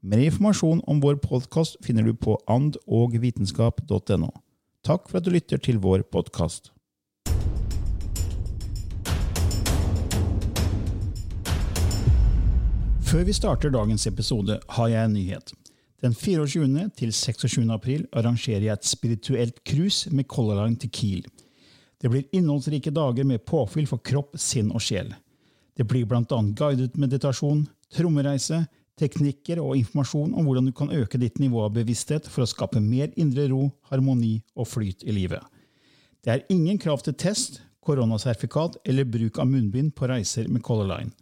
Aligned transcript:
Mer 0.00 0.18
informasjon 0.22 0.78
om 0.86 1.00
vår 1.02 1.16
podkast 1.18 1.76
finner 1.82 2.04
du 2.06 2.12
på 2.14 2.36
andogvitenskap.no. 2.46 4.28
Takk 4.86 5.08
for 5.10 5.18
at 5.18 5.26
du 5.26 5.32
lytter 5.34 5.58
til 5.58 5.80
vår 5.82 6.04
podkast. 6.06 6.70
Før 13.08 13.26
vi 13.26 13.34
starter 13.34 13.74
dagens 13.74 14.06
episode, 14.06 14.60
har 14.76 14.88
jeg 14.92 15.02
en 15.02 15.18
nyhet. 15.18 15.52
Den 15.98 16.14
24. 16.14 16.90
til 16.94 17.12
26. 17.12 17.66
april 17.74 18.06
arrangerer 18.12 18.68
jeg 18.68 18.78
et 18.78 18.86
spirituelt 18.86 19.64
cruise 19.66 20.14
med 20.14 20.30
Color 20.30 20.62
Line 20.62 20.78
til 20.78 20.94
Kiel. 20.94 21.26
Det 21.98 22.06
blir 22.12 22.30
innholdsrike 22.30 22.94
dager 22.94 23.26
med 23.26 23.42
påfyll 23.42 23.90
for 23.90 23.98
kropp, 23.98 24.38
sinn 24.38 24.70
og 24.70 24.78
sjel. 24.78 25.10
Det 25.74 25.88
blir 25.90 26.06
bl.a. 26.06 26.22
guidet 26.54 26.94
meditasjon, 26.94 27.66
trommereise, 27.90 28.68
teknikker 28.98 29.60
og 29.62 29.76
informasjon 29.78 30.34
om 30.34 30.46
hvordan 30.46 30.68
du 30.68 30.74
kan 30.76 30.92
øke 30.94 31.20
ditt 31.20 31.38
nivå 31.42 31.62
av 31.64 31.74
bevissthet 31.76 32.26
for 32.28 32.44
å 32.44 32.50
skape 32.50 32.82
mer 32.82 33.12
indre 33.16 33.46
ro, 33.52 33.68
harmoni 33.90 34.38
og 34.58 34.68
flyt 34.70 35.06
i 35.06 35.14
livet. 35.14 35.42
Det 36.24 36.34
er 36.34 36.44
ingen 36.52 36.78
krav 36.82 37.04
til 37.06 37.16
test, 37.18 37.62
koronasertifikat 37.86 38.80
eller 38.84 39.08
bruk 39.08 39.38
av 39.40 39.48
munnbind 39.48 39.94
på 39.96 40.08
reiser 40.10 40.48
med 40.50 40.62
Color 40.66 40.90
Line. 40.90 41.14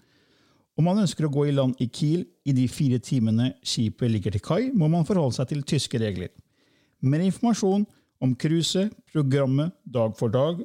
Om 0.77 0.85
man 0.85 1.01
ønsker 1.01 1.25
å 1.25 1.33
gå 1.33 1.47
i 1.49 1.55
land 1.55 1.79
i 1.81 1.87
Kiel 1.89 2.27
i 2.45 2.53
de 2.57 2.67
fire 2.69 2.99
timene 3.01 3.53
skipet 3.65 4.11
ligger 4.13 4.35
til 4.35 4.43
kai, 4.45 4.63
må 4.75 4.91
man 4.93 5.07
forholde 5.09 5.39
seg 5.39 5.53
til 5.53 5.63
tyske 5.65 6.01
regler. 6.03 6.33
Mer 7.01 7.23
informasjon 7.25 7.87
om 8.21 8.35
cruiset, 8.37 8.93
programmet 9.13 9.73
Dag 9.85 10.17
for 10.19 10.33
dag, 10.33 10.61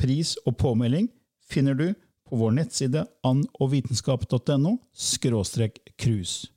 pris 0.00 0.34
og 0.44 0.56
påmelding 0.60 1.08
finner 1.48 1.76
du 1.78 1.86
på 2.30 2.36
vår 2.40 2.54
nettside 2.56 3.04
andogvitenskap.no 3.26 4.76
skråstrek 4.96 5.78
cruise. 6.00 6.48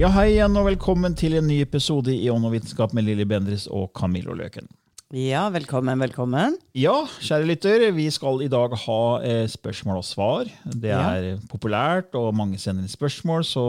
Ja, 0.00 0.08
hei 0.12 0.32
igjen 0.34 0.56
og 0.58 0.66
velkommen 0.68 1.14
til 1.16 1.36
en 1.38 1.46
ny 1.48 1.60
episode 1.64 2.12
i 2.14 2.28
Ånd 2.32 2.44
og 2.48 2.54
vitenskap 2.56 2.92
med 2.96 3.06
Lilly 3.06 3.24
Bendriss 3.28 3.68
og 3.70 3.90
Camillo 3.96 4.34
Løken. 4.36 4.68
Ja, 5.12 5.46
velkommen, 5.52 6.00
velkommen. 6.00 6.54
Ja, 6.76 6.94
kjære 7.20 7.48
lytter, 7.50 7.82
vi 7.92 8.06
skal 8.12 8.40
i 8.44 8.48
dag 8.52 8.72
ha 8.86 9.00
eh, 9.20 9.42
spørsmål 9.52 9.98
og 10.00 10.06
svar. 10.08 10.48
Det 10.64 10.88
Ja. 10.92 11.02
er 11.12 11.40
populært, 11.52 12.14
og 12.16 12.32
mange 12.36 12.56
sender 12.58 12.80
inn 12.84 12.88
spørsmål, 12.92 13.44
så 13.44 13.64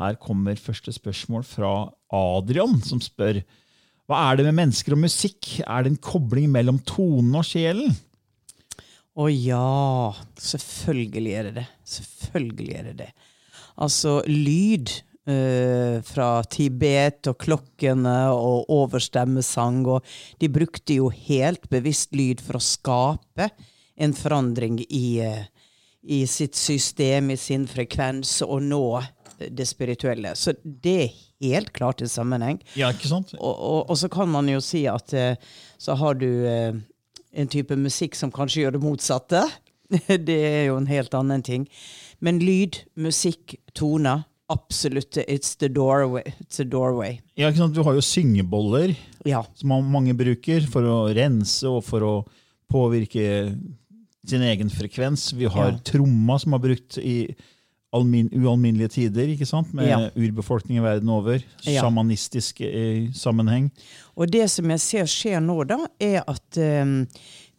her 0.00 0.16
kommer 0.18 0.58
første 0.58 0.90
spørsmål 0.92 1.44
fra 1.46 1.74
Adrian, 2.12 2.80
som 2.82 2.98
spør 3.02 3.42
Hva 4.10 4.18
er 4.32 4.36
det 4.36 4.44
med 4.50 4.58
mennesker 4.58 4.92
og 4.92 4.98
musikk? 5.06 5.60
Er 5.64 5.82
det 5.86 5.92
en 5.94 6.02
kobling 6.02 6.50
mellom 6.52 6.78
tonen 6.84 7.34
og 7.38 7.46
sjelen? 7.46 7.94
Å 9.14 9.28
ja, 9.30 10.10
selvfølgelig 10.42 11.34
er 11.38 11.48
det 11.48 11.54
det. 11.60 11.66
Selvfølgelig 11.86 12.78
er 12.78 12.86
det 12.88 12.94
det. 12.98 13.10
Altså, 13.84 14.16
lyd 14.26 14.90
eh, 15.30 16.00
fra 16.06 16.28
Tibet 16.50 17.30
og 17.30 17.38
klokkene 17.42 18.16
og 18.34 18.70
overstemmesang, 18.74 19.84
og 19.86 20.16
de 20.42 20.50
brukte 20.50 20.98
jo 20.98 21.10
helt 21.14 21.68
bevisst 21.70 22.14
lyd 22.16 22.42
for 22.42 22.58
å 22.58 22.64
skape 22.64 23.50
en 23.94 24.14
forandring 24.18 24.80
i, 24.88 25.20
eh, 25.22 25.44
i 26.02 26.24
sitt 26.26 26.58
system, 26.58 27.30
i 27.30 27.38
sin 27.38 27.68
frekvens, 27.70 28.40
og 28.42 28.62
nå 28.66 28.86
det 29.38 29.66
spirituelle. 29.66 30.34
Så 30.34 30.54
det 30.62 30.96
er 31.04 31.14
helt 31.44 31.72
klart 31.72 32.02
en 32.02 32.10
sammenheng. 32.10 32.60
Ja, 32.78 32.90
ikke 32.94 33.10
sant? 33.10 33.34
Og, 33.38 33.54
og, 33.54 33.90
og 33.90 33.98
så 33.98 34.10
kan 34.12 34.30
man 34.30 34.48
jo 34.50 34.60
si 34.64 34.84
at 34.90 35.14
eh, 35.14 35.38
så 35.78 35.96
har 35.98 36.18
du 36.18 36.28
eh, 36.48 36.74
en 37.34 37.48
type 37.50 37.76
musikk 37.76 38.14
som 38.18 38.32
kanskje 38.34 38.64
gjør 38.64 38.76
det 38.76 38.82
motsatte. 38.84 39.42
det 40.28 40.38
er 40.48 40.66
jo 40.70 40.76
en 40.80 40.86
helt 40.90 41.14
annen 41.14 41.42
ting. 41.44 41.66
Men 42.24 42.38
lyd, 42.42 42.84
musikk, 42.96 43.56
toner 43.74 44.24
Absolutt. 44.52 45.16
It's 45.26 45.54
the 45.56 45.70
doorway. 45.72 46.22
It's 46.38 46.58
the 46.60 46.66
doorway. 46.68 47.18
Ja, 47.34 47.48
ikke 47.48 47.62
sant? 47.62 47.74
Du 47.74 47.80
har 47.82 47.94
jo 47.96 48.02
syngeboller, 48.04 48.92
Ja. 49.24 49.40
som 49.56 49.72
mange 49.90 50.12
bruker 50.14 50.66
for 50.68 50.84
å 50.84 50.98
rense 51.16 51.64
og 51.64 51.82
for 51.86 52.04
å 52.04 52.12
påvirke 52.70 53.56
sin 54.26 54.42
egen 54.44 54.68
frekvens. 54.68 55.32
Vi 55.32 55.46
har 55.46 55.70
Ja. 55.72 55.78
tromma, 55.78 56.38
som 56.38 56.52
har 56.52 56.60
brukt 56.60 56.98
i 56.98 57.34
almin 57.94 58.28
ualminnelige 58.34 58.88
tider, 58.96 59.28
ikke 59.34 59.46
sant? 59.46 59.70
med 59.74 59.86
Ja. 59.88 59.98
urbefolkningen 60.16 60.82
verden 60.84 61.08
over. 61.14 61.38
Ja. 61.62 61.82
Sjamanistisk 61.84 62.60
eh, 62.66 63.10
sammenheng. 63.14 63.70
Og 64.16 64.30
det 64.30 64.48
som 64.50 64.70
jeg 64.74 64.80
ser 64.82 65.04
skjer 65.10 65.40
nå, 65.44 65.60
da, 65.70 65.78
er 66.02 66.22
at 66.26 66.56
eh, 66.58 66.84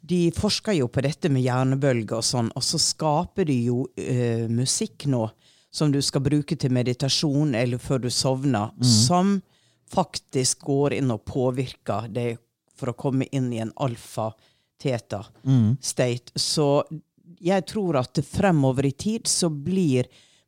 de 0.06 0.22
forsker 0.36 0.74
jo 0.78 0.88
på 0.92 1.02
dette 1.02 1.30
med 1.34 1.42
hjernebølger 1.48 2.18
og 2.20 2.24
sånn, 2.28 2.52
og 2.56 2.64
så 2.64 2.78
skaper 2.82 3.46
de 3.50 3.60
jo 3.72 3.88
eh, 3.98 4.48
musikk 4.52 5.06
nå 5.10 5.30
som 5.76 5.92
du 5.92 6.00
skal 6.06 6.22
bruke 6.24 6.56
til 6.56 6.72
meditasjon 6.72 7.56
eller 7.58 7.78
før 7.82 8.00
du 8.06 8.10
sovner, 8.14 8.70
som 8.86 9.42
faktisk 9.92 10.60
går 10.64 10.94
inn 11.02 11.12
og 11.12 11.26
påvirker 11.28 12.08
deg 12.16 12.38
for 12.76 12.88
å 12.92 12.96
komme 12.96 13.26
inn 13.36 13.50
i 13.54 13.60
en 13.64 13.72
alfa-teta-state. 13.84 16.32
Så 16.40 16.68
jeg 17.46 17.66
tror 17.70 18.00
at 18.02 18.20
fremover 18.26 18.88
i 18.90 18.94
tid 18.98 19.28
så 19.30 19.50
blir 19.50 20.08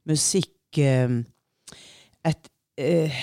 musikk 0.09 0.79
eh, 0.81 1.17
et, 2.27 2.49
eh, 2.81 3.19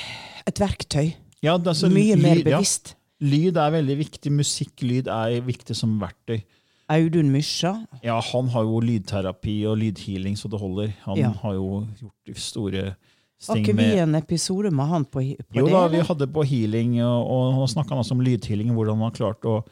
et 0.47 0.61
verktøy. 0.63 1.13
Ja, 1.45 1.57
det 1.59 1.73
er 1.75 1.79
så 1.79 1.91
Mye 1.93 2.17
mer 2.17 2.43
bevisst. 2.47 2.95
ja. 2.95 3.01
Lyd 3.25 3.57
er 3.57 3.71
veldig 3.73 3.95
viktig. 4.03 4.31
Musikklyd 4.35 5.07
er 5.09 5.39
viktig 5.47 5.75
som 5.79 5.95
verktøy. 6.01 6.43
Audun 6.93 7.31
Mysja. 7.33 7.71
Ja, 8.05 8.19
han 8.21 8.49
har 8.53 8.67
jo 8.67 8.81
lydterapi 8.85 9.55
og 9.71 9.79
lydhealing 9.81 10.35
så 10.37 10.51
det 10.53 10.61
holder. 10.61 10.91
Han 11.07 11.17
Ja. 11.17 11.31
har 11.41 11.55
jo 11.55 11.87
gjort 12.03 12.37
store 12.37 12.83
ting 13.41 13.65
ikke 13.65 13.77
vi 13.77 13.87
en 14.03 14.15
episode 14.15 14.71
med 14.73 14.87
han 14.89 15.05
på, 15.05 15.21
på 15.49 15.57
Jo 15.57 15.65
det? 15.67 15.73
da, 15.73 15.87
vi 15.89 16.01
hadde 16.01 16.27
på 16.33 16.45
healing, 16.45 16.99
og, 17.05 17.31
og 17.31 17.55
han 17.61 17.69
snakka 17.73 17.97
også 17.97 18.13
om 18.13 18.21
lydhealing, 18.21 18.75
hvordan 18.75 18.99
han 19.01 19.09
har 19.09 19.17
klart 19.17 19.45
å 19.49 19.65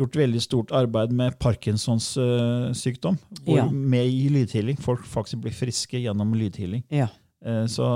gjort 0.00 0.16
veldig 0.18 0.40
stort 0.42 0.72
arbeid 0.74 1.12
med 1.14 1.36
Parkinsons 1.42 2.14
uh, 2.18 2.72
sykdom. 2.74 3.18
Hvor 3.44 3.60
Ja. 3.60 3.68
Med 3.70 4.10
i 4.10 4.28
lydhealing. 4.32 4.80
Folk 4.82 5.06
faktisk 5.06 5.44
blir 5.44 5.54
friske 5.54 6.00
gjennom 6.02 6.34
lydhealing. 6.38 6.82
Ja. 6.90 7.08
Eh, 7.44 7.64
så 7.68 7.86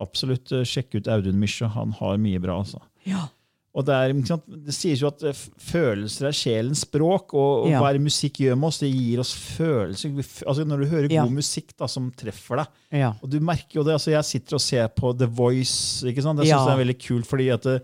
absolutt 0.00 0.52
eh, 0.54 0.64
sjekk 0.64 0.96
ut 0.96 1.08
Audun 1.12 1.40
Mysja. 1.40 1.68
Han 1.76 1.92
har 2.00 2.20
mye 2.20 2.40
bra. 2.42 2.60
altså. 2.64 2.82
ja. 3.08 3.28
Og 3.74 3.82
det, 3.82 3.94
er, 3.94 4.12
sant, 4.22 4.44
det 4.46 4.70
sies 4.70 5.00
jo 5.02 5.08
at 5.08 5.22
følelser 5.58 6.28
er 6.28 6.36
sjelens 6.38 6.84
språk, 6.84 7.32
og, 7.34 7.64
og 7.64 7.72
hva 7.74 7.88
er 7.88 7.96
musikk 7.98 8.38
gjør 8.44 8.54
med 8.54 8.68
oss? 8.68 8.78
Det 8.84 8.90
gir 8.92 9.18
oss 9.18 9.32
følelser. 9.34 10.12
Altså, 10.44 10.66
når 10.70 10.84
du 10.84 10.86
hører 10.92 11.10
god 11.10 11.34
musikk 11.34 11.72
da, 11.74 11.88
som 11.90 12.06
treffer 12.14 12.62
deg, 12.62 12.76
ja. 13.00 13.08
og 13.18 13.32
du 13.32 13.40
merker 13.42 13.80
jo 13.80 13.82
det, 13.82 13.96
altså 13.96 14.14
Jeg 14.14 14.28
sitter 14.28 14.60
og 14.60 14.62
ser 14.62 14.86
på 14.94 15.10
The 15.18 15.26
Voice. 15.26 16.06
ikke 16.06 16.22
sant? 16.22 16.44
Jeg 16.44 16.52
synes 16.52 16.70
det 16.70 16.76
er 16.76 16.82
veldig 16.84 16.96
kult, 17.02 17.26
fordi 17.26 17.48
at 17.56 17.66
det, 17.66 17.74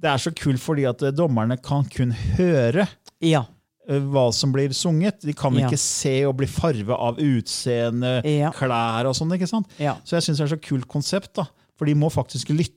det 0.00 0.10
er 0.12 0.16
så 0.22 0.30
kult 0.34 0.60
fordi 0.62 0.84
at 0.88 1.02
eh, 1.02 1.10
dommerne 1.14 1.56
kan 1.62 1.84
kun 1.90 2.12
høre 2.36 2.86
Ja. 3.20 3.44
eh, 3.88 3.98
hva 4.00 4.28
som 4.32 4.52
blir 4.52 4.70
sunget. 4.76 5.20
De 5.24 5.32
kan 5.34 5.54
Ja. 5.58 5.66
ikke 5.68 5.78
se 5.78 6.24
og 6.28 6.36
bli 6.38 6.46
farve 6.46 6.94
av 6.94 7.16
utseende, 7.18 8.22
Ja. 8.24 8.50
klær 8.52 9.06
og 9.10 9.14
sånn. 9.16 9.32
ikke 9.34 9.48
sant? 9.48 9.66
Så 10.04 10.16
jeg 10.18 10.22
syns 10.22 10.38
det 10.38 10.46
er 10.52 10.56
så 10.56 10.60
kult 10.62 10.86
konsept, 10.88 11.34
da. 11.34 11.46
For 11.78 11.84
de 11.86 11.94
må 11.94 12.10
faktisk 12.10 12.48
lytte. 12.50 12.74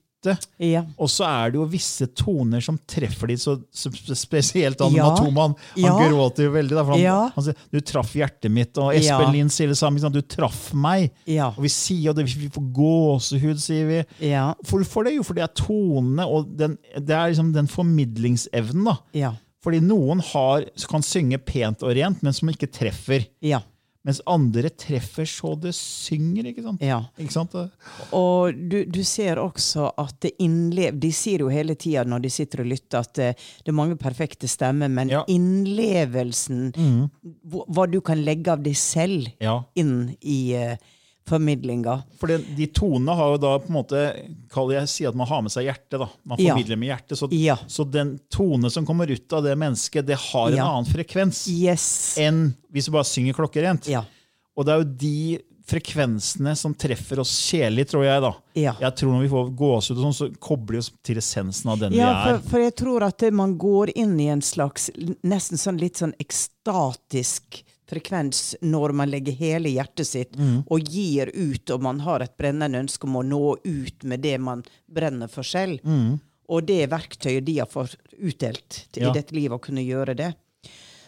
Ja. 0.62 0.84
Og 1.00 1.10
så 1.10 1.26
er 1.26 1.52
det 1.52 1.58
jo 1.58 1.66
visse 1.72 2.06
toner 2.14 2.62
som 2.62 2.78
treffer 2.88 3.28
de 3.32 3.38
så, 3.42 3.56
spesielt. 4.16 4.80
Han, 4.80 4.94
Ja. 4.94 5.10
Matoman 5.10 5.56
han 5.76 5.84
Ja. 5.84 5.96
gråter 6.10 6.44
jo 6.46 6.52
veldig. 6.52 6.70
Da, 6.78 6.84
for 6.84 6.92
han, 6.92 7.02
Ja. 7.02 7.30
han 7.34 7.44
sier 7.44 7.56
'du 7.72 7.80
traff 7.82 8.14
hjertet 8.14 8.52
mitt', 8.52 8.78
og 8.78 8.94
Espen. 8.94 9.32
Lind 9.34 9.50
sier 9.52 9.68
det 9.68 9.78
samme. 9.78 10.00
'Du 10.00 10.22
traff 10.22 10.72
meg'. 10.74 11.10
Og 11.58 11.64
vi 11.64 11.68
sier 11.70 12.14
det, 12.14 12.26
vi 12.26 12.50
får 12.50 12.72
gåsehud, 12.74 13.58
sier 13.60 13.88
vi. 13.88 14.28
Ja. 14.30 14.54
Hvorfor 14.64 15.04
det? 15.06 15.16
Jo, 15.16 15.24
for 15.24 15.34
det 15.34 15.44
er 15.44 15.54
tonene, 15.56 16.26
og 16.28 16.56
den, 16.56 16.78
det 16.96 17.10
er 17.10 17.30
liksom 17.34 17.52
den 17.54 17.68
formidlingsevnen. 17.68 18.84
da. 18.86 18.98
Ja. 19.14 19.34
Fordi 19.64 19.80
noen 19.80 20.20
har, 20.22 20.64
kan 20.90 21.02
synge 21.02 21.38
pent 21.38 21.84
og 21.84 21.96
rent, 21.96 22.22
men 22.24 22.34
som 22.34 22.50
ikke 22.50 22.68
treffer. 22.72 23.28
Ja. 23.42 23.60
Mens 24.04 24.18
andre 24.26 24.70
treffer 24.74 25.28
så 25.30 25.52
det 25.62 25.76
synger. 25.78 26.48
ikke 26.50 26.64
sant? 26.66 26.82
ja. 26.82 26.96
Ikke 27.22 27.34
sant? 27.36 27.54
Og 28.18 28.56
du, 28.72 28.80
du 28.90 29.04
ser 29.06 29.38
også 29.38 29.92
at 30.02 30.16
det 30.26 30.32
innlev... 30.42 30.98
De 31.00 31.12
sier 31.14 31.44
jo 31.44 31.52
hele 31.54 31.76
tida 31.78 32.02
når 32.10 32.24
de 32.24 32.32
sitter 32.34 32.64
og 32.64 32.72
lytter, 32.72 33.04
at 33.06 33.14
det, 33.20 33.28
det 33.62 33.70
er 33.70 33.78
mange 33.78 33.98
perfekte 34.02 34.50
stemmer, 34.50 34.90
men 34.90 35.12
Ja. 35.14 35.22
innlevelsen, 35.30 36.72
hva, 37.46 37.66
hva 37.68 37.86
du 37.92 38.00
kan 38.02 38.24
legge 38.26 38.52
av 38.56 38.64
deg 38.66 38.76
selv 38.80 39.30
Ja. 39.42 39.60
inn 39.76 40.16
i 40.22 40.40
uh, 40.58 40.76
formidlinga 41.28 42.04
For 42.20 42.28
det, 42.28 42.56
de 42.58 42.68
tonene 42.68 43.16
har 43.16 43.32
jo 43.36 43.38
da 43.38 43.52
på 43.60 43.70
en 43.70 43.76
måte 43.78 44.02
kall 44.52 44.72
Jeg 44.74 44.88
sier 44.92 45.10
at 45.10 45.16
man 45.16 45.28
har 45.28 45.42
med 45.42 45.52
seg 45.54 45.66
hjertet. 45.70 46.00
da. 46.00 46.08
Man 46.26 46.38
Ja. 46.40 46.54
formidler 46.56 46.78
med 46.78 46.90
hjertet. 46.90 47.18
Så, 47.18 47.30
Ja. 47.32 47.56
så 47.68 47.86
den 47.90 48.20
tone 48.30 48.70
som 48.72 48.86
kommer 48.86 49.10
ut 49.10 49.32
av 49.34 49.44
det 49.44 49.56
mennesket, 49.58 50.06
det 50.06 50.18
har 50.18 50.50
en 50.50 50.56
Ja. 50.58 50.66
annen 50.68 50.86
frekvens 50.92 51.48
Yes. 51.48 52.18
enn 52.18 52.56
hvis 52.74 52.86
du 52.86 52.92
bare 52.92 53.04
synger 53.06 53.34
klokkerent. 53.34 53.88
Ja. 53.88 54.04
Og 54.58 54.66
det 54.66 54.74
er 54.74 54.78
jo 54.84 54.84
de 54.98 55.40
frekvensene 55.72 56.58
som 56.58 56.74
treffer 56.74 57.20
oss 57.20 57.32
kjedelig, 57.52 57.88
tror 57.90 58.04
jeg. 58.04 58.22
da. 58.22 58.34
Ja. 58.56 58.74
Jeg 58.82 58.96
tror 58.98 59.12
Når 59.14 59.22
vi 59.22 59.30
får 59.30 59.56
gåsehud, 59.56 59.98
og 60.04 60.14
sånn, 60.14 60.30
så 60.30 60.40
kobler 60.40 60.72
vi 60.74 60.78
oss 60.80 60.92
til 61.04 61.16
essensen 61.16 61.70
av 61.72 61.80
den 61.80 61.94
Ja, 61.94 62.26
vi 62.26 62.30
for, 62.30 62.36
er. 62.36 62.50
for 62.50 62.60
jeg 62.60 62.76
tror 62.76 63.04
at 63.04 63.34
man 63.34 63.58
går 63.58 63.92
inn 63.96 64.20
i 64.20 64.28
en 64.28 64.42
slags 64.42 64.90
nesten 65.24 65.58
sånn 65.58 65.80
litt 65.80 65.94
sånn 65.96 66.14
ekstatisk 66.20 67.64
frekvens 67.92 68.42
når 68.64 68.94
man 68.98 69.12
legger 69.12 69.36
hele 69.38 69.70
hjertet 69.76 70.08
sitt 70.08 70.38
Mm. 70.40 70.64
og 70.72 70.88
gir 70.90 71.30
ut, 71.36 71.70
og 71.76 71.82
man 71.84 72.00
har 72.08 72.24
et 72.26 72.36
brennende 72.40 72.80
ønske 72.82 73.06
om 73.10 73.20
å 73.20 73.24
nå 73.28 73.58
ut 73.64 74.04
med 74.08 74.24
det 74.24 74.38
man 74.42 74.64
brenner 74.90 75.28
for 75.32 75.44
selv. 75.44 75.84
Mm. 75.84 76.20
Og 76.52 76.66
det 76.68 76.90
verktøyet 76.92 77.46
de 77.48 77.60
har 77.62 77.68
fått 77.72 77.96
utdelt 78.20 78.86
til, 78.92 79.04
Ja. 79.04 79.12
i 79.12 79.14
dette 79.14 79.36
livet, 79.36 79.56
å 79.56 79.62
kunne 79.64 79.84
gjøre 79.86 80.16
det. 80.16 80.34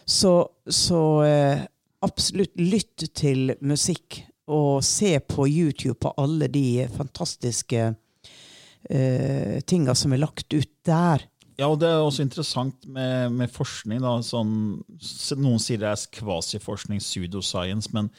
Så, 0.06 0.48
så 0.68 1.00
eh, 1.24 1.66
absolutt 2.04 2.54
lytt 2.60 3.08
til 3.14 3.54
musikk, 3.60 4.22
og 4.46 4.82
se 4.84 5.18
på 5.20 5.46
YouTube 5.48 5.96
på 6.04 6.10
alle 6.20 6.48
de 6.52 6.86
fantastiske 6.92 7.94
eh, 8.90 9.60
tinga 9.64 9.94
som 9.96 10.12
er 10.12 10.20
lagt 10.20 10.52
ut 10.52 10.68
der. 10.84 11.24
Ja, 11.58 11.68
og 11.70 11.78
Det 11.80 11.88
er 11.88 12.00
også 12.02 12.22
interessant 12.24 12.86
med, 12.86 13.30
med 13.32 13.50
forskning. 13.52 14.00
da, 14.02 14.16
sånn, 14.26 14.82
Noen 15.38 15.60
sier 15.62 15.78
det 15.78 15.90
er 15.92 16.06
kvasiforskning, 16.20 16.98
pseudoscience, 17.00 17.92
men 17.94 18.10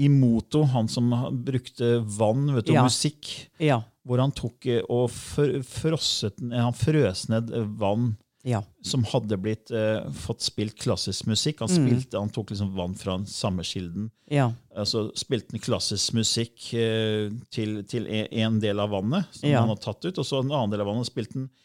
Imoto, 0.00 0.64
han 0.72 0.88
som 0.88 1.10
brukte 1.44 1.98
vann 2.16 2.46
vet 2.54 2.64
du, 2.66 2.72
og 2.72 2.76
Ja. 2.80 2.84
musikk, 2.88 3.48
Ja. 3.60 3.82
hvor 4.06 4.18
han 4.18 4.32
tok 4.32 4.66
eh, 4.66 4.80
og 4.88 5.10
fr- 5.10 5.62
frosset, 5.62 6.40
han 6.50 6.72
frøs 6.72 7.28
ned 7.28 7.52
eh, 7.52 7.62
vann 7.78 8.16
Ja. 8.44 8.62
som 8.82 9.04
hadde 9.04 9.36
blitt 9.38 9.70
eh, 9.70 10.02
fått 10.10 10.40
spilt 10.40 10.74
klassisk 10.76 11.26
musikk. 11.26 11.60
Han, 11.60 11.68
spilte, 11.68 12.18
han 12.18 12.30
tok 12.30 12.50
liksom 12.50 12.74
vann 12.74 12.94
fra 12.98 13.16
den 13.18 13.26
samme 13.26 13.62
kilden. 13.62 14.10
Ja. 14.28 14.52
Altså 14.74 15.12
spilte 15.14 15.52
han 15.52 15.60
klassisk 15.60 16.14
musikk 16.14 16.72
eh, 16.74 17.28
til, 17.52 17.84
til 17.84 18.06
en, 18.08 18.26
en 18.32 18.58
del 18.60 18.80
av 18.80 18.90
vannet, 18.90 19.26
som 19.30 19.48
Ja. 19.48 19.60
han 19.60 19.68
hadde 19.68 19.82
tatt 19.84 20.04
ut, 20.04 20.18
og 20.18 20.24
så 20.24 20.40
en 20.42 20.50
annen 20.50 20.70
del 20.70 20.80
av 20.80 20.86
vannet 20.88 21.06
spilte 21.06 21.34
han 21.34 21.44
eh, 21.44 21.58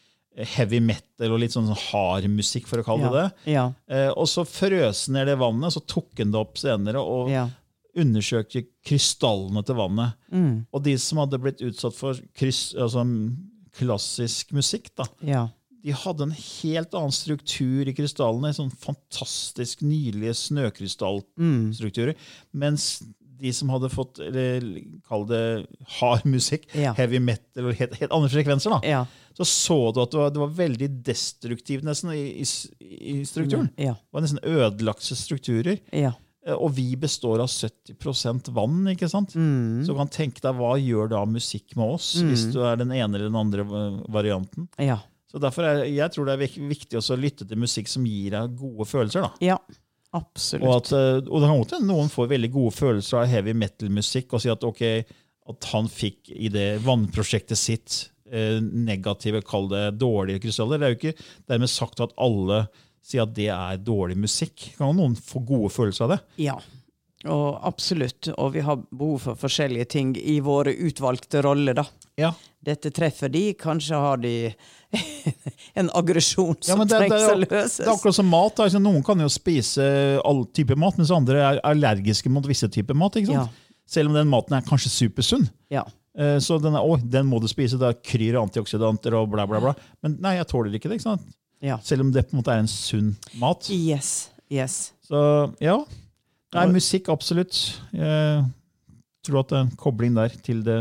heavy 0.44 0.80
metal 0.80 1.32
og 1.32 1.40
litt 1.40 1.52
sånn 1.52 1.70
hard 1.74 2.28
musikk, 2.30 2.66
for 2.66 2.78
å 2.78 2.84
kalle 2.86 3.10
det 3.10 3.22
det. 3.24 3.52
Ja. 3.54 3.72
Eh, 3.90 4.08
og 4.12 4.26
så 4.30 4.44
frøs 4.46 5.06
han 5.06 5.14
ned 5.14 5.26
det 5.26 5.38
vannet, 5.38 5.72
så 5.74 5.80
tok 5.86 6.18
han 6.18 6.30
det 6.30 6.38
opp 6.40 6.56
senere 6.58 7.00
og 7.02 7.30
Ja. 7.30 7.48
undersøkte 7.96 8.66
krystallene 8.86 9.64
til 9.66 9.74
vannet. 9.74 10.14
Mm. 10.32 10.66
Og 10.72 10.82
de 10.84 10.96
som 10.98 11.18
hadde 11.18 11.40
blitt 11.42 11.60
utsatt 11.60 11.94
for 11.94 12.14
kryss, 12.36 12.74
altså, 12.78 13.02
klassisk 13.78 14.52
musikk, 14.52 14.94
da, 14.96 15.04
Ja. 15.22 15.48
de 15.82 15.92
hadde 15.92 16.22
en 16.22 16.30
helt 16.30 16.92
annen 16.94 17.10
struktur 17.12 17.86
i 17.88 17.92
krystallene. 17.94 18.52
Sånn 18.54 18.70
fantastisk 18.74 19.80
nydelige 19.82 20.34
snøkrystallstrukturer. 20.34 22.14
Mens 22.52 23.02
de 23.40 23.52
som 23.54 23.70
hadde 23.72 23.88
fått 23.92 24.18
eller 24.24 24.60
kall 25.08 25.26
det 25.30 25.42
hard 26.00 26.24
musikk, 26.26 26.66
Ja. 26.74 26.92
heavy 26.98 27.18
metal 27.22 27.66
og 27.70 27.74
helt, 27.78 27.94
helt 28.00 28.12
andre 28.12 28.28
frekvenser, 28.32 28.70
da, 28.76 28.80
Ja. 28.88 29.02
så 29.36 29.44
så 29.46 29.78
du 29.94 30.00
at 30.02 30.10
det 30.10 30.18
var, 30.18 30.30
det 30.34 30.40
var 30.42 30.54
veldig 30.58 30.88
destruktivt 31.06 31.84
nesten 31.86 32.10
i, 32.14 32.40
i, 32.42 32.46
i 33.18 33.18
strukturen. 33.24 33.70
Ja. 33.76 33.94
Det 33.94 34.12
var 34.18 34.24
nesten 34.26 34.42
ødelagte 34.44 35.14
strukturer. 35.18 35.78
Ja. 35.92 36.12
Eh, 36.46 36.54
Og 36.54 36.72
vi 36.74 36.94
består 36.96 37.40
av 37.40 37.48
70% 37.50 38.48
vann. 38.54 38.84
ikke 38.94 39.08
sant? 39.10 39.34
Mm. 39.34 39.82
Så 39.84 39.92
du 39.92 39.98
kan 39.98 40.08
tenke 40.08 40.40
deg, 40.40 40.54
hva 40.58 40.76
gjør 40.80 41.10
da 41.10 41.24
musikk 41.26 41.76
med 41.76 41.94
oss, 41.98 42.14
hvis 42.22 42.46
du 42.52 42.60
er 42.64 42.76
den 42.76 42.90
ene 42.92 43.14
eller 43.18 43.28
den 43.28 43.36
andre 43.38 43.62
eh, 43.66 44.00
varianten? 44.08 44.68
Ja. 44.78 45.00
Så 45.28 45.38
derfor 45.38 45.62
er, 45.68 45.84
Jeg 45.84 46.10
tror 46.14 46.24
det 46.24 46.38
er 46.38 46.46
viktig 46.68 46.96
å 46.96 47.16
lytte 47.20 47.46
til 47.46 47.58
musikk 47.60 47.86
som 47.92 48.06
gir 48.08 48.30
deg 48.32 48.56
gode 48.56 48.86
følelser. 48.88 49.20
da. 49.28 49.30
ja. 49.44 49.58
Og, 50.08 50.22
Absolutt. 50.22 50.68
at, 50.72 50.92
eh, 50.96 51.16
og 51.28 51.42
det 51.42 51.48
kan 51.50 51.58
godt 51.60 51.74
hende 51.76 51.92
noen 51.92 52.12
får 52.12 52.30
veldig 52.30 52.50
gode 52.54 52.74
følelser 52.76 53.20
av 53.20 53.28
heavy 53.28 53.52
metal-musikk 53.60 54.32
og 54.32 54.40
sier 54.44 54.56
at 54.56 54.64
ok, 54.64 54.84
at 55.52 55.68
han 55.72 55.88
fikk 55.92 56.32
i 56.32 56.48
det 56.52 56.68
vannprosjektet 56.84 57.60
sitt 57.60 57.98
eh, 58.30 58.56
negative, 58.60 59.42
kall 59.44 59.68
det 59.72 59.84
dårlige 60.00 60.42
krystaller. 60.46 60.80
Det 60.80 60.86
er 60.88 60.94
jo 60.94 61.00
ikke 61.00 61.28
dermed 61.52 61.72
sagt 61.72 62.00
at 62.04 62.16
alle 62.16 62.64
sier 63.04 63.24
at 63.24 63.36
det 63.36 63.50
er 63.52 63.80
dårlig 63.84 64.18
musikk. 64.20 64.70
Kan 64.78 64.96
noen 64.96 65.16
få 65.16 65.44
gode 65.44 65.72
følelser 65.72 66.08
av 66.08 66.16
det? 66.16 66.20
Ja. 66.48 66.56
Og 67.28 67.58
absolutt. 67.66 68.30
Og 68.36 68.52
vi 68.54 68.62
har 68.64 68.80
behov 68.88 69.24
for 69.24 69.40
forskjellige 69.40 69.88
ting 69.96 70.12
i 70.20 70.38
våre 70.44 70.72
utvalgte 70.72 71.42
roller, 71.44 71.76
da. 71.80 71.84
Ja. 72.20 72.32
Dette 72.64 72.90
treffer 72.90 73.30
de, 73.30 73.42
kanskje 73.54 73.94
har 74.02 74.18
de 74.18 74.32
en 75.78 75.90
aggresjon 75.94 76.56
Ja, 76.56 76.72
som 76.72 76.80
men 76.82 76.88
det, 76.90 76.96
det, 76.98 77.06
trengs 77.08 77.22
er, 77.22 77.34
å 77.36 77.38
løses. 77.44 77.76
det 77.78 77.86
er 77.86 77.92
akkurat 77.94 78.16
som 78.18 78.28
mat. 78.32 78.62
Altså, 78.64 78.80
Noen 78.82 79.04
kan 79.06 79.20
jo 79.22 79.28
spise 79.32 79.84
all 80.26 80.42
type 80.56 80.76
mat, 80.80 80.98
mens 80.98 81.12
andre 81.14 81.44
er 81.44 81.60
allergiske 81.68 82.32
mot 82.32 82.46
visse 82.48 82.68
typer 82.74 82.98
mat. 82.98 83.16
ikke 83.20 83.30
sant? 83.36 83.64
Selv 83.88 84.10
om 84.10 84.18
den 84.18 84.28
maten 84.28 84.58
er 84.58 84.66
kanskje 84.66 84.90
supersunn. 84.92 85.46
Ja. 85.72 85.84
Eh, 86.18 86.36
Så 86.44 86.58
den, 86.60 86.74
er, 86.76 86.82
å, 86.84 86.98
den 87.00 87.28
må 87.30 87.38
du 87.40 87.46
spise, 87.48 87.78
det 87.80 87.88
er 87.92 88.00
kryr 88.04 88.36
av 88.40 88.48
antioksidanter 88.48 89.14
og 89.20 89.30
bla, 89.32 89.46
bla, 89.48 89.62
bla. 89.62 89.72
Men 90.04 90.18
nei, 90.24 90.34
jeg 90.40 90.50
tåler 90.50 90.74
ikke 90.76 90.90
det. 90.90 90.98
ikke 91.00 91.08
sant? 91.12 91.24
ja. 91.64 91.78
Selv 91.82 92.04
om 92.04 92.12
det 92.14 92.26
på 92.28 92.34
en 92.36 92.42
måte 92.42 92.52
er 92.54 92.60
en 92.66 92.68
sunn 92.70 93.14
mat. 93.40 93.70
Yes. 93.72 94.28
Yes. 94.50 94.92
Så 95.06 95.18
ja. 95.62 95.78
Nei, 96.56 96.66
musikk, 96.72 97.08
absolutt. 97.12 97.56
Jeg 97.92 98.44
tror 99.26 99.42
at 99.42 99.50
det 99.52 99.58
er 99.58 99.64
en 99.66 99.72
kobling 99.80 100.14
der 100.16 100.32
til, 100.44 100.62
det, 100.64 100.76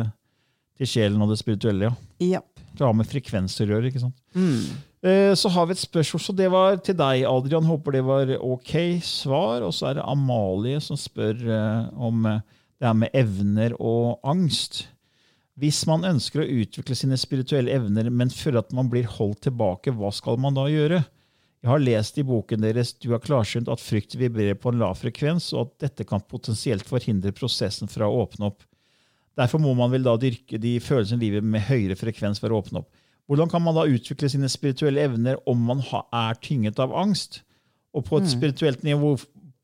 til 0.77 0.88
sjelen 0.89 1.22
og 1.25 1.29
det 1.34 1.39
spirituelle. 1.41 1.91
ja. 2.22 2.38
Ja. 2.38 2.43
Det 2.77 2.86
har 2.86 2.93
med 2.93 3.07
frekvenser 3.10 3.65
å 3.65 3.72
gjøre. 3.74 3.88
ikke 3.89 4.03
sant? 4.03 4.13
Mm. 4.38 4.75
Eh, 5.01 5.31
Så 5.34 5.50
har 5.50 5.65
vi 5.65 5.74
et 5.74 5.79
spørsmål, 5.81 6.22
så 6.22 6.36
det 6.38 6.50
var 6.53 6.75
til 6.86 6.93
deg, 6.93 7.24
Adrian. 7.25 7.65
Håper 7.65 7.91
det 7.96 8.03
var 8.05 8.29
ok 8.38 8.74
svar. 9.01 9.63
Og 9.65 9.74
så 9.74 9.88
er 9.89 9.93
det 9.98 10.03
Amalie 10.05 10.77
som 10.86 10.96
spør 11.00 11.41
eh, 11.41 11.88
om 11.98 12.27
eh, 12.29 12.43
det 12.77 12.86
her 12.86 12.93
med 12.93 13.10
evner 13.17 13.74
og 13.81 14.19
angst. 14.29 14.84
Hvis 15.57 15.79
man 15.89 16.05
ønsker 16.05 16.43
å 16.43 16.50
utvikle 16.62 16.93
sine 16.93 17.17
spirituelle 17.17 17.74
evner, 17.74 18.12
men 18.13 18.29
føler 18.29 18.62
at 18.62 18.72
man 18.77 18.91
blir 18.93 19.10
holdt 19.10 19.41
tilbake, 19.48 19.89
hva 19.98 20.13
skal 20.13 20.38
man 20.38 20.53
da 20.53 20.67
gjøre? 20.69 21.01
Jeg 21.65 21.72
har 21.72 21.81
lest 21.81 22.19
i 22.22 22.24
boken 22.24 22.62
deres 22.62 22.93
Du 22.93 23.10
har 23.15 23.24
klarsynt 23.25 23.67
at 23.74 23.81
frykt 23.81 24.13
vibrerer 24.22 24.53
på 24.53 24.69
en 24.69 24.77
lav 24.77 25.00
frekvens, 25.01 25.50
og 25.57 25.65
at 25.65 25.88
dette 25.89 26.05
kan 26.05 26.22
potensielt 26.22 26.86
forhindre 26.86 27.34
prosessen 27.34 27.89
fra 27.89 28.05
å 28.05 28.22
åpne 28.22 28.51
opp. 28.53 28.62
Derfor 29.38 29.62
må 29.62 29.74
man 29.77 29.91
vel 29.94 30.06
da 30.06 30.15
dyrke 30.20 30.60
de 30.62 30.77
følelsene 30.82 31.22
i 31.22 31.27
livet 31.27 31.46
med 31.46 31.65
høyere 31.67 31.98
frekvens 32.00 32.41
for 32.41 32.53
å 32.53 32.62
åpne 32.63 32.82
opp. 32.82 32.89
Hvordan 33.27 33.51
kan 33.51 33.62
man 33.62 33.75
da 33.75 33.84
utvikle 33.91 34.29
sine 34.32 34.50
spirituelle 34.50 35.03
evner 35.03 35.39
om 35.50 35.60
man 35.67 35.84
er 36.15 36.38
tynget 36.41 36.79
av 36.79 36.96
angst? 36.96 37.41
Og 37.96 38.06
på 38.08 38.22
et 38.22 38.29
spirituelt 38.32 38.86
nivå, 38.88 39.15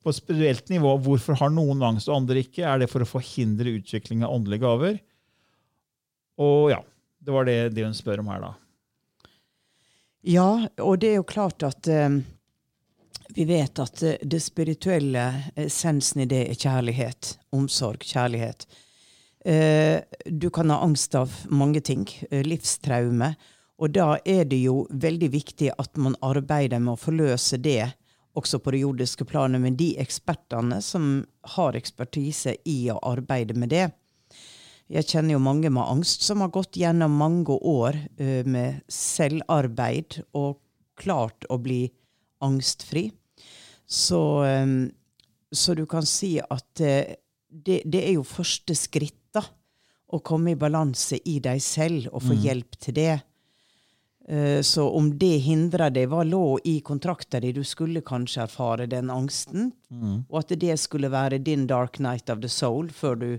på 0.03 0.11
et 0.11 0.17
spirituelt 0.17 0.69
nivå, 0.73 0.97
hvorfor 1.05 1.37
har 1.39 1.53
noen 1.53 1.81
angst 1.85 2.09
og 2.11 2.17
andre 2.17 2.43
ikke? 2.43 2.65
Er 2.67 2.83
det 2.83 2.89
for 2.91 3.05
å 3.05 3.07
forhindre 3.07 3.77
utvikling 3.79 4.25
av 4.25 4.35
åndelige 4.35 4.65
gaver? 4.65 4.99
Og 6.43 6.73
ja, 6.73 6.81
det 7.23 7.33
var 7.33 7.47
det, 7.47 7.57
det 7.77 7.87
hun 7.87 7.95
spør 7.97 8.23
om 8.23 8.31
her, 8.33 8.43
da. 8.43 8.53
Ja, 10.23 10.49
og 10.79 10.99
det 11.01 11.11
er 11.11 11.19
jo 11.19 11.27
klart 11.27 11.63
at 11.67 11.87
eh, 11.91 12.21
vi 13.35 13.45
vet 13.47 13.79
at 13.83 14.03
eh, 14.03 14.21
det 14.21 14.39
spirituelle 14.43 15.25
essensen 15.59 16.23
i 16.23 16.29
det 16.29 16.45
er 16.49 16.59
kjærlighet. 16.59 17.37
Omsorg, 17.55 18.03
kjærlighet. 18.07 18.67
Eh, 19.43 20.01
du 20.25 20.49
kan 20.49 20.69
ha 20.69 20.79
angst 20.79 21.15
av 21.15 21.31
mange 21.49 21.81
ting. 21.81 22.07
Eh, 22.31 22.43
livstraume. 22.43 23.33
Og 23.77 23.91
da 23.91 24.17
er 24.25 24.45
det 24.45 24.61
jo 24.63 24.85
veldig 24.89 25.29
viktig 25.33 25.73
at 25.77 25.97
man 25.99 26.15
arbeider 26.23 26.79
med 26.79 26.93
å 26.93 27.01
forløse 27.01 27.59
det, 27.59 27.91
også 28.37 28.59
på 28.63 28.71
det 28.71 28.83
jordiske 28.85 29.25
planet, 29.27 29.61
med 29.61 29.75
de 29.77 29.93
ekspertene 29.99 30.79
som 30.81 31.25
har 31.57 31.75
ekspertise 31.75 32.55
i 32.69 32.77
å 32.93 33.01
arbeide 33.03 33.57
med 33.59 33.73
det. 33.73 33.89
Jeg 34.93 35.09
kjenner 35.09 35.35
jo 35.35 35.43
mange 35.43 35.71
med 35.73 35.83
angst 35.83 36.23
som 36.23 36.41
har 36.43 36.53
gått 36.53 36.77
gjennom 36.77 37.13
mange 37.17 37.55
år 37.55 37.97
uh, 38.19 38.43
med 38.45 38.81
selvarbeid 38.91 40.19
og 40.37 40.59
klart 40.99 41.47
å 41.49 41.57
bli 41.57 41.87
angstfri. 42.45 43.07
Så, 43.87 44.21
så 45.51 45.73
du 45.77 45.83
kan 45.89 46.05
si 46.07 46.35
at 46.41 46.81
det, 47.53 47.81
det, 47.85 48.01
er 48.01 48.15
jo 48.15 48.23
første 48.25 48.75
skritt. 48.77 49.22
Å 50.13 50.19
komme 50.21 50.53
i 50.53 50.59
balanse 50.59 51.17
i 51.25 51.39
deg 51.41 51.61
selv 51.63 52.11
og 52.11 52.21
få 52.21 52.35
mm. 52.35 52.41
hjelp 52.43 52.77
til 52.85 52.97
det. 52.99 53.13
Uh, 54.29 54.61
så 54.61 54.85
om 54.89 55.09
det 55.19 55.37
hindra 55.43 55.89
deg, 55.91 56.07
hva 56.11 56.21
lå 56.23 56.59
i 56.69 56.77
kontrakta 56.85 57.41
di? 57.43 57.51
Du 57.51 57.63
skulle 57.67 58.03
kanskje 58.05 58.45
erfare 58.45 58.87
den 58.87 59.09
angsten. 59.11 59.71
Mm. 59.89 60.23
Og 60.29 60.37
at 60.43 60.53
det 60.59 60.77
skulle 60.79 61.11
være 61.11 61.41
din 61.43 61.65
dark 61.67 61.99
night 61.99 62.29
of 62.29 62.43
the 62.43 62.51
soul 62.51 62.91
før 62.93 63.19
du 63.19 63.29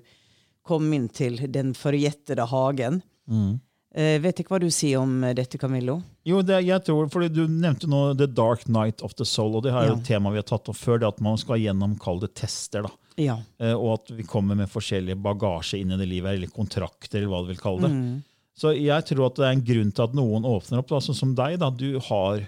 kom 0.64 0.90
inn 0.96 1.08
til 1.12 1.38
den 1.52 1.72
forjettede 1.76 2.48
hagen. 2.50 3.00
Mm. 3.30 3.54
Uh, 3.94 4.16
vet 4.24 4.42
ikke 4.42 4.56
hva 4.56 4.60
du 4.64 4.68
sier 4.74 4.98
om 4.98 5.22
dette, 5.38 5.60
Camillo? 5.62 6.00
Jo, 6.26 6.42
det, 6.42 6.64
jeg 6.66 6.82
tror, 6.82 7.06
fordi 7.12 7.30
Du 7.30 7.44
nevnte 7.46 7.86
nå 7.86 8.08
The 8.18 8.26
Dark 8.26 8.66
Night 8.66 9.04
of 9.06 9.14
the 9.14 9.24
Soul. 9.28 9.54
og 9.54 9.62
Det 9.62 9.72
er 9.72 9.92
jo 9.92 9.94
ja. 9.94 10.00
et 10.00 10.08
tema 10.08 10.34
vi 10.34 10.42
har 10.42 10.48
tatt 10.50 10.68
opp 10.68 10.80
før. 10.80 10.98
det 10.98 11.12
At 11.14 11.22
man 11.22 11.38
skal 11.38 11.62
gjennom 11.62 11.94
kalde 12.02 12.28
tester. 12.34 12.88
da. 12.88 12.92
Ja. 13.20 13.38
Uh, 13.62 13.74
og 13.74 13.90
at 13.98 14.12
vi 14.16 14.26
kommer 14.26 14.58
med 14.58 14.70
forskjellige 14.70 15.18
bagasje 15.22 15.80
inn 15.80 15.94
i 15.94 15.98
det 16.00 16.08
livet, 16.10 16.34
eller 16.34 16.52
kontrakter, 16.52 17.20
eller 17.20 17.30
hva 17.32 17.42
du 17.44 17.52
vil 17.52 17.60
kalle 17.62 17.86
det. 17.86 17.92
Mm. 17.94 18.14
Så 18.58 18.74
jeg 18.78 19.06
tror 19.10 19.28
at 19.28 19.38
det 19.38 19.46
er 19.46 19.56
en 19.56 19.66
grunn 19.66 19.90
til 19.94 20.06
at 20.06 20.14
noen 20.14 20.46
åpner 20.46 20.82
opp. 20.82 20.92
Sånn 21.02 21.18
som 21.18 21.34
deg. 21.38 21.58
da, 21.62 21.70
Du 21.74 21.98
har, 22.08 22.44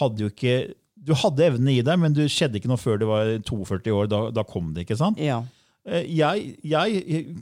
hadde 0.00 0.26
jo 0.26 0.32
ikke, 0.32 0.56
du 0.94 1.14
hadde 1.16 1.46
evnene 1.46 1.78
i 1.78 1.84
deg, 1.86 2.00
men 2.00 2.16
det 2.16 2.28
skjedde 2.32 2.60
ikke 2.60 2.72
noe 2.72 2.80
før 2.80 3.00
du 3.00 3.06
var 3.08 3.32
42 3.40 3.94
år. 3.96 4.10
Da, 4.12 4.22
da 4.36 4.44
kom 4.48 4.72
det. 4.76 4.84
ikke 4.84 4.98
sant? 5.00 5.20
Ja. 5.22 5.42
Uh, 5.88 6.02
jeg, 6.04 6.56
jeg 6.66 7.36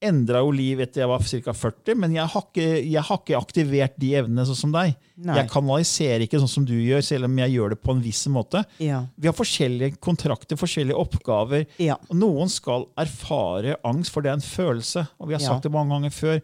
endra 0.00 0.40
jo 0.40 0.52
liv 0.54 0.80
etter 0.80 1.02
jeg 1.02 1.10
var 1.10 1.24
ca. 1.24 1.54
40, 1.56 1.98
men 2.00 2.14
jeg 2.16 2.26
har, 2.32 2.44
ikke, 2.46 2.66
jeg 2.78 3.04
har, 3.08 3.20
ikke, 3.20 3.40
aktivert 3.40 3.98
de 4.00 4.12
evnene 4.20 4.46
sånn 4.48 4.58
som 4.58 4.74
deg. 4.74 4.94
Nei. 5.20 5.36
Jeg 5.36 5.50
kanaliserer 5.52 6.24
ikke 6.24 6.40
sånn 6.40 6.52
som 6.54 6.68
du 6.68 6.76
gjør, 6.76 7.04
selv 7.04 7.28
om 7.28 7.40
jeg 7.42 7.54
gjør 7.56 7.74
det 7.74 7.80
på 7.84 7.94
en 7.94 8.04
viss 8.04 8.22
måte. 8.32 8.64
Ja. 8.82 9.02
Vi 9.20 9.28
har 9.28 9.36
forskjellige 9.36 10.00
kontrakter, 10.02 10.60
forskjellige 10.60 10.96
oppgaver. 11.00 11.66
Ja. 11.82 11.98
Noen 12.16 12.52
skal 12.52 12.88
erfare 13.00 13.76
angst, 13.86 14.14
for 14.14 14.24
det 14.24 14.32
er 14.32 14.40
en 14.40 14.46
følelse. 14.46 15.04
Og 15.20 15.30
vi 15.30 15.36
har 15.36 15.44
sagt 15.44 15.68
det 15.68 15.74
mange 15.74 15.94
ganger 15.96 16.16
før. 16.16 16.40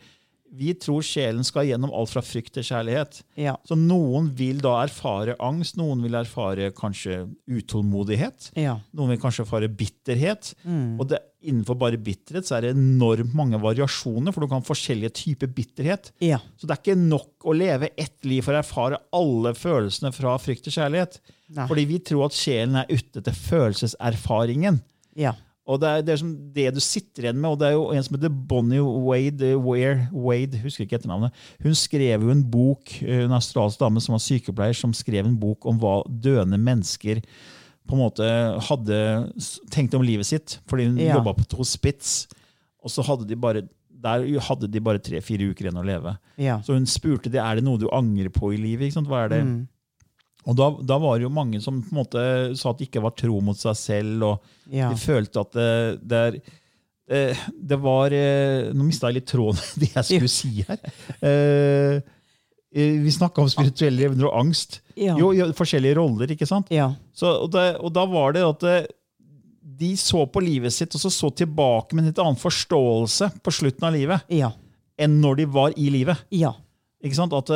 Vi 0.56 0.70
tror 0.78 1.04
sjelen 1.04 1.44
skal 1.44 1.66
gjennom 1.68 1.92
alt 1.96 2.12
fra 2.12 2.22
frykt 2.25 2.54
til 2.56 2.64
kjærlighet. 2.66 3.20
Ja. 3.40 3.56
Så 3.66 3.76
noen 3.78 4.30
vil 4.38 4.60
da 4.64 4.76
erfare 4.84 5.34
angst, 5.42 5.76
noen 5.80 6.04
vil 6.04 6.16
erfare 6.16 6.70
kanskje 6.76 7.25
utålmodighet. 7.50 8.52
Ja. 8.58 8.78
Noen 8.96 9.14
vil 9.14 9.20
kanskje 9.22 9.44
erfare 9.44 9.68
bitterhet. 9.68 10.54
Mm. 10.64 11.00
Og 11.00 11.10
det, 11.10 11.20
innenfor 11.46 11.78
bare 11.80 12.00
bitterhet 12.00 12.48
så 12.48 12.58
er 12.58 12.66
det 12.66 12.74
enormt 12.76 13.34
mange 13.36 13.60
variasjoner, 13.62 14.34
for 14.34 14.42
du 14.44 14.50
kan 14.50 14.62
ha 14.62 14.66
forskjellige 14.66 15.14
typer 15.22 15.50
bitterhet. 15.56 16.10
Ja. 16.24 16.40
Så 16.58 16.66
det 16.66 16.76
er 16.76 16.82
ikke 16.82 16.98
nok 17.00 17.46
å 17.46 17.54
leve 17.56 17.92
ett 17.94 18.18
liv 18.28 18.44
for 18.46 18.56
å 18.56 18.60
erfare 18.60 19.00
alle 19.16 19.54
følelsene 19.56 20.12
fra 20.16 20.36
frykt 20.42 20.66
til 20.66 20.76
kjærlighet. 20.78 21.18
Nei. 21.56 21.66
Fordi 21.70 21.88
vi 21.88 22.02
tror 22.04 22.28
at 22.28 22.36
sjelen 22.36 22.78
er 22.82 22.90
ute 22.92 23.22
etter 23.22 23.36
følelseserfaringen. 23.36 24.80
Ja. 25.16 25.36
Og 25.66 25.80
det 25.82 25.88
er, 25.90 26.04
det 26.06 26.12
er 26.14 26.20
som 26.20 26.32
det 26.54 26.68
du 26.76 26.80
sitter 26.82 27.26
igjen 27.26 27.40
med. 27.40 27.50
og 27.50 27.58
Det 27.58 27.68
er 27.68 27.74
jo 27.74 27.88
en 27.90 28.04
som 28.06 28.16
heter 28.16 28.34
Bonnie 28.52 28.82
Wade, 28.82 29.50
Ware, 29.58 30.06
Wade 30.14 30.60
husker 30.62 30.86
ikke 30.86 31.00
etternavnet. 31.00 31.34
Hun 31.64 31.74
skrev 31.78 32.22
jo 32.22 32.30
en 32.30 32.44
bok, 32.50 32.94
en 33.02 33.34
australsk 33.34 33.82
dame 33.82 34.02
som 34.02 34.14
var 34.14 34.22
sykepleier, 34.22 34.78
som 34.78 34.94
skrev 34.94 35.26
en 35.26 35.38
bok 35.40 35.66
om 35.66 35.80
hva 35.82 35.98
døende 36.06 36.60
mennesker 36.62 37.22
på 37.86 37.96
en 37.96 38.02
måte 38.02 38.26
hadde 38.68 38.98
tenkt 39.72 39.94
om 39.96 40.04
livet 40.04 40.28
sitt. 40.28 40.58
Fordi 40.70 40.88
hun 40.88 41.00
ja. 41.00 41.16
jobba 41.18 41.36
på 41.36 41.46
et 41.46 41.56
hospits. 41.58 42.18
Og 42.82 42.92
så 42.92 43.04
hadde 43.06 43.28
de 43.28 43.38
bare, 43.38 43.64
der 43.88 44.26
hadde 44.48 44.70
de 44.70 44.82
bare 44.82 45.02
tre-fire 45.02 45.50
uker 45.50 45.68
igjen 45.68 45.80
å 45.80 45.86
leve. 45.86 46.16
Ja. 46.40 46.60
Så 46.66 46.76
hun 46.76 46.88
spurte 46.90 47.32
det, 47.32 47.42
er 47.42 47.58
det 47.58 47.66
noe 47.66 47.80
du 47.80 47.88
angrer 47.94 48.32
på 48.34 48.52
i 48.54 48.60
livet. 48.60 48.96
Hva 49.06 49.24
er 49.24 49.34
det? 49.34 49.42
Mm. 49.46 49.64
Og 50.46 50.54
da, 50.54 50.68
da, 50.92 50.98
var 51.02 51.18
det 51.18 51.26
jo 51.26 51.34
mange 51.34 51.60
som 51.62 51.80
på 51.82 51.90
en 51.90 52.00
måte 52.04 52.22
sa 52.58 52.70
at 52.70 52.78
de 52.78 52.86
ikke 52.86 53.02
var 53.02 53.16
tro 53.18 53.40
mot 53.42 53.58
seg 53.58 53.78
selv. 53.78 54.26
og 54.28 54.70
ja. 54.70 54.92
De 54.92 55.00
følte 55.00 55.42
at 55.42 55.56
det, 55.56 55.70
det, 56.06 56.20
er, 57.16 57.40
det 57.72 57.78
var 57.82 58.14
eh, 58.14 58.70
Nå 58.74 58.86
mista 58.86 59.10
jeg 59.10 59.20
litt 59.20 59.30
tråden 59.30 59.62
i 59.62 59.80
det 59.82 59.90
jeg 59.94 60.08
skulle 60.10 60.30
si 60.30 60.52
her. 60.68 62.06
Eh, 62.76 62.83
eh, 62.83 63.00
vi 63.02 63.14
snakka 63.14 63.42
om 63.42 63.50
spirituelle 63.50 64.06
evner 64.11 64.28
og 64.28 64.37
angst. 64.42 64.80
Ja. 64.95 65.16
Jo, 65.18 65.33
forskjellige 65.56 65.97
roller. 65.99 66.30
ikke 66.33 66.49
sant? 66.49 66.71
Ja. 66.75 66.92
Så, 67.16 67.33
og, 67.47 67.50
det, 67.56 67.64
og, 67.80 67.92
da 67.97 68.04
var 68.11 68.37
det 68.37 68.45
at 68.47 68.92
de 69.76 69.90
så 70.00 70.23
på 70.30 70.40
livet 70.45 70.73
sitt 70.73 70.95
og 70.95 71.02
så, 71.02 71.11
så 71.12 71.33
tilbake 71.35 71.97
med 71.97 72.04
en 72.04 72.12
litt 72.12 72.23
annen 72.23 72.38
forståelse 72.40 73.33
på 73.45 73.52
slutten 73.52 73.88
av 73.88 73.97
livet 73.97 74.30
ja. 74.33 74.52
enn 74.97 75.18
når 75.21 75.42
de 75.42 75.47
var 75.59 75.75
i 75.76 75.90
livet. 75.92 76.23
Ja. 76.33 76.54
Ikke 77.04 77.18
sant? 77.18 77.35
At 77.37 77.50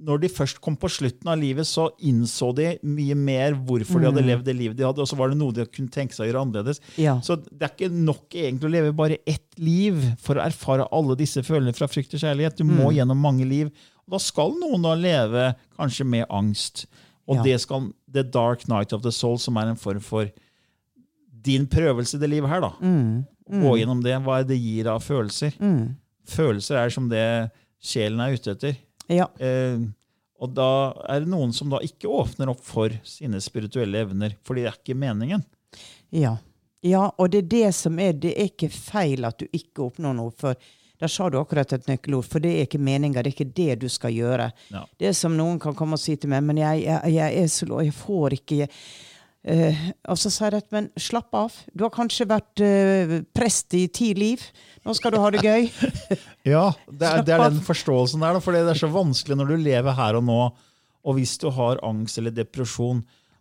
når 0.00 0.22
de 0.22 0.30
først 0.32 0.60
kom 0.64 0.76
på 0.80 0.88
slutten 0.92 1.28
av 1.30 1.38
livet, 1.40 1.68
så 1.68 1.88
innså 2.08 2.50
de 2.56 2.72
mye 2.86 3.16
mer 3.18 3.56
hvorfor 3.56 4.00
de 4.00 4.08
hadde 4.08 4.24
mm. 4.24 4.28
levd 4.30 4.46
det 4.48 4.56
livet 4.56 4.78
de 4.78 4.86
hadde, 4.86 5.02
og 5.04 5.08
så 5.08 5.18
var 5.18 5.32
det 5.32 5.38
noe 5.40 5.54
de 5.56 5.66
kunne 5.68 5.92
tenke 5.92 6.16
seg 6.16 6.24
å 6.24 6.30
gjøre 6.30 6.44
annerledes. 6.46 6.80
Ja. 7.00 7.18
Så 7.24 7.36
det 7.42 7.66
er 7.66 7.74
ikke 7.74 7.90
nok 7.92 8.36
egentlig 8.36 8.70
å 8.70 8.72
leve 8.72 8.94
bare 8.96 9.20
ett 9.28 9.60
liv 9.60 10.00
for 10.22 10.40
å 10.40 10.44
erfare 10.46 10.88
alle 10.96 11.18
disse 11.20 11.44
følelsene 11.44 11.76
fra 11.76 11.90
frykt 11.90 12.16
og 12.16 12.24
kjærlighet. 12.24 12.60
Du 12.60 12.66
må 12.68 12.88
mm. 12.88 12.94
gjennom 13.00 13.24
mange 13.28 13.48
liv. 13.48 13.72
Da 14.10 14.18
skal 14.22 14.56
noen 14.58 14.84
da 14.84 14.96
leve 14.98 15.50
kanskje 15.78 16.06
med 16.08 16.26
angst. 16.28 16.86
Og 17.30 17.38
ja. 17.38 17.46
det 17.46 17.60
skal 17.62 17.90
The 18.10 18.24
Dark 18.26 18.66
Night 18.70 18.94
of 18.96 19.04
the 19.04 19.12
Soul, 19.14 19.38
som 19.38 19.58
er 19.60 19.70
en 19.70 19.78
form 19.78 20.02
for 20.02 20.30
din 21.40 21.66
prøvelse 21.70 22.18
i 22.18 22.20
det 22.20 22.30
livet 22.32 22.50
her, 22.50 22.64
da. 22.64 22.72
Mm. 22.82 23.22
Mm. 23.50 23.62
Gå 23.64 23.76
gjennom 23.80 24.02
det. 24.04 24.16
Hva 24.24 24.40
er 24.40 24.48
det 24.48 24.58
gir 24.60 24.90
av 24.90 25.02
følelser? 25.04 25.54
Mm. 25.62 25.96
Følelser 26.30 26.82
er 26.82 26.92
som 26.94 27.08
det 27.10 27.24
sjelen 27.80 28.20
er 28.22 28.36
ute 28.36 28.54
etter. 28.54 28.76
Ja. 29.10 29.26
Eh, 29.42 29.80
og 30.40 30.52
da 30.56 30.70
er 31.10 31.24
det 31.24 31.32
noen 31.32 31.52
som 31.56 31.72
da 31.72 31.80
ikke 31.84 32.10
åpner 32.10 32.52
opp 32.52 32.62
for 32.64 32.92
sine 33.06 33.40
spirituelle 33.44 34.04
evner, 34.06 34.36
fordi 34.46 34.64
det 34.64 34.70
er 34.70 34.78
ikke 34.78 34.98
meningen. 34.98 35.42
Ja. 36.14 36.36
ja, 36.82 37.06
og 37.16 37.32
det 37.32 37.44
er 37.44 37.50
det 37.50 37.74
som 37.78 37.98
er 38.02 38.16
Det 38.18 38.32
er 38.34 38.48
ikke 38.50 38.70
feil 38.74 39.28
at 39.28 39.38
du 39.38 39.46
ikke 39.46 39.84
oppnår 39.86 40.16
noe. 40.18 40.32
for 40.34 40.58
der 41.00 41.12
sa 41.12 41.28
du 41.32 41.38
akkurat 41.40 41.72
et 41.72 41.86
nøkkelord, 41.88 42.26
for 42.28 42.44
det 42.44 42.50
er 42.54 42.66
ikke 42.66 42.80
meninga. 42.82 43.22
Det 43.22 43.32
er 43.32 43.36
ikke 43.36 43.52
det 43.56 43.78
du 43.84 43.88
skal 43.92 44.12
gjøre. 44.12 44.50
Ja. 44.72 44.82
Det 45.00 45.10
er 45.10 45.14
som 45.16 45.36
noen 45.36 45.60
kan 45.62 45.76
komme 45.78 45.96
og 45.96 46.02
si 46.02 46.16
til 46.20 46.32
meg, 46.32 46.44
men 46.46 46.60
jeg, 46.60 46.84
jeg, 46.84 47.14
jeg 47.16 47.44
er 47.44 47.54
så 47.54 47.68
lå, 47.70 47.84
jeg 47.88 47.96
får 47.96 48.40
ikke 48.40 48.68
Uh, 49.40 49.72
og 50.12 50.18
så 50.20 50.28
sier 50.28 50.52
jeg 50.52 50.66
at 50.66 50.74
men 50.74 50.90
slapp 51.00 51.32
av. 51.32 51.54
Du 51.72 51.86
har 51.86 51.92
kanskje 51.94 52.26
vært 52.28 52.60
uh, 52.60 53.14
prest 53.32 53.72
i 53.72 53.86
ti 53.88 54.10
liv. 54.12 54.42
Nå 54.84 54.92
skal 54.96 55.14
du 55.14 55.20
ha 55.22 55.30
det 55.32 55.40
gøy. 55.40 55.70
ja, 56.52 56.66
det 56.90 57.08
er, 57.08 57.22
det 57.24 57.32
er, 57.32 57.46
den 57.46 57.62
forståelsen 57.64 58.20
der. 58.20 58.36
For 58.44 58.52
det 58.52 58.66
er 58.68 58.80
så 58.82 58.90
vanskelig 58.92 59.38
når 59.40 59.54
du 59.54 59.64
lever 59.64 59.96
her 59.96 60.18
og 60.20 60.26
nå. 60.28 60.42
Og 61.00 61.16
hvis 61.16 61.38
du 61.40 61.48
har 61.56 61.80
angst 61.88 62.20
eller 62.20 62.34
depresjon, 62.36 63.00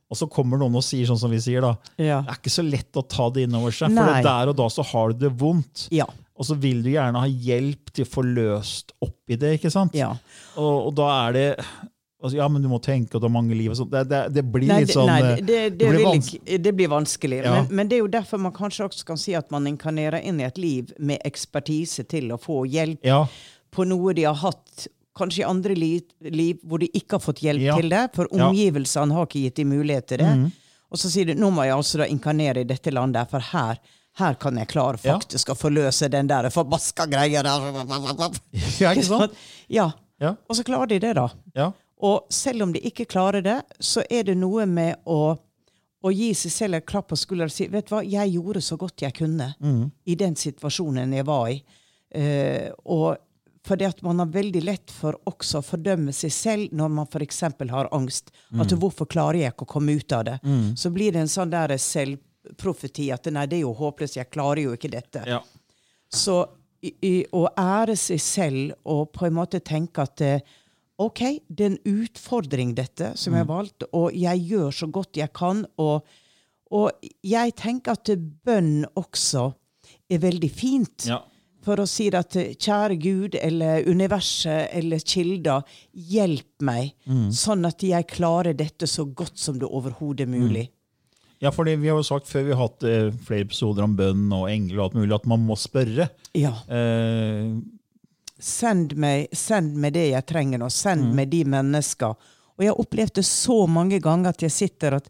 og 0.10 0.18
så 0.18 0.30
kommer 0.32 0.62
noen 0.62 0.80
og 0.80 0.86
sier 0.88 1.06
sånn 1.06 1.20
som 1.20 1.36
vi 1.36 1.42
sier, 1.44 1.68
da. 1.68 1.76
Ja. 2.00 2.24
Det 2.24 2.32
er 2.32 2.40
ikke 2.40 2.56
så 2.56 2.64
lett 2.66 2.98
å 2.98 3.04
ta 3.04 3.28
det 3.36 3.44
inn 3.46 3.60
over 3.60 3.76
seg. 3.76 3.92
For 4.00 4.24
der 4.26 4.54
og 4.54 4.56
da 4.58 4.70
så 4.72 4.88
har 4.94 5.12
du 5.12 5.28
det 5.28 5.34
vondt. 5.38 5.90
Ja. 5.94 6.08
Og 6.40 6.48
så 6.48 6.56
vil 6.56 6.82
du 6.86 6.94
gjerne 6.94 7.20
ha 7.20 7.28
hjelp 7.28 7.92
til 7.92 8.08
å 8.08 8.10
få 8.10 8.24
løst 8.24 8.94
opp 9.04 9.32
i 9.32 9.38
det. 9.40 9.58
ikke 9.60 9.72
sant? 9.74 9.96
Ja. 9.98 10.14
Og, 10.56 10.90
og 10.90 10.94
da 11.00 11.10
er 11.28 11.36
det 11.36 11.48
Altså, 12.20 12.36
ja, 12.36 12.50
men 12.52 12.60
du 12.60 12.68
må 12.68 12.82
tenke 12.84 13.16
at 13.16 13.24
du 13.24 13.30
har 13.30 13.32
mange 13.32 13.56
liv. 13.56 13.72
Det, 13.72 14.00
det, 14.12 14.18
det, 14.36 14.42
blir 14.52 14.68
nei, 14.68 14.82
litt 14.84 14.92
sånn 14.92 15.08
Nei, 15.08 15.20
eh, 15.24 15.38
det, 15.40 15.60
det, 15.80 15.88
blir, 15.88 16.02
vans 16.04 16.32
det 16.36 16.74
blir 16.76 16.90
vanskelig. 16.92 17.38
Ja. 17.46 17.54
Men, 17.56 17.70
men, 17.78 17.88
det 17.88 17.96
er 17.96 18.02
jo 18.02 18.10
derfor 18.12 18.42
man 18.44 18.52
kanskje 18.56 18.90
også 18.90 19.08
kan 19.08 19.22
si 19.22 19.38
at 19.40 19.48
man 19.56 19.70
inkarnerer 19.72 20.20
inn 20.28 20.42
i 20.42 20.44
et 20.44 20.60
liv 20.60 20.92
med 21.00 21.24
ekspertise 21.28 22.04
til 22.12 22.34
å 22.36 22.40
få 22.42 22.66
hjelp 22.68 23.08
ja. 23.08 23.22
på 23.72 23.88
noe 23.88 24.12
de 24.18 24.28
har 24.28 24.36
hatt 24.42 24.90
kanskje 25.16 25.46
i 25.46 25.48
andre 25.48 25.78
liv, 25.80 26.12
liv 26.28 26.60
hvor 26.68 26.84
de 26.84 26.90
ikke 26.92 27.16
har 27.16 27.24
fått 27.24 27.40
hjelp 27.46 27.64
ja. 27.64 27.78
til 27.80 27.88
det. 27.96 28.04
For 28.18 28.28
omgivelsene 28.36 29.16
har 29.16 29.30
ikke 29.30 29.46
gitt 29.46 29.64
dem 29.64 29.72
mulighet 29.78 30.12
til 30.12 30.24
det. 30.26 30.34
Mm. 30.42 30.76
Og 30.92 31.00
så 31.00 31.14
sier 31.14 31.32
du 31.32 31.40
nå 31.40 31.54
må 31.56 31.70
jeg 31.70 31.78
altså 31.78 32.04
da 32.04 32.10
inkarnere 32.12 32.66
i 32.66 32.68
dette 32.68 32.92
landet, 32.92 33.32
for 33.32 33.48
her 33.54 33.80
her 34.18 34.36
kan 34.42 34.58
jeg 34.58 34.68
klare 34.72 34.98
faktisk 34.98 35.54
å 35.54 35.58
forløse 35.58 36.10
den 36.12 36.28
der 36.28 36.50
forbaska 36.54 37.06
greia 37.10 37.44
der. 37.46 37.68
Ja, 38.82 38.92
ikke 38.94 39.06
sant? 39.08 39.38
Ja. 39.72 39.92
Og 40.50 40.58
så 40.58 40.66
klarer 40.68 40.90
de 40.92 41.00
det, 41.00 41.14
da. 41.16 41.30
Ja. 41.56 41.70
Og 42.04 42.32
selv 42.32 42.64
om 42.64 42.74
de 42.74 42.82
ikke 42.88 43.08
klarer 43.10 43.44
det, 43.44 43.62
så 43.80 44.04
er 44.10 44.28
det 44.30 44.38
noe 44.40 44.66
med 44.70 45.02
å, 45.08 45.36
å 45.36 46.12
gi 46.16 46.34
seg 46.38 46.54
selv 46.56 46.80
et 46.80 46.88
klapp 46.88 47.10
på 47.12 47.20
skulderen 47.20 47.52
og 47.52 47.56
si 47.56 47.68
vet 47.72 47.90
du 47.90 47.96
hva, 47.96 48.04
jeg 48.08 48.36
gjorde 48.36 48.64
så 48.64 48.78
godt 48.80 49.04
jeg 49.04 49.16
kunne 49.18 49.52
mm. 49.60 49.82
i 50.08 50.16
den 50.20 50.38
situasjonen 50.40 51.16
jeg 51.16 51.28
var 51.28 51.50
i. 51.52 51.60
Uh, 52.10 52.72
og 52.90 53.20
fordi 53.68 53.86
at 53.86 54.00
man 54.02 54.22
har 54.24 54.32
veldig 54.32 54.62
lett 54.64 54.92
for 54.96 55.18
også 55.30 55.60
å 55.60 55.66
fordømme 55.66 56.14
seg 56.16 56.32
selv 56.34 56.76
når 56.76 56.94
man 56.96 57.10
f.eks. 57.10 57.42
har 57.70 57.90
angst. 57.94 58.32
Mm. 58.50 58.64
At 58.64 58.72
'hvorfor 58.74 59.06
klarer 59.06 59.44
jeg 59.44 59.54
ikke 59.54 59.68
å 59.68 59.74
komme 59.76 59.98
ut 60.00 60.12
av 60.16 60.24
det?' 60.26 60.40
Mm. 60.44 60.78
Så 60.78 60.90
blir 60.90 61.12
det 61.12 61.22
en 61.22 61.28
sånn 61.28 61.52
der 61.52 61.76
selvprofeti 62.46 63.12
at 63.12 63.26
'nei, 63.26 63.46
det 63.48 63.58
er 63.58 63.66
jo 63.68 63.74
håpløst, 63.74 64.18
jeg 64.18 64.30
klarer 64.30 64.64
jo 64.64 64.74
ikke 64.74 64.92
dette'. 64.92 65.26
Ja. 65.28 65.42
Så 66.10 66.46
i, 66.82 66.94
i, 67.02 67.26
å 67.34 67.48
ære 67.58 67.96
seg 67.96 68.20
selv 68.20 68.74
og 68.86 69.12
på 69.12 69.26
en 69.28 69.36
måte 69.36 69.60
tenke 69.60 70.02
at 70.02 70.22
uh, 70.22 70.40
OK, 71.00 71.22
det 71.48 71.66
er 71.66 71.72
en 71.72 72.04
utfordring, 72.04 72.76
dette, 72.76 73.14
som 73.16 73.34
jeg 73.34 73.46
har 73.46 73.48
valgt, 73.48 73.84
og 73.94 74.12
jeg 74.16 74.40
gjør 74.50 74.72
så 74.72 74.88
godt 74.88 75.18
jeg 75.18 75.32
kan. 75.32 75.66
Og, 75.80 76.04
og 76.72 76.92
jeg 77.24 77.56
tenker 77.56 77.96
at 77.96 78.12
bønn 78.44 78.84
også 79.00 79.54
er 80.12 80.20
veldig 80.20 80.50
fint. 80.52 81.08
Ja. 81.08 81.22
For 81.64 81.80
å 81.80 81.88
si 81.88 82.10
at 82.16 82.36
kjære 82.36 82.98
Gud 83.00 83.36
eller 83.40 83.88
universet 83.88 84.76
eller 84.76 85.00
kilder, 85.00 85.64
hjelp 85.92 86.64
meg, 86.68 86.94
sånn 87.36 87.68
at 87.68 87.84
jeg 87.84 88.08
klarer 88.08 88.56
dette 88.56 88.88
så 88.88 89.06
godt 89.06 89.40
som 89.40 89.60
det 89.60 89.68
overhodet 89.68 90.28
er 90.28 90.32
mulig. 90.32 90.66
Ja, 91.40 91.52
fordi 91.56 91.76
vi 91.80 91.88
har 91.88 92.00
jo 92.00 92.06
sagt 92.06 92.28
før 92.28 92.44
vi 92.48 92.54
har 92.56 92.62
hatt 92.66 92.84
eh, 92.88 93.10
flere 93.26 93.46
episoder 93.48 93.86
om 93.86 93.94
bønn 93.96 94.26
og 94.36 94.50
engler 94.52 94.80
og 94.80 94.86
alt 94.90 94.98
mulig, 95.00 95.14
at 95.16 95.28
man 95.32 95.44
må 95.48 95.56
spørre. 95.60 96.10
Ja. 96.38 96.54
Eh, 96.68 97.54
Send 98.40 98.94
meg, 98.96 99.28
send 99.36 99.74
meg 99.76 99.98
det 99.98 100.06
jeg 100.14 100.26
trenger 100.30 100.62
nå. 100.62 100.70
Send 100.72 101.10
meg 101.16 101.28
de 101.32 101.42
mennesker. 101.52 102.14
Og 102.56 102.64
jeg 102.64 102.72
har 102.72 102.80
opplevd 102.80 103.18
det 103.20 103.26
så 103.28 103.58
mange 103.68 104.00
ganger 104.04 104.32
at 104.32 104.46
jeg 104.46 104.54
sitter 104.56 104.96
at, 104.96 105.10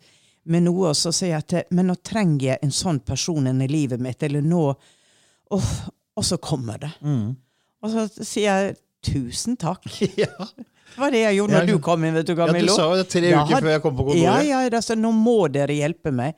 med 0.50 0.66
noe, 0.66 0.88
og 0.90 0.98
så 0.98 1.12
sier 1.14 1.36
jeg 1.36 1.44
at 1.46 1.70
men 1.78 1.92
nå 1.92 1.96
trenger 2.02 2.48
jeg 2.48 2.62
en 2.66 2.74
sånn 2.74 3.02
person 3.06 3.46
inn 3.52 3.62
i 3.62 3.70
livet 3.70 4.02
mitt. 4.02 4.26
Eller 4.26 4.42
nå 4.42 4.64
oh, 4.74 5.70
Og 6.18 6.26
så 6.26 6.40
kommer 6.42 6.82
det. 6.82 6.90
Og 7.06 7.94
så 7.94 8.08
sier 8.18 8.50
jeg 8.50 8.80
tusen 9.06 9.58
takk. 9.62 9.86
ja. 10.24 10.50
Det 10.96 11.02
var 11.04 11.12
det 11.14 11.22
jeg 11.24 11.38
gjorde 11.40 11.54
når 11.54 11.66
Ja, 11.68 11.74
du 11.74 11.80
kom 11.86 12.04
inn. 12.04 12.14
vet 12.18 12.28
du, 12.28 12.34
ja, 12.36 12.48
du 12.54 12.68
sa 12.74 12.86
jo 12.90 12.96
det 13.00 13.08
tre 13.12 13.30
uker 13.34 13.62
før 13.62 13.70
jeg 13.76 13.82
kom 13.84 13.96
på 13.96 14.06
kontoret. 14.10 14.24
Ja, 14.24 14.38
ja, 14.42 14.62
altså, 14.70 14.96
nå 15.00 15.12
må 15.16 15.38
dere 15.52 15.76
hjelpe 15.78 16.12
meg. 16.12 16.36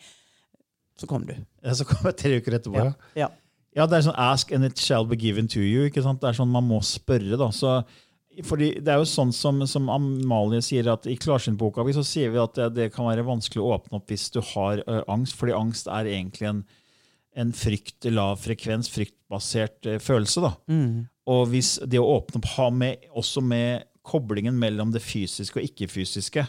Så 0.99 1.07
kom 1.09 1.23
du. 1.25 1.33
Ja, 1.63 1.73
Så 1.73 1.85
kom 1.89 2.03
jeg 2.05 2.17
tre 2.19 2.37
uker 2.41 2.57
etterpå. 2.59 2.77
Ja. 2.77 2.91
Ja. 3.15 3.29
ja. 3.75 3.85
Det 3.89 3.97
er 3.97 4.05
sånn 4.11 4.19
'ask 4.19 4.51
and 4.53 4.65
it 4.65 4.77
shall 4.77 5.05
be 5.05 5.15
given 5.15 5.47
to 5.47 5.59
you'. 5.59 5.87
ikke 5.89 6.03
sant? 6.03 6.21
Det 6.21 6.29
er 6.29 6.33
sånn 6.37 6.51
Man 6.51 6.67
må 6.67 6.81
spørre, 6.85 7.37
da. 7.37 7.47
Så, 7.49 7.83
fordi 8.43 8.75
Det 8.83 8.87
er 8.87 8.97
jo 9.01 9.07
sånn 9.09 9.33
som, 9.33 9.65
som 9.67 9.89
Amalie 9.89 10.61
sier, 10.61 10.87
at 10.91 11.05
i 11.07 11.15
klarsyntboka 11.17 11.81
så 11.93 12.03
sier 12.05 12.29
vi 12.31 12.37
at 12.37 12.53
det, 12.53 12.73
det 12.75 12.93
kan 12.93 13.05
være 13.05 13.25
vanskelig 13.25 13.61
å 13.63 13.73
åpne 13.79 13.97
opp 13.97 14.07
hvis 14.07 14.29
du 14.31 14.41
har 14.41 14.83
ø, 14.87 15.01
angst. 15.07 15.35
Fordi 15.35 15.53
angst 15.57 15.87
er 15.87 16.05
egentlig 16.05 16.47
en, 16.49 16.63
en 17.35 17.51
frykt, 17.51 18.05
lav 18.11 18.37
frekvens, 18.37 18.89
fryktbasert 18.89 19.85
ø, 19.87 19.97
følelse. 19.99 20.41
da. 20.41 20.53
Og 21.27 21.47
hvis 21.49 21.79
det 21.87 21.99
å 21.99 22.19
åpne 22.19 22.37
opp 22.41 22.45
har 22.57 22.71
med, 22.71 22.97
også 23.15 23.41
med 23.41 23.83
koblingen 24.03 24.57
mellom 24.59 24.91
det 24.93 25.03
fysiske 25.05 25.59
og 25.59 25.67
ikke-fysiske. 25.67 26.45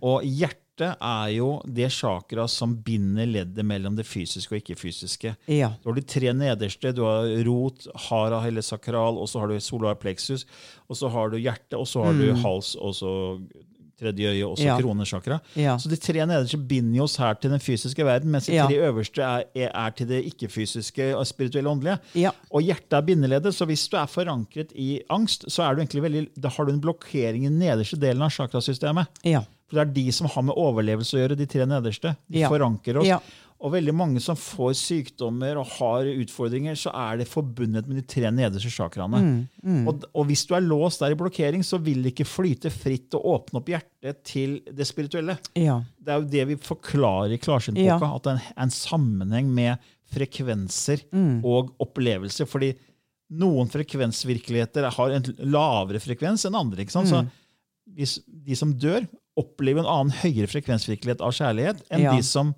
Og 0.00 0.24
hjertet 0.24 0.62
er 1.00 1.28
jo 1.32 1.48
det 1.64 1.88
chakra 1.92 2.44
som 2.52 2.74
binder 2.84 3.28
leddet 3.28 3.64
mellom 3.64 3.96
det 3.96 4.04
fysiske 4.08 4.52
og 4.52 4.58
ikke-fysiske. 4.60 5.34
Ja. 5.48 5.70
Du 5.80 5.88
har 5.88 5.96
de 5.96 6.04
tre 6.04 6.32
nederste. 6.36 6.92
Du 6.96 7.02
har 7.08 7.28
rot, 7.48 7.86
hara, 8.08 8.42
hele 8.44 8.64
sakral, 8.64 9.16
og 9.16 9.28
så 9.28 9.40
har 9.40 9.52
du 9.52 9.60
solar 9.60 9.96
plexus, 10.00 10.44
og 10.88 11.00
så 11.00 11.08
har 11.12 11.32
du 11.32 11.38
hjerte, 11.40 11.76
og 11.80 11.88
så 11.88 12.04
har 12.04 12.16
du 12.20 12.28
hals, 12.44 12.74
og 12.76 12.92
så 12.96 13.12
tredje 13.98 14.28
øye, 14.32 14.44
og 14.46 14.56
så 14.58 14.64
Ja. 14.64 14.76
kronesjakra. 14.80 15.38
Ja. 15.56 15.76
Så 15.78 15.88
de 15.88 15.96
tre 15.96 16.26
nederste 16.26 16.58
binder 16.58 17.02
oss 17.02 17.16
her 17.16 17.34
til 17.34 17.50
den 17.50 17.60
fysiske 17.60 18.04
verden, 18.04 18.30
mens 18.30 18.46
de 18.46 18.52
Ja. 18.54 18.66
tre 18.66 18.76
øverste 18.90 19.22
er, 19.22 19.44
er, 19.56 19.90
til 19.90 20.06
det 20.08 20.24
ikke-fysiske 20.24 21.14
og 21.16 21.26
spirituelle 21.26 21.68
åndelige. 21.70 21.98
Ja. 22.14 22.30
Og 22.50 22.62
hjertet 22.62 22.92
er 22.92 23.00
bindeleddet, 23.02 23.54
så 23.54 23.64
hvis 23.66 23.88
du 23.88 23.96
er 23.96 24.06
forankret 24.06 24.72
i 24.74 25.00
angst, 25.10 25.44
så 25.48 25.62
er 25.64 25.74
du 25.74 25.80
egentlig 25.82 26.02
veldig, 26.02 26.28
da 26.40 26.48
har 26.48 26.64
du 26.64 26.72
en 26.72 26.80
blokkering 26.80 27.44
i 27.46 27.48
den 27.48 27.58
nederste 27.58 27.96
delen 27.98 28.22
av 28.22 28.30
chakrasystemet. 28.30 29.06
Ja. 29.24 29.40
For 29.68 29.76
det 29.80 29.88
er 29.88 29.92
de 29.94 30.12
som 30.12 30.26
har 30.28 30.42
med 30.42 30.54
overlevelse 30.54 31.16
å 31.16 31.20
gjøre, 31.28 31.36
de 31.36 31.46
tre 31.46 31.66
nederste. 31.66 32.16
De 32.30 32.42
forankrer 32.46 33.00
oss. 33.00 33.22
Og 33.60 33.72
veldig 33.72 33.94
mange 33.96 34.20
som 34.20 34.36
får 34.36 34.74
sykdommer 34.76 35.56
og 35.56 35.66
har 35.78 36.04
utfordringer, 36.12 36.76
så 36.76 36.90
er 36.92 37.16
det 37.22 37.28
forbundet 37.30 37.86
med 37.88 37.96
de 37.96 38.02
tre 38.04 38.28
nederste 38.30 38.68
chakraene. 38.70 39.20
Mm, 39.64 39.86
Og, 39.88 40.04
og 40.12 40.26
hvis 40.28 40.42
du 40.46 40.52
er 40.54 40.60
låst 40.60 41.00
der 41.00 41.14
i 41.14 41.16
blokkering, 41.16 41.64
så 41.64 41.78
vil 41.80 42.02
det 42.04 42.12
ikke 42.12 42.26
flyte 42.28 42.68
fritt 42.70 43.14
og 43.16 43.24
åpne 43.32 43.62
opp 43.62 43.70
hjertet 43.72 44.20
til 44.28 44.58
det 44.76 44.84
spirituelle. 44.86 45.38
Ja. 45.56 45.78
Det 45.98 46.12
er 46.12 46.20
jo 46.20 46.28
det 46.36 46.44
vi 46.52 46.56
forklarer 46.68 47.32
i 47.32 47.38
klarsyntboka, 47.40 47.96
Ja. 48.04 48.14
at 48.14 48.22
det 48.28 48.34
er 48.34 48.42
en, 48.42 48.52
en 48.66 48.74
sammenheng 48.76 49.48
med 49.56 49.78
frekvenser 50.12 51.02
Mm. 51.12 51.40
og 51.44 51.72
opplevelser. 51.82 52.46
Fordi 52.46 52.74
noen 53.32 53.68
frekvensvirkeligheter 53.72 54.90
har 54.94 55.10
en 55.16 55.24
lavere 55.50 55.98
frekvens 56.00 56.44
enn 56.46 56.54
andre. 56.54 56.82
ikke 56.84 56.92
sant? 56.94 57.08
Mm. 57.10 57.26
Så 57.26 57.94
hvis 57.96 58.18
de 58.26 58.54
som 58.54 58.72
dør, 58.74 59.06
opplever 59.36 59.80
en 59.82 59.90
annen 59.90 60.12
høyere 60.22 60.48
frekvensvirkelighet 60.48 61.20
av 61.24 61.32
kjærlighet 61.32 61.82
enn 61.90 62.02
Ja. 62.02 62.14
de 62.16 62.22
som 62.22 62.54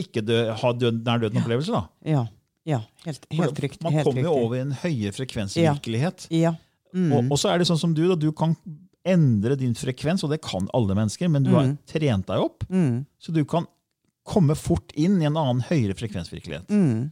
ikke 0.00 0.22
dø, 0.26 0.38
ha 0.58 0.72
død, 0.72 1.02
nær 1.06 1.20
døden-opplevelse. 1.22 1.72
da. 1.72 1.82
Ja. 2.10 2.24
ja. 2.66 2.80
Helt, 3.04 3.26
helt 3.30 3.60
riktig. 3.62 3.82
Man 3.86 3.92
helt 3.94 4.04
kommer 4.08 4.22
jo 4.26 4.32
over 4.34 4.56
i 4.58 4.62
en 4.64 4.72
høyere 4.82 5.12
frekvensvirkelighet. 5.14 6.26
Ja. 6.34 6.54
Mm. 6.94 7.12
Og, 7.12 7.32
og 7.34 7.38
så 7.38 7.50
er 7.52 7.58
det 7.62 7.68
sånn 7.68 7.78
som 7.80 7.94
du, 7.94 8.04
da, 8.10 8.16
du 8.18 8.30
kan 8.32 8.56
endre 9.04 9.56
din 9.60 9.74
frekvens, 9.76 10.22
og 10.24 10.30
det 10.32 10.40
kan 10.42 10.66
alle 10.74 10.94
mennesker, 10.96 11.28
men 11.28 11.44
du 11.44 11.50
har 11.52 11.66
Mm. 11.68 11.76
trent 11.86 12.26
deg 12.26 12.40
opp, 12.40 12.64
så 13.20 13.32
du 13.34 13.44
kan 13.44 13.66
komme 14.24 14.54
fort 14.56 14.92
inn 14.96 15.18
i 15.20 15.26
en 15.28 15.36
annen 15.36 15.60
høyere 15.68 15.92
frekvensvirkelighet 15.98 16.70
Mm. 16.72 17.10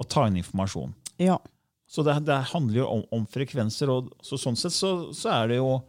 og 0.00 0.08
ta 0.10 0.26
inn 0.26 0.36
informasjon. 0.40 0.92
Ja. 1.22 1.38
Så 1.86 2.02
det, 2.06 2.16
det 2.26 2.40
handler 2.52 2.80
jo 2.80 2.86
om, 2.88 3.04
om 3.12 3.26
frekvenser, 3.26 3.88
og 3.90 4.10
så, 4.22 4.36
sånn 4.38 4.56
sett 4.58 4.72
så, 4.74 5.12
så 5.14 5.30
er 5.42 5.48
det 5.48 5.56
jo 5.60 5.80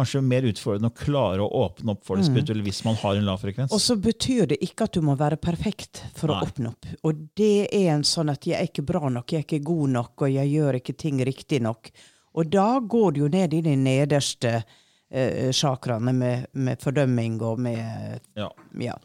kanskje 0.00 0.22
mer 0.24 0.48
utfordrende 0.48 0.90
å 0.90 0.96
klare 0.96 1.44
å 1.44 1.64
åpne 1.64 1.94
opp 1.94 2.04
for 2.08 2.18
det 2.18 2.26
spirituelle 2.26 2.64
hvis 2.66 2.82
man 2.86 2.98
har 3.00 3.18
en 3.18 3.28
lav 3.28 3.40
frekvens. 3.42 3.70
Mm. 3.70 3.76
Og 3.76 3.82
så 3.84 3.96
betyr 4.00 4.50
det 4.50 4.60
ikke 4.64 4.88
at 4.88 4.96
du 4.96 5.04
må 5.06 5.16
være 5.20 5.38
perfekt 5.40 6.02
for 6.18 6.32
Nei. 6.32 6.38
å 6.38 6.48
åpne 6.48 6.72
opp. 6.72 6.88
Og 7.06 7.26
det 7.38 7.68
er 7.68 7.90
en 7.94 8.06
sånn 8.06 8.32
at 8.32 8.46
jeg 8.48 8.58
er 8.58 8.70
ikke 8.70 8.86
bra 8.88 9.12
nok, 9.12 9.30
jeg 9.30 9.44
er 9.44 9.48
ikke 9.48 9.66
god 9.70 9.96
nok, 9.98 10.14
og 10.24 10.32
jeg 10.34 10.54
gjør 10.54 10.80
ikke 10.80 10.96
ting 11.04 11.20
riktig 11.28 11.60
nok. 11.64 11.92
Og 12.40 12.50
da 12.50 12.68
går 12.80 13.12
det 13.12 13.24
jo 13.24 13.32
ned 13.32 13.58
i 13.58 13.64
de 13.66 13.74
nederste 13.78 14.54
eh, 14.58 15.50
chakraene 15.56 16.14
med, 16.14 16.48
med 16.52 16.82
fordømming 16.82 17.40
og 17.42 17.60
med 17.62 18.20
ja. 18.38 18.50
Ja. 18.78 18.96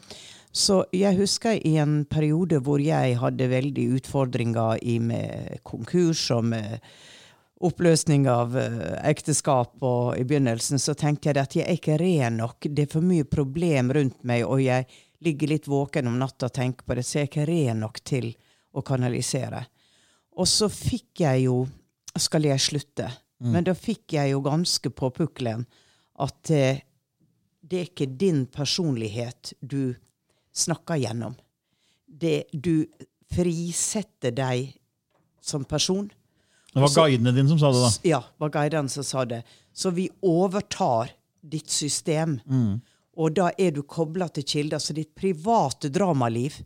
Så 0.55 0.86
jeg 0.95 1.17
husker 1.17 1.58
i 1.67 1.73
en 1.81 2.05
periode 2.08 2.62
hvor 2.63 2.79
jeg 2.79 3.17
hadde 3.19 3.51
veldig 3.51 3.89
utfordringer 3.97 4.79
i 4.88 4.99
med 5.03 5.60
konkurs 5.67 6.29
og 6.31 6.45
med 6.53 6.77
oppløsning 7.63 8.28
av 8.30 8.58
eh, 8.60 8.96
ekteskap, 9.08 9.78
og 9.84 10.18
i 10.20 10.26
begynnelsen 10.28 10.82
så 10.82 10.96
tenkte 10.98 11.32
jeg 11.32 11.39
at 11.41 11.56
jeg 11.56 11.65
er 11.68 11.80
ikke 11.80 12.00
ren 12.02 12.41
nok. 12.41 12.68
Det 12.68 12.88
er 12.88 12.91
for 12.91 13.06
mye 13.06 13.28
problem 13.28 13.94
rundt 13.96 14.24
meg, 14.28 14.44
og 14.48 14.63
jeg 14.63 14.88
ligger 15.26 15.54
litt 15.54 15.70
våken 15.72 16.10
om 16.12 16.20
natta 16.20 16.50
og 16.50 16.56
tenker 16.56 16.86
på 16.86 16.98
det, 16.98 17.06
så 17.08 17.20
jeg 17.20 17.28
er 17.28 17.32
ikke 17.32 17.48
ren 17.50 17.82
nok 17.86 18.02
til 18.06 18.34
å 18.76 18.84
kanalisere. 18.86 19.63
Og 20.36 20.48
så 20.52 20.70
fikk 20.72 21.26
jeg 21.26 21.48
jo 21.48 21.65
Skal 22.15 22.46
jeg 22.48 22.63
slutte? 22.63 23.10
Men 23.44 23.65
da 23.68 23.74
fikk 23.76 24.13
jeg 24.15 24.30
jo 24.32 24.38
ganske 24.39 24.88
på 24.96 25.10
pukkelen 25.12 25.65
at 26.24 26.52
eh, 26.56 26.78
det 27.60 27.80
er 27.80 27.89
ikke 27.89 28.08
din 28.08 28.46
personlighet 28.48 29.52
du 29.60 29.96
snakker 30.56 31.02
gjennom. 31.02 31.36
Det, 32.08 32.46
du 32.54 32.86
frisetter 33.36 34.32
deg 34.32 34.70
som 35.44 35.65
person. 35.68 36.08
Det 36.76 36.84
var 36.84 36.92
guidene 36.92 37.32
dine 37.32 37.48
som 37.48 37.60
sa 37.62 37.70
det, 37.72 37.82
da. 37.86 37.92
Ja, 38.10 38.20
var 38.44 38.52
guidene 38.52 38.92
som 38.92 39.06
sa 39.08 39.24
det. 39.26 39.42
Så 39.74 39.94
vi 39.96 40.10
overtar 40.28 41.14
ditt 41.42 41.72
system. 41.72 42.38
Og 43.16 43.32
da 43.38 43.50
er 43.58 43.72
du 43.72 43.82
kobla 43.88 44.28
til 44.36 44.44
kilder. 44.44 44.82
Så 44.84 44.92
ditt 44.98 45.14
private 45.16 45.88
dramaliv 45.90 46.58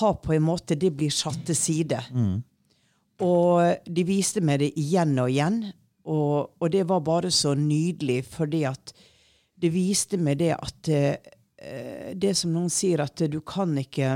har 0.00 0.14
på 0.22 0.34
en 0.36 0.44
måte 0.44 0.76
Det 0.78 0.90
blir 0.94 1.10
satt 1.10 1.40
til 1.48 1.56
side. 1.56 2.02
Og 3.20 3.86
de 3.86 4.04
viste 4.04 4.40
meg 4.44 4.60
det 4.60 4.72
igjen 4.78 5.16
og 5.18 5.30
igjen. 5.32 5.62
Og, 6.04 6.52
og 6.60 6.70
det 6.72 6.84
var 6.88 7.00
bare 7.04 7.30
så 7.30 7.54
nydelig, 7.54 8.24
fordi 8.28 8.64
at 8.68 8.92
det 9.60 9.72
viste 9.72 10.16
meg 10.20 10.38
det 10.40 10.54
at 10.56 10.88
eh, 10.88 12.12
Det 12.16 12.32
som 12.36 12.52
noen 12.54 12.70
sier, 12.72 13.02
at 13.04 13.20
du 13.28 13.40
kan 13.44 13.72
ikke 13.78 14.14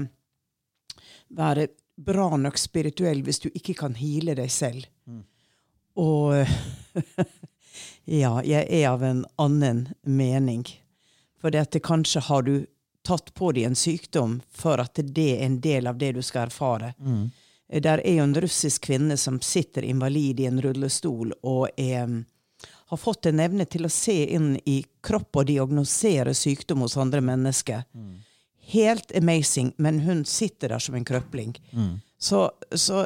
være 1.36 1.66
bra 1.96 2.36
nok 2.40 2.56
spirituell 2.58 3.20
hvis 3.22 3.42
du 3.44 3.50
ikke 3.52 3.74
kan 3.74 3.94
heale 3.94 4.34
deg 4.34 4.50
selv. 4.50 4.86
Og 5.94 6.46
ja, 8.04 8.42
jeg 8.42 8.66
er 8.68 8.88
av 8.90 9.04
en 9.04 9.24
annen 9.36 9.88
mening. 10.02 10.64
For 11.40 11.50
det 11.50 11.66
at 11.66 11.72
det 11.76 11.84
kanskje 11.84 12.20
har 12.28 12.42
du 12.46 12.66
tatt 13.04 13.34
på 13.34 13.52
deg 13.52 13.68
en 13.68 13.76
sykdom 13.76 14.38
for 14.48 14.80
at 14.80 14.96
det 14.96 15.30
er 15.36 15.46
en 15.46 15.58
del 15.60 15.86
av 15.86 15.98
det 16.00 16.14
du 16.16 16.22
skal 16.24 16.48
erfare. 16.48 16.94
Der 17.68 18.00
er 18.00 18.14
jo 18.16 18.22
en 18.24 18.36
russisk 18.40 18.86
kvinne 18.88 19.16
som 19.16 19.40
sitter 19.40 19.84
invalid 19.84 20.40
i 20.40 20.46
en 20.46 20.60
rullestol 20.62 21.34
og 21.42 21.68
er, 21.76 22.08
har 22.86 23.00
fått 23.00 23.26
en 23.26 23.40
evne 23.40 23.66
til 23.68 23.84
å 23.84 23.92
se 23.92 24.16
inn 24.36 24.54
i 24.64 24.78
kropp 25.04 25.36
og 25.36 25.46
diagnosere 25.50 26.34
sykdom 26.34 26.84
hos 26.84 26.96
andre 26.96 27.20
mennesker. 27.20 27.84
Helt 28.72 29.12
amazing, 29.16 29.74
men 29.76 30.00
hun 30.00 30.24
sitter 30.24 30.68
der 30.72 30.78
som 30.78 30.94
en 30.94 31.04
krøpling. 31.04 31.56
Så, 32.24 32.46
så 32.72 33.02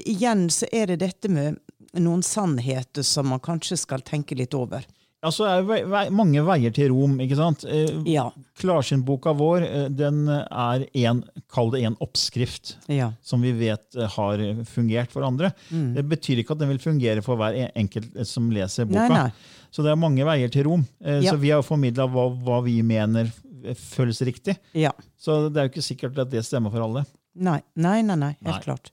igjen 0.00 0.46
så 0.52 0.66
er 0.72 0.92
det 0.92 1.00
dette 1.02 1.28
med 1.32 1.58
noen 2.00 2.22
sannheter 2.24 3.04
som 3.04 3.28
man 3.28 3.42
kanskje 3.44 3.76
skal 3.80 4.00
tenke 4.06 4.36
litt 4.38 4.54
over. 4.56 4.84
Ja, 5.22 5.30
så 5.30 5.44
er 5.46 5.60
vei, 5.68 5.82
vei, 5.86 6.06
mange 6.10 6.40
veier 6.42 6.72
til 6.74 6.88
Rom. 6.90 7.12
ikke 7.22 7.36
sant? 7.38 7.62
Eh, 7.68 7.92
Ja. 8.10 8.24
Klarsyntboka 8.58 9.30
vår 9.38 9.62
eh, 9.68 9.84
den 9.94 10.24
er 10.32 10.82
en, 11.04 11.20
kall 11.52 11.70
det 11.70 11.84
en 11.86 11.94
oppskrift 12.02 12.72
Ja. 12.90 13.12
som 13.22 13.44
vi 13.44 13.52
vet 13.54 13.94
eh, 13.94 14.08
har 14.16 14.42
fungert 14.66 15.12
for 15.14 15.22
andre. 15.28 15.52
Mm. 15.70 15.92
Det 15.94 16.04
betyr 16.16 16.42
ikke 16.42 16.56
at 16.56 16.64
den 16.64 16.72
vil 16.72 16.82
fungere 16.82 17.22
for 17.22 17.38
hver 17.38 17.54
enkelt 17.70 18.16
eh, 18.16 18.26
som 18.26 18.50
leser 18.50 18.88
boka. 18.90 19.06
Nei, 19.12 19.28
nei. 19.28 19.62
Så 19.72 19.84
det 19.86 19.92
er 19.94 20.00
mange 20.02 20.26
veier 20.26 20.50
til 20.52 20.66
Rom. 20.66 20.82
Eh, 21.04 21.20
Ja. 21.22 21.30
Så 21.30 21.38
vi 21.38 21.52
har 21.54 21.62
formidla 21.62 22.08
hva, 22.10 22.26
hva 22.42 22.58
vi 22.66 22.80
mener 22.82 23.30
føles 23.78 24.18
riktig. 24.26 24.56
Ja. 24.74 24.90
Så 25.22 25.44
det 25.52 25.60
er 25.60 25.68
jo 25.68 25.76
ikke 25.76 25.86
sikkert 25.86 26.18
at 26.18 26.32
det 26.34 26.42
stemmer 26.48 26.72
for 26.74 26.82
alle. 26.82 27.04
Nei, 27.34 27.60
nei, 27.76 28.00
nei. 28.02 28.16
nei. 28.16 28.34
Helt 28.42 28.56
Nei. 28.58 28.64
klart. 28.66 28.90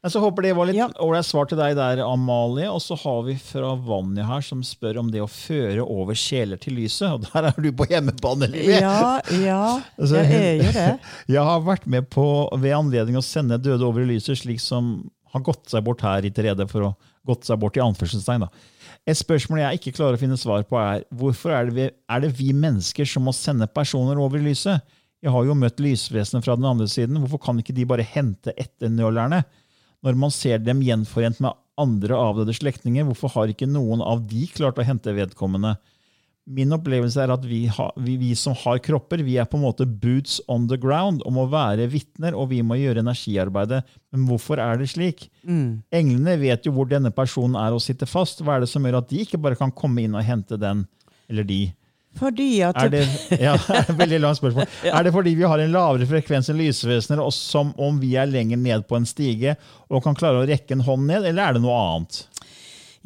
Jeg 0.00 0.14
så 0.14 0.20
håper 0.22 0.42
det 0.46 0.54
var 0.56 0.64
litt 0.64 0.76
Ja. 0.78 0.86
ålreit 1.04 1.26
svar 1.28 1.44
til 1.50 1.58
deg 1.58 1.74
der, 1.76 2.00
Amalie. 2.06 2.70
Og 2.72 2.80
så 2.80 2.96
har 2.96 3.18
vi 3.26 3.34
fra 3.36 3.74
Vanja 3.76 4.24
her, 4.24 4.40
som 4.40 4.62
spør 4.64 4.96
om 5.02 5.10
det 5.12 5.20
å 5.20 5.26
føre 5.28 5.84
over 5.84 6.14
kjeler 6.16 6.56
til 6.56 6.72
lyset. 6.78 7.10
Og 7.12 7.26
der 7.28 7.50
er 7.50 7.60
du 7.60 7.68
på 7.76 7.84
hjemmebane, 7.90 8.48
Livi. 8.48 8.78
Ja, 8.80 9.20
ja. 9.28 9.80
Altså, 10.00 10.22
Jeg 10.24 10.40
er 10.40 10.64
jo 10.64 10.72
det. 10.72 11.00
Jeg 11.36 11.44
har 11.44 11.60
vært 11.66 11.84
med 11.86 12.08
på 12.08 12.24
ved 12.56 12.72
anledning 12.78 13.18
å 13.20 13.22
sende 13.26 13.58
døde 13.60 13.84
over 13.84 14.00
i 14.00 14.08
lyset, 14.14 14.38
slik 14.40 14.60
som 14.64 15.10
har 15.34 15.42
gått 15.46 15.68
seg 15.68 15.84
bort 15.84 16.00
her 16.00 16.24
i 16.24 16.30
Terede, 16.32 16.64
for 16.70 16.80
å 16.88 16.94
gått 17.28 17.44
seg 17.44 17.60
bort 17.60 17.76
i 17.76 17.80
anførselstegn. 17.84 18.48
Et 19.06 19.16
spørsmål 19.20 19.60
jeg 19.60 19.78
ikke 19.82 19.92
klarer 19.98 20.16
å 20.16 20.20
finne 20.22 20.38
svar 20.40 20.64
på, 20.64 20.80
er 20.80 21.04
hvorfor 21.12 21.52
er 21.52 21.68
det, 21.68 21.74
vi, 21.76 21.90
er 22.08 22.20
det 22.24 22.32
vi 22.40 22.54
mennesker 22.56 23.04
som 23.06 23.28
må 23.28 23.34
sende 23.36 23.68
personer 23.68 24.16
over 24.18 24.40
i 24.40 24.48
lyset? 24.48 24.80
Jeg 25.20 25.34
har 25.34 25.44
jo 25.44 25.56
møtt 25.58 25.80
lysvesenet 25.82 26.46
fra 26.46 26.56
den 26.56 26.68
andre 26.68 26.88
siden. 26.88 27.18
Hvorfor 27.20 27.42
kan 27.44 27.58
ikke 27.60 27.76
de 27.76 27.88
bare 27.88 28.06
hente 28.06 28.54
etter 28.56 28.92
nølerne? 28.92 29.42
Når 30.00 30.16
man 30.16 30.32
ser 30.32 30.62
dem 30.64 30.80
gjenforent 30.80 31.42
med 31.44 31.56
andre 31.80 32.16
avdøde 32.16 32.54
slektninger, 32.56 33.04
hvorfor 33.08 33.32
har 33.34 33.52
ikke 33.52 33.68
noen 33.68 34.00
av 34.04 34.22
de 34.28 34.46
klart 34.52 34.80
å 34.80 34.86
hente 34.86 35.12
vedkommende? 35.16 35.74
Min 36.50 36.72
opplevelse 36.72 37.20
er 37.20 37.30
at 37.30 37.44
vi, 37.46 37.66
ha, 37.70 37.90
vi, 38.00 38.14
vi 38.18 38.30
som 38.34 38.56
har 38.58 38.80
kropper, 38.82 39.20
vi 39.22 39.36
er 39.38 39.46
på 39.46 39.58
en 39.58 39.66
måte 39.66 39.84
boots 39.84 40.38
on 40.50 40.64
the 40.70 40.78
ground 40.80 41.20
og 41.28 41.34
må 41.36 41.44
være 41.52 41.84
vitner, 41.92 42.34
og 42.34 42.48
vi 42.50 42.62
må 42.64 42.78
gjøre 42.80 43.04
energiarbeidet. 43.04 43.82
Men 44.10 44.24
hvorfor 44.26 44.58
er 44.62 44.80
det 44.80 44.88
slik? 44.94 45.28
Englene 45.94 46.38
vet 46.40 46.64
jo 46.66 46.72
hvor 46.74 46.88
denne 46.90 47.12
personen 47.14 47.60
er 47.60 47.76
og 47.76 47.84
sitter 47.84 48.08
fast. 48.08 48.40
Hva 48.40 48.56
er 48.56 48.64
det 48.64 48.72
som 48.72 48.88
gjør 48.88 49.02
at 49.02 49.12
de 49.12 49.20
ikke 49.22 49.38
bare 49.38 49.60
kan 49.60 49.70
komme 49.70 50.02
inn 50.02 50.16
og 50.16 50.24
hente 50.26 50.58
den 50.58 50.86
eller 51.30 51.46
de? 51.46 51.60
Fordi 52.20 52.48
at 52.66 52.76
Er 52.84 52.90
det, 52.92 53.04
ja, 53.40 53.54
veldig 54.02 54.18
langt 54.20 54.38
spørsmål. 54.42 54.68
Er 54.92 55.06
det 55.06 55.12
fordi 55.14 55.32
vi 55.38 55.46
har 55.48 55.62
en 55.64 55.72
lavere 55.72 56.06
frekvens 56.10 56.50
enn 56.52 56.60
lysvesener, 56.60 57.22
og 57.24 57.32
som 57.32 57.72
om 57.80 57.96
vi 58.02 58.14
er 58.20 58.28
lenger 58.28 58.60
ned 58.60 58.84
på 58.90 58.98
en 59.00 59.08
stige 59.08 59.56
og 59.88 60.04
kan 60.04 60.18
klare 60.18 60.42
å 60.42 60.48
rekke 60.50 60.76
en 60.76 60.84
hånd 60.86 61.08
ned, 61.08 61.24
eller 61.30 61.48
er 61.48 61.56
det 61.56 61.64
noe 61.64 61.78
annet? 61.80 62.20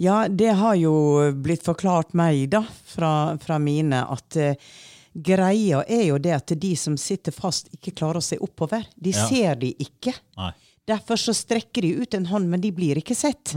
Ja, 0.03 0.25
det 0.27 0.51
har 0.59 0.75
jo 0.75 0.95
blitt 1.39 1.63
forklart 1.63 2.17
meg, 2.19 2.49
da, 2.51 2.65
fra, 2.91 3.13
fra 3.39 3.61
mine, 3.63 4.01
at 4.11 4.39
uh, 4.43 4.75
greia 5.15 5.85
er 5.87 6.09
jo 6.09 6.19
det 6.19 6.33
at 6.35 6.55
de 6.59 6.73
som 6.77 6.97
sitter 6.99 7.31
fast, 7.31 7.71
ikke 7.77 7.95
klarer 8.01 8.19
å 8.19 8.25
se 8.27 8.39
oppover. 8.43 8.83
De 8.99 9.15
Ja. 9.15 9.29
ser 9.31 9.55
de 9.63 9.71
ikke. 9.79 10.17
Nei. 10.37 10.51
Derfor 10.91 11.17
så 11.17 11.33
strekker 11.33 11.81
de 11.87 11.95
ut 12.03 12.15
en 12.19 12.27
hånd, 12.27 12.51
men 12.51 12.61
de 12.61 12.73
blir 12.75 12.99
ikke 13.01 13.15
sett. 13.17 13.55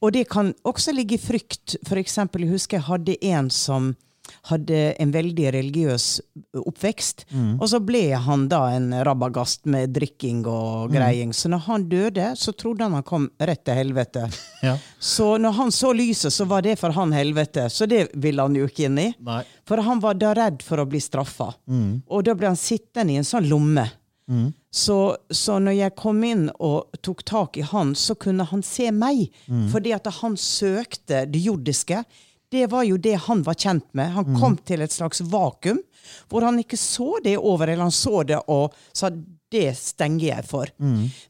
Og 0.00 0.12
det 0.14 0.22
kan 0.30 0.54
også 0.64 0.94
ligge 0.94 1.18
i 1.18 1.20
frykt. 1.20 1.74
For 1.84 1.98
eksempel, 2.00 2.46
jeg 2.46 2.54
husker 2.54 2.78
jeg 2.78 2.86
hadde 2.86 3.16
en 3.34 3.50
som 3.52 3.90
hadde 4.50 4.78
en 5.02 5.12
veldig 5.14 5.48
religiøs 5.54 6.06
oppvekst. 6.66 7.24
Og 7.60 7.66
så 7.70 7.80
ble 7.84 8.02
han 8.26 8.46
da 8.50 8.62
en 8.76 8.90
rabagast 9.06 9.66
med 9.70 9.92
drikking 9.96 10.44
og 10.50 10.92
greiing. 10.94 11.32
Så 11.34 11.50
når 11.52 11.64
han 11.66 11.88
døde, 11.90 12.30
så 12.38 12.52
trodde 12.52 12.84
han 12.86 12.96
han 12.98 13.06
kom 13.06 13.28
rett 13.40 13.64
til 13.66 13.74
helvete. 13.82 14.26
Ja. 14.66 14.72
Så 14.98 15.36
når 15.38 15.52
han 15.52 15.68
så 15.70 15.92
lyset, 15.94 16.32
så 16.32 16.44
var 16.48 16.62
det 16.64 16.72
for 16.80 16.90
han 16.96 17.12
helvete. 17.14 17.68
Så 17.70 17.86
det 17.86 18.08
ville 18.18 18.42
han 18.42 18.56
jo 18.56 18.64
ikke 18.66 18.88
inn 18.88 18.98
i. 18.98 19.04
Nei. 19.22 19.42
For 19.68 19.78
han 19.84 20.00
var 20.02 20.16
da 20.18 20.32
redd 20.34 20.64
for 20.64 20.80
å 20.82 20.86
bli 20.90 20.98
straffa. 21.04 21.52
Og 22.08 22.24
da 22.26 22.34
ble 22.34 22.48
han 22.50 22.58
sittende 22.58 23.14
i 23.14 23.20
en 23.20 23.28
sånn 23.28 23.46
lomme. 23.46 23.84
Så, 24.74 24.96
så 25.30 25.60
når 25.62 25.76
jeg 25.76 25.94
kom 25.96 26.18
inn 26.26 26.48
og 26.58 26.96
tok 27.06 27.22
tak 27.28 27.60
i 27.60 27.62
han, 27.68 27.94
så 27.94 28.16
kunne 28.18 28.48
han 28.50 28.64
se 28.66 28.88
meg. 28.90 29.28
Fordi 29.70 29.92
at 29.94 30.08
han 30.18 30.34
søkte 30.40 31.22
det 31.30 31.44
jordiske. 31.46 32.02
Det 32.52 32.66
var 32.70 32.84
jo 32.86 32.96
det 32.96 33.16
han 33.26 33.42
var 33.42 33.54
kjent 33.58 33.86
med. 33.92 34.12
Han 34.14 34.36
kom 34.40 34.56
til 34.66 34.80
et 34.84 34.92
slags 34.94 35.20
vakuum 35.20 35.80
hvor 36.30 36.44
han 36.46 36.58
ikke 36.62 36.76
så 36.78 37.16
det 37.24 37.36
over, 37.38 37.66
eller 37.68 37.82
han 37.82 37.90
så 37.94 38.22
det 38.22 38.38
og 38.48 38.74
sa 38.94 39.10
det 39.50 39.72
stenger 39.78 40.26
jeg 40.28 40.44
for. 40.46 40.70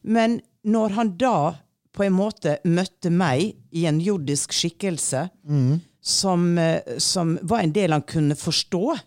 Men 0.03 0.41
når 0.63 0.89
han 0.97 1.17
da 1.17 1.55
på 1.97 2.03
en 2.05 2.13
måte 2.13 2.59
møtte 2.69 3.09
meg 3.09 3.55
i 3.73 3.85
en 3.89 3.97
jordisk 3.99 4.53
skikkelse 4.53 5.29
som, 6.01 6.57
eh, 6.57 6.81
som 7.01 7.39
var 7.41 7.59
en 7.65 7.73
del 7.73 7.91
han 7.91 8.01
kunne 8.05 8.35
forstå, 8.37 8.97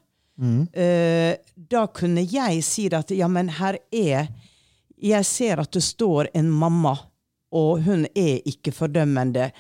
eh, 0.75 1.37
da 1.55 1.87
kunne 1.87 2.23
jeg 2.27 2.65
si 2.65 2.89
at 2.93 3.11
ja, 3.15 3.29
men 3.29 3.49
her 3.49 3.79
er 3.93 4.29
Jeg 5.03 5.25
ser 5.25 5.61
at 5.61 5.71
det 5.73 5.81
står 5.83 6.27
en 6.35 6.51
mamma, 6.51 6.93
og 7.53 7.81
hun 7.87 8.03
er 8.15 8.43
ikke 8.45 8.71
fordømmende. 8.73 9.51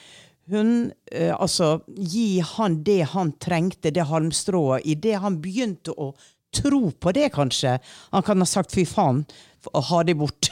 Hun 0.48 0.92
eh, 1.12 1.34
Altså, 1.34 1.80
gi 1.86 2.40
han 2.40 2.82
det 2.84 3.02
han 3.12 3.32
trengte, 3.32 3.90
det 3.90 4.08
halmstrået. 4.08 4.86
Idet 4.86 5.20
han 5.20 5.40
begynte 5.42 5.92
å 5.92 6.14
tro 6.54 6.90
på 6.90 7.12
det, 7.12 7.28
kanskje. 7.34 7.78
Han 8.10 8.22
kan 8.22 8.38
ha 8.38 8.46
sagt 8.46 8.72
'fy 8.74 8.84
faen', 8.86 9.24
og 9.72 9.84
ha 9.84 10.02
det 10.02 10.14
bort. 10.14 10.50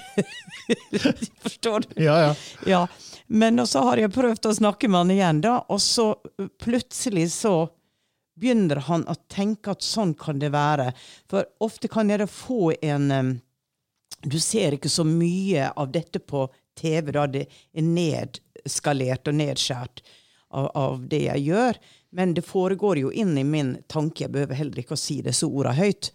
Forstår 1.42 1.81
du? 1.81 2.05
Ja, 2.05 2.20
ja. 2.20 2.35
Ja, 2.66 2.87
men 3.27 3.66
så 3.66 3.83
har 3.88 3.96
jeg 3.96 4.12
prøvd 4.14 4.46
å 4.46 4.55
snakke 4.55 4.88
med 4.88 4.98
han 4.98 5.11
igjen, 5.11 5.40
da, 5.42 5.59
og 5.68 5.81
så 5.83 6.12
plutselig 6.61 7.31
så 7.33 7.68
begynner 8.38 8.85
han 8.87 9.05
å 9.11 9.16
tenke 9.31 9.74
at 9.74 9.83
sånn 9.83 10.14
kan 10.14 10.38
det 10.38 10.53
være. 10.55 10.92
For 11.31 11.48
ofte 11.64 11.90
kan 11.90 12.11
jeg 12.11 12.29
få 12.31 12.72
en 12.83 13.40
Du 14.27 14.40
ser 14.40 14.74
ikke 14.74 14.90
så 14.90 15.05
mye 15.07 15.68
av 15.79 15.92
dette 15.94 16.18
på 16.18 16.48
TV, 16.74 17.12
da 17.12 17.27
det 17.31 17.44
er 17.46 17.83
nedskalert 18.68 19.28
og 19.28 19.38
nedskjært 19.40 20.02
av, 20.50 20.70
av 20.74 21.09
det 21.09 21.24
jeg 21.26 21.48
gjør. 21.48 21.81
Men 22.11 22.35
det 22.37 22.44
foregår 22.46 23.02
jo 23.02 23.11
inn 23.12 23.37
i 23.38 23.44
min 23.44 23.76
tanke. 23.88 24.26
Jeg 24.26 24.35
behøver 24.37 24.61
heller 24.61 24.78
ikke 24.85 24.96
å 24.96 25.00
si 25.00 25.20
disse 25.24 25.48
orda 25.48 25.74
høyt. 25.76 26.12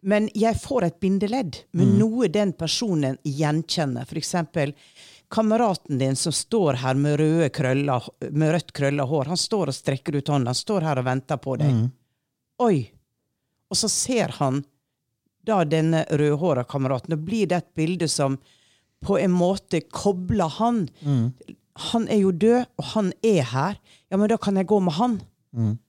Men 0.00 0.30
jeg 0.34 0.56
får 0.56 0.86
et 0.86 1.00
bindeledd 1.00 1.60
med 1.76 1.90
noe 2.00 2.30
den 2.32 2.54
personen 2.56 3.18
gjenkjenner. 3.26 4.08
Eksempel 4.16 4.72
kameraten 5.30 6.00
din 6.00 6.16
som 6.16 6.32
står 6.32 6.80
her 6.80 6.96
med, 6.98 7.20
krøller, 7.52 8.08
med 8.30 8.54
rødt 8.56 8.72
krølla 8.72 9.04
hår. 9.06 9.28
Han 9.34 9.38
står 9.38 9.70
og 9.70 9.76
strekker 9.76 10.16
ut 10.16 10.32
hånda. 10.32 10.54
Han 10.54 10.58
står 10.58 10.88
her 10.88 11.02
og 11.02 11.06
venter 11.06 11.36
på 11.38 11.58
deg. 11.60 11.68
Oi! 12.64 12.80
Og 13.70 13.78
så 13.78 13.88
ser 13.92 14.32
han 14.40 14.64
da 15.46 15.60
denne 15.64 16.02
rødhåra 16.10 16.64
kameraten. 16.64 17.14
Og 17.14 17.28
blir 17.28 17.46
det 17.46 17.60
et 17.60 17.74
bilde 17.78 18.08
som 18.10 18.40
på 19.04 19.18
en 19.20 19.30
måte 19.32 19.80
kobler 19.86 20.50
han. 20.58 20.82
Han 21.76 22.08
er 22.08 22.20
jo 22.20 22.30
død, 22.32 22.66
og 22.78 22.84
han 22.94 23.12
er 23.22 23.42
her. 23.42 23.76
Ja, 24.10 24.16
men 24.16 24.28
da 24.28 24.36
kan 24.36 24.56
jeg 24.56 24.66
gå 24.66 24.80
med 24.82 24.92
han. 24.94 25.20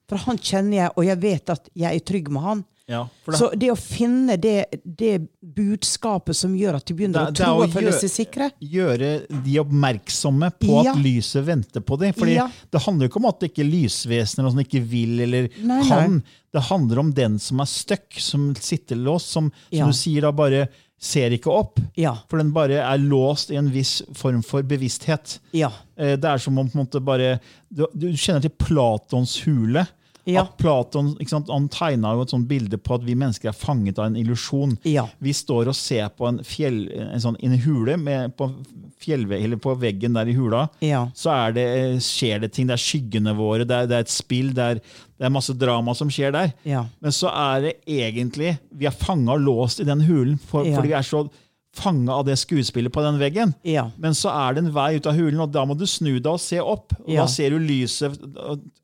For 0.08 0.16
han 0.18 0.38
kjenner 0.38 0.76
jeg, 0.76 0.90
og 0.96 1.04
jeg 1.06 1.18
vet 1.22 1.50
at 1.50 1.68
jeg 1.74 1.94
er 1.96 2.00
trygg 2.00 2.28
med 2.30 2.42
han. 2.42 2.64
ja 2.88 3.04
det, 3.26 3.36
Så 3.38 3.50
det 3.56 3.68
å 3.70 3.76
finne 3.78 4.36
det, 4.36 4.66
det 4.84 5.28
budskapet 5.40 6.34
som 6.36 6.52
gjør 6.58 6.76
at 6.80 6.84
de 6.86 6.94
begynner 6.94 7.12
Det- 7.12 7.22
å 7.22 7.30
er 7.30 7.32
tro 7.46 7.62
og 7.62 7.70
føle 7.70 7.92
seg 7.92 8.10
sikre 8.10 8.50
gjøre 8.60 9.26
de 9.44 9.58
oppmerksomme 9.62 10.50
på 10.58 10.82
Ja. 10.84 10.90
at 10.90 10.98
lyset 10.98 11.44
venter 11.46 11.80
på 11.80 11.96
dem. 11.98 12.12
Fordi 12.12 12.34
Ja. 12.34 12.48
Det 12.70 12.82
handler 12.82 13.06
jo 13.06 13.08
ikke 13.10 13.16
om 13.24 13.26
at 13.26 13.40
det 13.40 13.54
ikke 13.54 13.70
lysvesener 13.70 14.44
og 14.46 14.52
sånn 14.52 14.66
ikke 14.66 14.82
vil 14.84 15.20
eller 15.20 15.48
Nei, 15.62 15.88
kan. 15.88 16.12
nei. 16.16 16.22
Det 16.52 16.62
handler 16.64 16.98
om 16.98 17.12
den 17.12 17.38
som 17.38 17.60
er 17.60 17.64
stuck, 17.66 18.12
som 18.18 18.54
sitter 18.54 18.96
låst, 18.96 19.28
som, 19.30 19.52
som 19.72 19.86
du 19.86 19.92
sier 19.92 20.20
da 20.22 20.32
bare 20.32 20.68
ser 21.02 21.34
ikke 21.34 21.50
opp. 21.50 21.80
Ja. 21.98 22.12
For 22.30 22.38
den 22.38 22.52
bare 22.54 22.78
er 22.78 23.00
låst 23.02 23.50
i 23.50 23.56
en 23.58 23.72
viss 23.74 23.96
form 24.14 24.42
for 24.46 24.62
bevissthet. 24.62 25.40
Ja. 25.56 25.72
Eh, 25.98 26.14
Det 26.16 26.28
er 26.30 26.38
som 26.38 26.58
om 26.62 26.68
på 26.70 26.78
en 26.78 26.84
måte 26.86 27.00
bare 27.02 27.40
Du, 27.72 27.86
du 27.94 28.06
kjenner 28.14 28.42
til 28.44 28.54
Platons 28.60 29.34
hule. 29.46 29.86
Ja. 30.24 30.44
At 30.44 30.56
Platon 30.60 31.12
ikke 31.16 31.32
sant, 31.32 31.50
han 31.50 31.66
tegna 31.72 32.12
jo 32.14 32.22
et 32.22 32.32
sånt 32.32 32.46
bilde 32.50 32.78
på 32.78 32.94
at 32.94 33.06
vi 33.06 33.16
mennesker 33.18 33.50
er 33.50 33.56
fanget 33.58 33.98
av 33.98 34.10
en 34.10 34.18
illusjon. 34.20 34.76
Ja. 34.86 35.08
Vi 35.22 35.34
står 35.34 35.72
og 35.72 35.76
ser 35.78 36.12
på 36.14 36.28
en, 36.28 36.40
fjell, 36.46 36.84
en 36.94 37.22
sånn 37.22 37.38
en 37.42 37.56
hule 37.64 37.96
med, 37.98 38.36
på, 38.38 38.48
på 39.02 39.74
veggen 39.82 40.14
der 40.14 40.30
i 40.30 40.36
hula. 40.36 40.68
Ja. 40.84 41.04
Så 41.18 41.32
er 41.34 41.56
det, 41.56 41.66
eh, 41.80 41.96
skjer 42.02 42.44
det 42.44 42.52
ting. 42.54 42.70
Det 42.70 42.76
er 42.76 42.84
skyggene 42.84 43.34
våre, 43.38 43.66
det 43.66 43.82
er, 43.82 43.90
det 43.90 43.98
er 43.98 44.06
et 44.06 44.14
spill, 44.14 44.52
det 44.54 44.68
er, 44.76 44.82
det 45.18 45.26
er 45.26 45.34
masse 45.34 45.54
drama 45.58 45.94
som 45.98 46.10
skjer 46.12 46.34
der. 46.34 46.52
Ja. 46.68 46.84
Men 47.02 47.14
så 47.14 47.30
er 47.32 47.66
det 47.66 47.76
egentlig 47.86 48.56
Vi 48.70 48.86
er 48.86 48.94
fanga 48.94 49.34
og 49.34 49.42
låst 49.42 49.82
i 49.82 49.86
den 49.86 50.02
hulen 50.06 50.38
for, 50.38 50.66
fordi 50.66 50.92
vi 50.92 50.98
er 50.98 51.06
så 51.06 51.26
fanga 51.74 52.12
av 52.18 52.26
det 52.26 52.34
skuespillet 52.36 52.92
på 52.92 53.00
den 53.04 53.18
veggen. 53.20 53.54
Ja. 53.64 53.86
Men 53.98 54.12
så 54.18 54.28
er 54.28 54.54
det 54.54 54.64
en 54.66 54.72
vei 54.74 54.90
ut 54.98 55.06
av 55.08 55.16
hulen, 55.16 55.40
og 55.40 55.52
da 55.54 55.64
må 55.64 55.76
du 55.78 55.86
snu 55.88 56.18
deg 56.18 56.28
og 56.34 56.40
se 56.42 56.58
opp. 56.60 56.92
Og 57.00 57.08
Ja. 57.14 57.22
Da 57.22 57.26
ser 57.32 57.50
du 57.50 57.58
lyset 57.58 58.18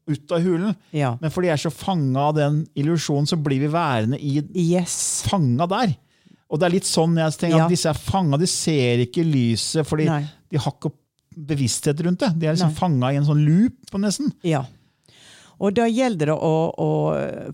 ut 0.09 0.33
av 0.33 0.41
hulen. 0.41 0.75
Ja. 0.97 1.17
Men 1.21 1.31
fordi 1.31 1.51
jeg 1.51 1.59
er 1.59 1.65
så 1.69 1.73
fanga 1.75 2.29
av 2.31 2.35
den 2.39 2.63
illusjonen, 2.75 3.29
så 3.29 3.37
blir 3.37 3.61
vi 3.61 3.69
værende 3.73 4.19
i 4.21 4.41
Yes. 4.55 5.23
fanga 5.29 5.67
der. 5.69 5.97
Og 6.51 6.59
det 6.59 6.67
er 6.67 6.71
litt 6.79 6.89
sånn 6.89 7.15
jeg 7.21 7.33
tenker 7.39 7.65
at 7.67 7.69
disse 7.71 7.91
er 7.91 7.93
fanga, 8.01 8.39
de 8.41 8.47
ser 8.47 9.05
ikke 9.05 9.23
lyset, 9.27 9.85
fordi 9.87 10.07
Nei. 10.09 10.23
de 10.51 10.57
har 10.57 10.73
ikke 10.73 10.93
bevissthet 11.37 12.01
rundt 12.07 12.19
det. 12.25 12.33
De 12.41 12.47
er 12.49 12.55
liksom 12.57 12.73
fanga 12.75 13.13
i 13.13 13.17
en 13.21 13.25
sånn 13.29 13.45
loop, 13.45 13.75
på 13.93 14.01
nesten. 14.01 14.33
Ja. 14.43 14.65
Og 15.61 15.75
da 15.75 15.87
gjelder 15.91 16.31
det 16.31 16.35
å, 16.39 16.51
å 16.79 16.89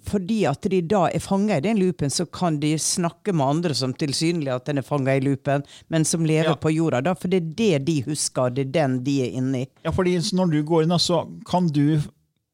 Fordi 0.05 0.43
at 0.51 0.67
de 0.69 0.81
da 0.83 1.07
er 1.09 1.23
fanga 1.25 1.57
i 1.57 1.61
den 1.65 1.79
loopen, 1.81 2.11
så 2.13 2.27
kan 2.31 2.59
de 2.61 2.75
snakke 2.79 3.33
med 3.33 3.47
andre 3.47 3.75
som 3.75 3.95
tilsynelatende 3.97 4.83
er 4.85 4.89
fanga 4.89 5.15
i 5.17 5.23
loopen, 5.25 5.65
men 5.89 6.05
som 6.05 6.25
lever 6.25 6.51
Ja. 6.53 6.55
på 6.61 6.73
jorda. 6.75 7.01
da, 7.03 7.15
For 7.15 7.29
det 7.29 7.41
er 7.43 7.55
det 7.55 7.85
de 7.87 8.01
husker, 8.03 8.51
det 8.55 8.67
er 8.69 8.73
den 8.77 8.99
de 9.05 9.23
er 9.23 9.33
inni. 9.41 9.67
Ja, 9.85 9.91
fordi 9.91 10.19
når 10.37 10.51
du 10.53 10.63
går 10.65 10.83
inn, 10.85 10.99
så 10.99 11.25
kan 11.49 11.67
du 11.69 12.03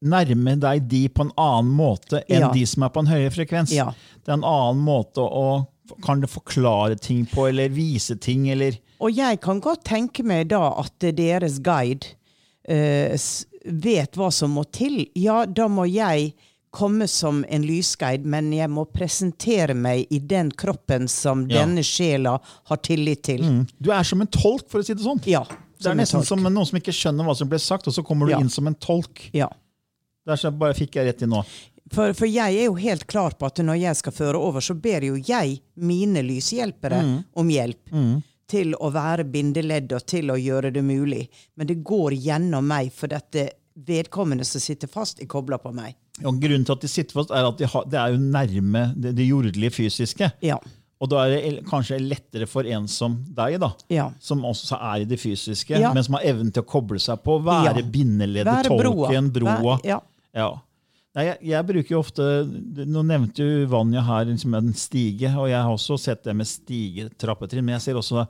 nærme 0.03 0.55
deg 0.59 0.87
de 0.89 1.07
på 1.09 1.21
en 1.27 1.31
annen 1.37 1.75
måte 1.77 2.23
enn 2.27 2.41
Ja. 2.47 2.51
de 2.51 2.65
som 2.65 2.83
er 2.83 2.89
på 2.89 2.99
en 3.03 3.11
høyere 3.11 3.31
frekvens. 3.35 3.71
Ja. 3.71 3.91
Det 4.23 4.29
er 4.29 4.33
en 4.39 4.43
annen 4.47 4.83
måte 4.83 5.17
å 5.21 5.67
Kan 6.05 6.21
du 6.21 6.27
forklare 6.27 6.95
ting 6.97 7.25
på, 7.25 7.49
eller 7.49 7.67
vise 7.67 8.15
ting, 8.15 8.47
eller 8.49 8.77
Og 9.01 9.11
jeg 9.11 9.41
kan 9.41 9.59
godt 9.59 9.83
tenke 9.83 10.23
meg 10.23 10.47
da 10.47 10.69
at 10.79 10.93
deres 10.99 11.59
guide 11.59 12.05
eh, 12.65 13.17
vet 13.65 14.15
hva 14.17 14.31
som 14.33 14.51
må 14.57 14.63
til. 14.71 15.05
Ja, 15.15 15.45
da 15.45 15.67
må 15.67 15.85
jeg 15.91 16.33
komme 16.71 17.07
som 17.11 17.43
en 17.51 17.63
lysguide, 17.67 18.23
men 18.25 18.51
jeg 18.55 18.69
må 18.71 18.85
presentere 18.87 19.73
meg 19.75 20.07
i 20.09 20.19
den 20.19 20.51
kroppen 20.51 21.09
som 21.11 21.47
Ja. 21.49 21.59
denne 21.65 21.83
sjela 21.83 22.39
har 22.69 22.77
tillit 22.77 23.23
til. 23.23 23.65
Du 23.81 23.91
er 23.91 24.03
som 24.03 24.21
en 24.21 24.27
tolk, 24.27 24.69
for 24.69 24.79
å 24.79 24.85
si 24.85 24.93
det 24.93 25.03
sånn. 25.03 25.19
Ja. 25.27 25.43
Det 25.81 25.89
er 25.91 25.95
nesten 25.95 26.23
som 26.23 26.39
noen 26.43 26.65
som 26.65 26.79
ikke 26.79 26.93
skjønner 26.93 27.25
hva 27.25 27.35
som 27.35 27.49
ble 27.49 27.59
sagt, 27.59 27.87
og 27.87 27.93
så 27.93 28.03
kommer 28.05 28.27
du 28.27 28.31
Ja. 28.31 28.39
inn 28.39 28.49
som 28.49 28.67
en 28.67 28.75
tolk. 28.75 29.29
Ja. 29.33 29.49
er 30.27 30.35
så 30.37 30.51
bare 30.57 30.73
fikk 30.73 30.91
jeg 30.95 31.07
rett 31.07 31.23
i 31.23 31.25
nå. 31.25 31.43
For, 31.91 32.13
for 32.13 32.25
jeg 32.25 32.55
er 32.55 32.65
jo 32.67 32.75
helt 32.75 33.05
klar 33.07 33.31
på 33.37 33.47
at 33.47 33.55
når 33.55 33.81
jeg 33.81 33.95
skal 33.97 34.11
føre 34.13 34.35
over, 34.39 34.61
så 34.61 34.73
ber 34.79 35.01
jo 35.01 35.15
jeg 35.15 35.59
mine 35.75 36.21
lyshjelpere 36.23 37.01
Mm. 37.03 37.25
om 37.35 37.49
hjelp. 37.49 38.23
Til 38.51 38.73
å 38.83 38.89
være 38.91 39.23
bindeledd 39.31 39.93
og 39.95 40.03
til 40.11 40.31
å 40.33 40.35
gjøre 40.39 40.73
det 40.75 40.83
mulig. 40.83 41.23
Men 41.55 41.69
det 41.69 41.79
går 41.87 42.15
gjennom 42.19 42.65
meg, 42.67 42.91
for 42.91 43.07
dette 43.11 43.47
vedkommende 43.87 44.43
som 44.47 44.59
sitter 44.61 44.89
fast, 44.91 45.21
er 45.23 45.29
kobla 45.31 45.57
på 45.61 45.71
meg. 45.73 45.95
Og 46.27 46.37
grunnen 46.41 46.65
til 46.67 46.75
at 46.75 46.83
de 46.83 46.89
sitter 46.91 47.15
fast, 47.15 47.31
er 47.31 47.47
at 47.47 47.57
de 47.61 47.69
har, 47.71 47.85
det 47.89 47.97
er 48.01 48.11
jo 48.13 48.19
nærme 48.21 48.81
det, 48.99 49.13
det 49.17 49.25
jordelige 49.29 49.71
fysiske. 49.77 50.27
Ja. 50.43 50.57
Og 51.01 51.09
da 51.09 51.23
er 51.25 51.31
det 51.33 51.63
kanskje 51.65 51.97
lettere 52.03 52.45
for 52.51 52.67
en 52.69 52.83
som 52.91 53.15
deg, 53.33 53.55
da, 53.63 53.71
Ja. 53.89 54.09
som 54.21 54.43
også 54.45 54.77
er 54.77 55.01
i 55.01 55.07
det 55.09 55.17
fysiske, 55.23 55.79
Ja. 55.79 55.93
men 55.95 56.03
som 56.03 56.13
har 56.19 56.27
evnen 56.29 56.51
til 56.53 56.61
å 56.61 56.67
koble 56.69 56.99
seg 57.01 57.23
på, 57.23 57.39
være 57.41 57.77
Ja. 57.81 57.87
bindeleddet, 57.95 58.67
tolken, 58.67 59.31
broa. 59.33 59.79
Vær- 59.81 60.01
ja. 60.35 60.51
Nei, 61.17 61.25
jeg, 61.27 61.37
jeg 61.51 61.67
bruker 61.67 61.91
jo 61.91 61.99
ofte 61.99 62.23
Nå 62.87 63.01
nevnte 63.03 63.43
jo 63.43 63.65
Vanja 63.67 63.99
her 64.07 64.29
liksom 64.29 64.53
en 64.55 64.69
stige, 64.79 65.33
og 65.35 65.49
jeg 65.51 65.59
har 65.59 65.73
også 65.73 65.97
sett 65.99 66.23
det 66.23 66.35
med 66.39 66.47
stigetrappetrinn. 66.47 67.65
Men 67.67 67.75
jeg 67.79 67.89
ser 67.89 67.99
også 67.99 68.23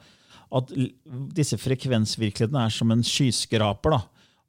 at 0.51 0.71
disse 1.37 1.55
frekvensvirkelighetene 1.61 2.65
er 2.65 2.73
som 2.73 2.91
en 2.91 3.03
skyskraper. 3.05 3.93
da. 3.93 4.01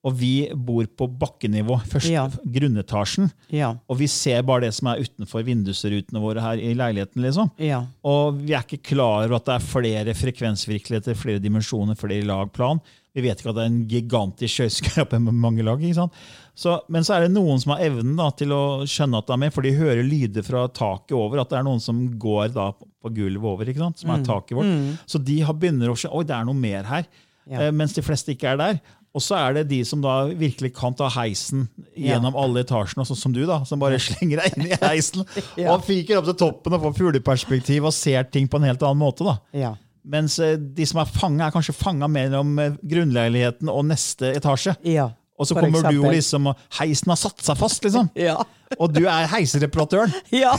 Og 0.03 0.17
vi 0.19 0.49
bor 0.51 0.83
på 0.99 1.07
bakkenivå, 1.07 1.77
første 1.87 2.11
Ja. 2.11 2.25
grunnetasjen. 2.43 3.29
Ja. 3.55 3.69
Og 3.89 3.99
vi 4.01 4.09
ser 4.11 4.43
bare 4.43 4.63
det 4.65 4.73
som 4.75 4.89
er 4.91 4.99
utenfor 5.05 5.45
vindusrutene 5.47 6.19
våre 6.25 6.41
her 6.43 6.59
i 6.59 6.73
leiligheten. 6.75 7.23
liksom. 7.23 7.53
Ja. 7.63 7.85
Og 8.03 8.41
vi 8.41 8.53
er 8.57 8.65
ikke 8.65 8.83
klar 8.83 9.27
over 9.29 9.37
at 9.37 9.45
det 9.47 9.55
er 9.55 9.69
flere 9.69 10.15
frekvensvirkeligheter, 10.19 11.15
flere 11.15 11.39
dimensjoner, 11.39 11.95
flere 11.95 12.25
lag 12.27 12.51
plan. 12.53 12.81
Vi 13.15 13.21
vet 13.23 13.39
ikke 13.39 13.51
at 13.51 13.55
det 13.61 13.63
er 13.63 13.71
en 13.71 13.87
gigantisk 13.87 14.55
skyskraper 14.59 15.21
med 15.21 15.35
mange 15.35 15.63
lag. 15.63 15.79
ikke 15.79 15.95
sant? 15.95 16.13
Så, 16.55 16.75
men 16.93 17.05
så 17.07 17.15
er 17.17 17.25
det 17.25 17.33
noen 17.33 17.59
som 17.63 17.73
har 17.73 17.81
evnen 17.87 18.17
da, 18.19 18.27
til 18.37 18.51
å 18.53 18.63
skjønne 18.85 19.19
at 19.23 19.27
det 19.27 19.33
er 19.33 19.41
med, 19.41 19.53
for 19.55 19.65
de 19.65 19.71
hører 19.73 20.03
lyder 20.05 20.45
fra 20.45 20.67
taket 20.69 21.15
over. 21.17 21.41
At 21.41 21.49
det 21.53 21.59
er 21.63 21.65
noen 21.67 21.81
som 21.81 22.03
går 22.21 22.51
da 22.53 22.71
på 22.77 23.11
gulvet 23.17 23.49
over, 23.49 23.71
som 23.97 24.11
er 24.13 24.25
taket 24.27 24.59
vårt. 24.59 24.99
Så 25.09 25.19
de 25.25 25.39
har 25.47 25.57
begynner 25.57 25.89
å 25.91 25.97
skjønne 25.97 26.19
oi, 26.21 26.27
det 26.29 26.37
er 26.37 26.45
noe 26.51 26.59
mer 26.59 26.85
her. 26.91 27.07
Ja. 27.49 27.65
Eh, 27.67 27.73
mens 27.75 27.97
de 27.97 28.05
fleste 28.05 28.35
ikke 28.37 28.53
er 28.53 28.61
der. 28.61 28.83
Og 29.13 29.21
så 29.21 29.37
er 29.37 29.57
det 29.59 29.67
de 29.69 29.79
som 29.85 30.01
da 30.01 30.27
virkelig 30.29 30.71
kan 30.77 30.95
ta 30.97 31.09
heisen 31.13 31.67
Ja. 31.97 32.15
gjennom 32.15 32.37
alle 32.39 32.63
etasjene, 32.65 33.05
sånn 33.05 33.19
som 33.21 33.33
du, 33.37 33.43
da, 33.49 33.59
som 33.69 33.81
bare 33.81 33.99
slenger 34.01 34.41
deg 34.41 34.55
inn 34.57 34.71
i 34.71 34.79
heisen 34.87 35.25
Ja. 35.61 35.75
og 35.75 35.83
fyker 35.85 36.21
opp 36.21 36.29
til 36.31 36.39
toppen 36.41 36.73
og 36.79 36.85
får 36.87 36.95
fugleperspektiv 37.01 37.85
og 37.91 37.93
ser 37.97 38.25
ting 38.33 38.47
på 38.49 38.57
en 38.61 38.69
helt 38.71 38.81
annen 38.85 39.01
måte. 39.03 39.25
da. 39.29 39.35
Ja. 39.53 39.75
Mens 40.05 40.39
eh, 40.41 40.57
de 40.57 40.87
som 40.89 41.01
er 41.03 41.11
fanga, 41.13 41.47
er 41.51 41.53
kanskje 41.55 41.75
fanga 41.77 42.09
mellom 42.09 42.55
eh, 42.59 42.79
grunnleiligheten 42.83 43.69
og 43.73 43.85
neste 43.91 44.33
etasje. 44.37 44.77
ja. 44.85 45.11
Og 45.41 45.49
så 45.49 45.57
kommer 45.57 45.81
kommer 45.81 45.95
du 45.97 46.03
og 46.05 46.13
liksom, 46.13 46.51
heisen 46.79 47.09
har 47.13 47.19
satt 47.19 47.41
seg 47.43 47.57
fast, 47.59 47.85
liksom. 47.87 48.11
Ja. 48.29 48.37
Og 48.81 48.93
du 48.93 49.03
er 49.05 49.27
heisreparatøren. 49.33 50.13
Ja. 50.45 50.53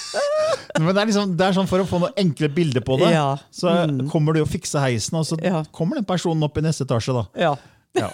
Men 0.78 0.90
det 0.94 1.00
er, 1.02 1.06
liksom, 1.10 1.36
det 1.38 1.46
er 1.46 1.54
sånn 1.56 1.70
for 1.70 1.82
å 1.82 1.86
få 1.88 2.00
noen 2.02 2.16
enkle 2.20 2.50
bilder 2.52 2.82
på 2.84 2.98
det. 3.00 3.12
Ja. 3.14 3.36
Så 3.54 3.70
kommer 4.10 4.34
du 4.34 4.42
og 4.42 4.50
fikser 4.50 4.82
heisen, 4.84 5.18
og 5.20 5.26
så 5.28 5.38
Ja. 5.42 5.62
kommer 5.74 5.98
den 6.00 6.06
personen 6.08 6.42
opp 6.46 6.58
i 6.58 6.64
neste 6.66 6.86
etasje. 6.88 7.14
da. 7.14 7.24
ja. 7.46 7.54
Ja. 7.94 8.08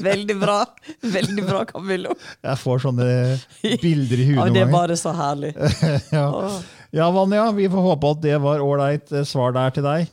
Veldig 0.00 0.36
bra. 0.40 0.60
Veldig 1.02 1.42
bra, 1.46 1.64
Camillo. 1.68 2.14
Jeg 2.44 2.60
får 2.62 2.84
sånne 2.86 3.06
bilder 3.82 4.22
i 4.22 4.26
huet 4.30 4.36
Ja, 4.38 4.44
noen 4.46 4.54
det 4.54 4.62
er 4.62 4.70
bare 4.72 4.96
så 4.98 5.12
herlig. 5.16 5.50
Ja. 6.14 6.26
ja, 6.94 7.08
Vanja, 7.12 7.48
vi 7.56 7.66
får 7.72 7.84
håpe 7.90 8.12
at 8.14 8.22
det 8.24 8.36
var 8.44 8.62
ålreit 8.64 9.10
eh, 9.12 9.26
svar 9.28 9.52
der 9.56 9.74
til 9.76 9.84
deg. 9.86 10.06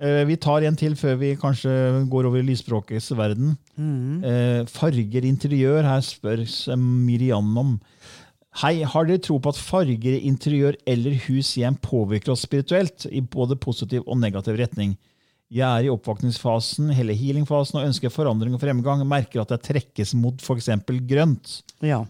Eh, 0.00 0.24
Vi 0.24 0.36
tar 0.40 0.64
en 0.64 0.76
til 0.76 0.96
før 0.96 1.18
vi 1.20 1.34
kanskje 1.36 1.72
går 2.08 2.28
over 2.28 2.40
i 2.40 2.46
lysspråkets 2.48 3.10
verden. 3.18 3.56
Mm. 3.76 4.24
Farger 4.68 5.24
interiør, 5.28 5.82
her 5.84 6.00
spør 6.04 6.44
Miriam 6.76 7.56
om. 7.60 7.78
Hei, 8.60 8.82
har 8.82 9.06
dere 9.06 9.20
tro 9.22 9.36
på 9.38 9.52
at 9.52 9.60
farger 9.60 10.16
i 10.16 10.24
interiør 10.26 10.74
eller 10.88 11.14
hus 11.28 11.52
hjem 11.60 11.76
påvirker 11.84 12.32
oss 12.32 12.42
spirituelt, 12.48 13.06
i 13.06 13.20
både 13.20 13.54
positiv 13.60 14.02
og 14.08 14.18
negativ 14.18 14.58
retning? 14.58 14.96
Jeg 15.50 15.66
er 15.66 15.86
i 15.88 15.90
oppvåkningsfasen, 15.90 16.92
hele 16.94 17.14
healingfasen, 17.18 17.80
og 17.80 17.88
ønsker 17.88 18.12
forandring 18.14 18.54
og 18.54 18.60
fremgang. 18.62 19.00
Merker 19.10 19.42
at 19.42 19.50
jeg 19.50 19.64
trekkes 19.66 20.12
mot 20.14 20.38
f.eks. 20.38 20.68
grønt. 21.10 21.56
Ja. 21.82 22.04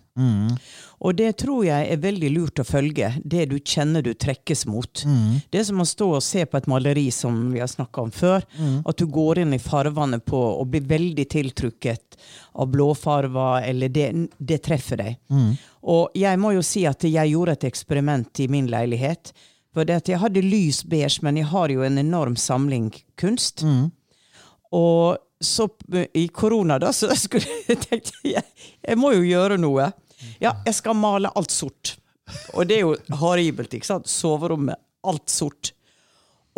Og 1.00 1.14
det 1.16 1.30
tror 1.40 1.62
jeg 1.64 1.86
er 1.88 2.02
veldig 2.02 2.28
lurt 2.34 2.60
å 2.60 2.66
følge, 2.68 3.08
det 3.24 3.46
du 3.48 3.54
kjenner 3.56 4.04
du 4.04 4.10
trekkes 4.12 4.66
mot. 4.68 5.04
Det 5.48 5.62
er 5.62 5.64
som 5.64 5.80
å 5.80 5.86
stå 5.88 6.10
og 6.18 6.22
se 6.26 6.44
på 6.44 6.58
et 6.60 6.68
maleri 6.68 7.06
som 7.14 7.38
vi 7.54 7.62
har 7.62 7.70
snakka 7.72 8.04
om 8.04 8.12
før. 8.12 8.44
At 8.84 9.00
du 9.00 9.06
går 9.08 9.40
inn 9.46 9.56
i 9.56 9.58
farvene 9.62 10.18
på 10.20 10.36
og 10.36 10.68
blir 10.74 10.84
veldig 10.90 11.24
tiltrukket 11.32 12.20
av 12.60 12.68
blåfarver, 12.74 13.62
eller 13.70 13.88
det, 13.88 14.10
det 14.36 14.60
treffer 14.68 15.00
deg. 15.00 15.16
Og 15.80 16.12
jeg 16.12 16.36
må 16.42 16.52
jo 16.58 16.66
si 16.66 16.84
at 16.84 17.08
jeg 17.08 17.32
gjorde 17.32 17.56
et 17.56 17.64
eksperiment 17.70 18.44
i 18.44 18.50
min 18.52 18.68
leilighet. 18.68 19.32
For 19.74 19.86
jeg 19.86 20.18
hadde 20.18 20.42
lys 20.42 20.82
beige, 20.84 21.22
men 21.22 21.36
jeg 21.38 21.46
har 21.52 21.70
jo 21.70 21.84
en 21.86 21.98
enorm 21.98 22.36
samling 22.36 22.90
kunst. 23.20 23.62
Og 24.74 25.18
så 25.40 25.68
eh, 25.94 26.06
i 26.14 26.28
korona, 26.28 26.78
da, 26.78 26.92
så 26.92 27.10
skulle 27.16 27.46
jeg 27.68 27.80
tenkte 27.86 28.12
jeg, 28.26 28.44
jeg 28.82 28.98
må 28.98 29.12
jo 29.16 29.24
gjøre 29.24 29.58
noe. 29.60 29.90
Ja, 30.42 30.56
jeg 30.66 30.74
skal 30.76 30.98
male 30.98 31.30
alt 31.34 31.54
sort. 31.54 31.96
Og 32.54 32.66
det 32.68 32.76
er 32.78 32.84
jo 32.84 33.18
horribelt, 33.22 33.72
ikke 33.74 33.88
sant? 33.88 34.10
Soverommet, 34.10 34.78
alt 35.06 35.30
sort. 35.32 35.72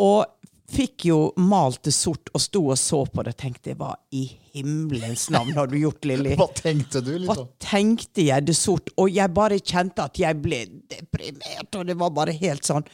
Og 0.01 0.25
fikk 0.73 1.07
jo 1.09 1.19
malt 1.37 1.83
det 1.85 1.93
sort 1.95 2.31
og 2.33 2.41
sto 2.41 2.65
og 2.73 2.79
så 2.81 3.03
på 3.05 3.23
det 3.25 3.35
og 3.35 3.41
tenkte 3.45 3.75
hva 3.77 3.93
i 4.13 4.25
himmelens 4.53 5.29
navn 5.33 5.55
har 5.57 5.67
du 5.67 5.79
gjort, 5.79 6.05
Lilly? 6.05 6.35
Hva 6.37 6.47
tenkte 6.53 7.01
du? 7.01 7.15
Hva 7.25 7.47
tenkte 7.61 8.27
jeg 8.27 8.45
det 8.47 8.55
sort? 8.57 8.93
Og 9.01 9.09
jeg 9.13 9.33
bare 9.33 9.57
kjente 9.59 10.05
at 10.05 10.19
jeg 10.21 10.39
ble 10.43 10.63
deprimert, 10.91 11.73
og 11.79 11.89
det 11.89 11.97
var 11.99 12.13
bare 12.13 12.35
helt 12.37 12.65
sånn. 12.67 12.85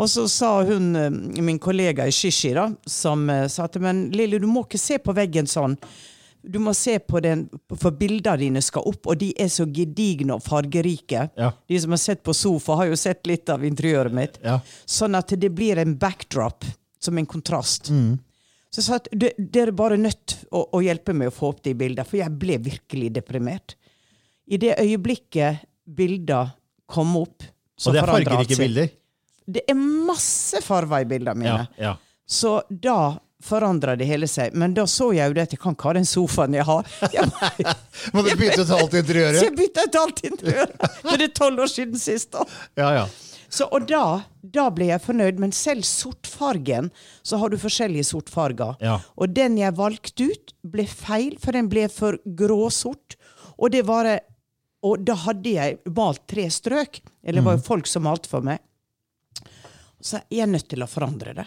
Og 0.00 0.08
så 0.10 0.26
sa 0.30 0.52
hun, 0.64 0.94
eh, 0.96 1.10
min 1.42 1.58
kollega 1.58 2.06
i 2.06 2.14
Shishi, 2.14 2.52
da, 2.54 2.68
som 2.86 3.28
eh, 3.30 3.48
sa 3.48 3.66
til 3.68 3.82
meg, 3.84 4.06
Lilly, 4.14 4.38
du 4.38 4.46
må 4.48 4.64
ikke 4.66 4.80
se 4.80 5.00
på 5.02 5.16
veggen 5.16 5.48
sånn. 5.50 5.76
Du 6.40 6.56
må 6.62 6.72
se 6.76 6.94
på 7.04 7.20
den, 7.20 7.48
for 7.76 7.92
bildene 7.92 8.40
dine 8.40 8.62
skal 8.64 8.86
opp, 8.88 9.10
og 9.12 9.18
de 9.20 9.32
er 9.40 9.50
så 9.52 9.66
gedigne 9.68 10.38
og 10.38 10.44
fargerike. 10.44 11.26
Ja. 11.36 11.50
De 11.68 11.80
som 11.82 11.92
har 11.92 12.00
sett 12.00 12.22
på 12.24 12.32
sofa, 12.36 12.78
har 12.80 12.88
jo 12.88 12.96
sett 12.96 13.28
litt 13.28 13.50
av 13.52 13.64
interiøret 13.66 14.16
mitt. 14.16 14.38
Ja. 14.44 14.60
Sånn 14.88 15.18
at 15.18 15.34
det 15.36 15.52
blir 15.52 15.80
en 15.82 15.98
backdrop, 16.00 16.64
som 17.00 17.18
en 17.18 17.28
kontrast. 17.28 17.90
Mm. 17.92 18.18
Så 18.80 18.80
jeg 18.80 18.86
sa 18.86 18.96
at 18.96 19.08
dere 19.36 19.68
er 19.68 19.76
bare 19.76 19.98
nødt 20.00 20.36
å, 20.50 20.62
å 20.76 20.80
hjelpe 20.80 21.12
meg 21.16 21.28
å 21.28 21.34
få 21.34 21.50
opp 21.52 21.62
de 21.66 21.74
bildene, 21.76 22.06
for 22.08 22.20
jeg 22.20 22.32
ble 22.40 22.56
virkelig 22.64 23.10
deprimert. 23.18 23.76
I 24.50 24.58
det 24.60 24.78
øyeblikket 24.80 25.66
bildene 25.84 26.54
kom 26.90 27.12
opp, 27.20 27.44
så 27.76 27.90
Og 27.90 27.96
det 27.96 28.00
er 28.02 28.10
fargerike 28.10 28.56
bilder? 28.58 28.88
Det 29.50 29.62
er 29.68 29.76
masse 29.78 30.60
farver 30.64 31.04
i 31.04 31.08
bildene 31.10 31.38
mine. 31.38 31.66
Ja, 31.76 31.90
ja. 31.90 31.96
Så 32.30 32.60
da 32.70 33.18
forandra 33.42 33.96
det 33.96 34.04
hele 34.04 34.28
seg. 34.28 34.54
Men 34.58 34.74
da 34.76 34.84
så 34.90 35.10
jeg 35.16 35.30
jo 35.30 35.36
det 35.36 35.46
at 35.48 35.54
jeg 35.54 35.60
kan 35.62 35.76
ikke 35.76 35.88
ha 35.88 35.94
den 35.96 36.08
sofaen 36.08 36.56
jeg 36.56 36.66
har. 36.68 36.88
Jeg, 37.14 37.74
Må 38.14 38.22
du 38.24 38.30
bytte 38.36 38.62
ut 38.66 38.72
alt 38.76 38.92
så 38.92 39.00
interiøret? 39.00 39.40
jeg 39.46 39.56
bytta 39.56 39.86
ut 39.88 39.98
alt 40.02 40.22
interiøret. 40.28 40.86
For 41.00 41.16
det 41.16 41.30
er 41.30 41.34
tolv 41.36 41.64
år 41.64 41.72
siden 41.72 42.00
sist. 42.00 42.32
da. 42.36 42.44
Ja, 42.78 42.90
ja. 43.00 43.06
Så, 43.50 43.66
og 43.74 43.88
da, 43.90 44.22
da 44.42 44.68
ble 44.70 44.92
jeg 44.92 45.02
fornøyd, 45.02 45.40
men 45.42 45.52
selv 45.54 45.82
sortfargen, 45.86 46.92
så 47.26 47.40
har 47.42 47.50
du 47.50 47.58
forskjellige 47.58 48.06
sortfarger. 48.12 48.76
Ja. 48.84 49.00
Og 49.18 49.34
den 49.34 49.58
jeg 49.58 49.74
valgte 49.78 50.28
ut, 50.30 50.52
ble 50.62 50.86
feil, 50.86 51.34
for 51.42 51.58
den 51.58 51.68
ble 51.72 51.88
for 51.90 52.20
gråsort. 52.24 53.18
Og 53.58 53.72
det 53.74 53.84
var 53.90 54.06
Og 54.80 55.02
da 55.04 55.12
hadde 55.26 55.50
jeg 55.52 55.76
malt 55.92 56.22
tre 56.30 56.46
strøk. 56.48 57.02
Eller 57.22 57.42
det 57.42 57.44
var 57.44 57.56
jo 57.58 57.66
folk 57.66 57.86
som 57.90 58.06
malte 58.06 58.30
for 58.30 58.40
meg. 58.40 58.62
Så 60.00 60.22
jeg 60.32 60.40
er 60.40 60.48
nødt 60.48 60.70
til 60.72 60.80
å 60.80 60.88
forandre 60.88 61.34
det. 61.36 61.44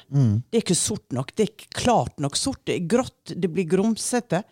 Det 0.52 0.60
er 0.60 0.62
ikke 0.62 0.78
sort 0.78 1.16
nok. 1.18 1.32
Det 1.34 1.42
er 1.42 1.50
ikke 1.50 1.80
klart 1.80 2.20
nok 2.22 2.38
sort. 2.38 2.62
Det 2.68 2.76
er 2.76 2.86
grått. 2.86 3.34
Det 3.34 3.50
blir 3.50 3.66
grumsete. 3.66 4.44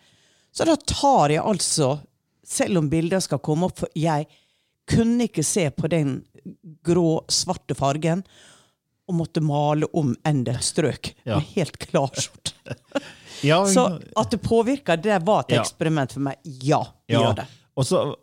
Så 0.50 0.66
da 0.66 0.74
tar 0.76 1.30
jeg 1.30 1.44
altså 1.44 2.00
selv 2.42 2.82
om 2.82 2.88
bilder 2.90 3.22
skal 3.22 3.38
komme 3.38 3.68
opp, 3.70 3.78
for 3.78 3.88
jeg 3.94 4.26
kunne 4.90 5.28
ikke 5.28 5.44
se 5.46 5.68
på 5.70 5.86
den 5.86 6.24
grå, 6.84 7.22
svarte 7.30 7.74
fargen 7.78 8.24
og 9.08 9.16
måtte 9.18 9.42
male 9.42 9.88
om 9.98 10.14
enda 10.24 10.52
et 10.56 10.62
strøk 10.66 11.14
Ja. 11.26 11.36
med 11.40 11.48
helt 11.56 11.78
klarskjort. 11.78 12.52
Ja, 13.42 13.64
Så 13.66 13.98
at 14.16 14.30
det 14.30 14.38
påvirka, 14.44 14.94
det 15.02 15.16
var 15.26 15.40
et 15.40 15.56
Ja. 15.56 15.62
eksperiment 15.64 16.12
for 16.12 16.20
meg. 16.20 16.36
Ja, 16.62 16.84
vi 17.08 17.16
gjør 17.16 17.34
det. 17.40 17.46
Og 17.76 17.84
så 17.88 18.14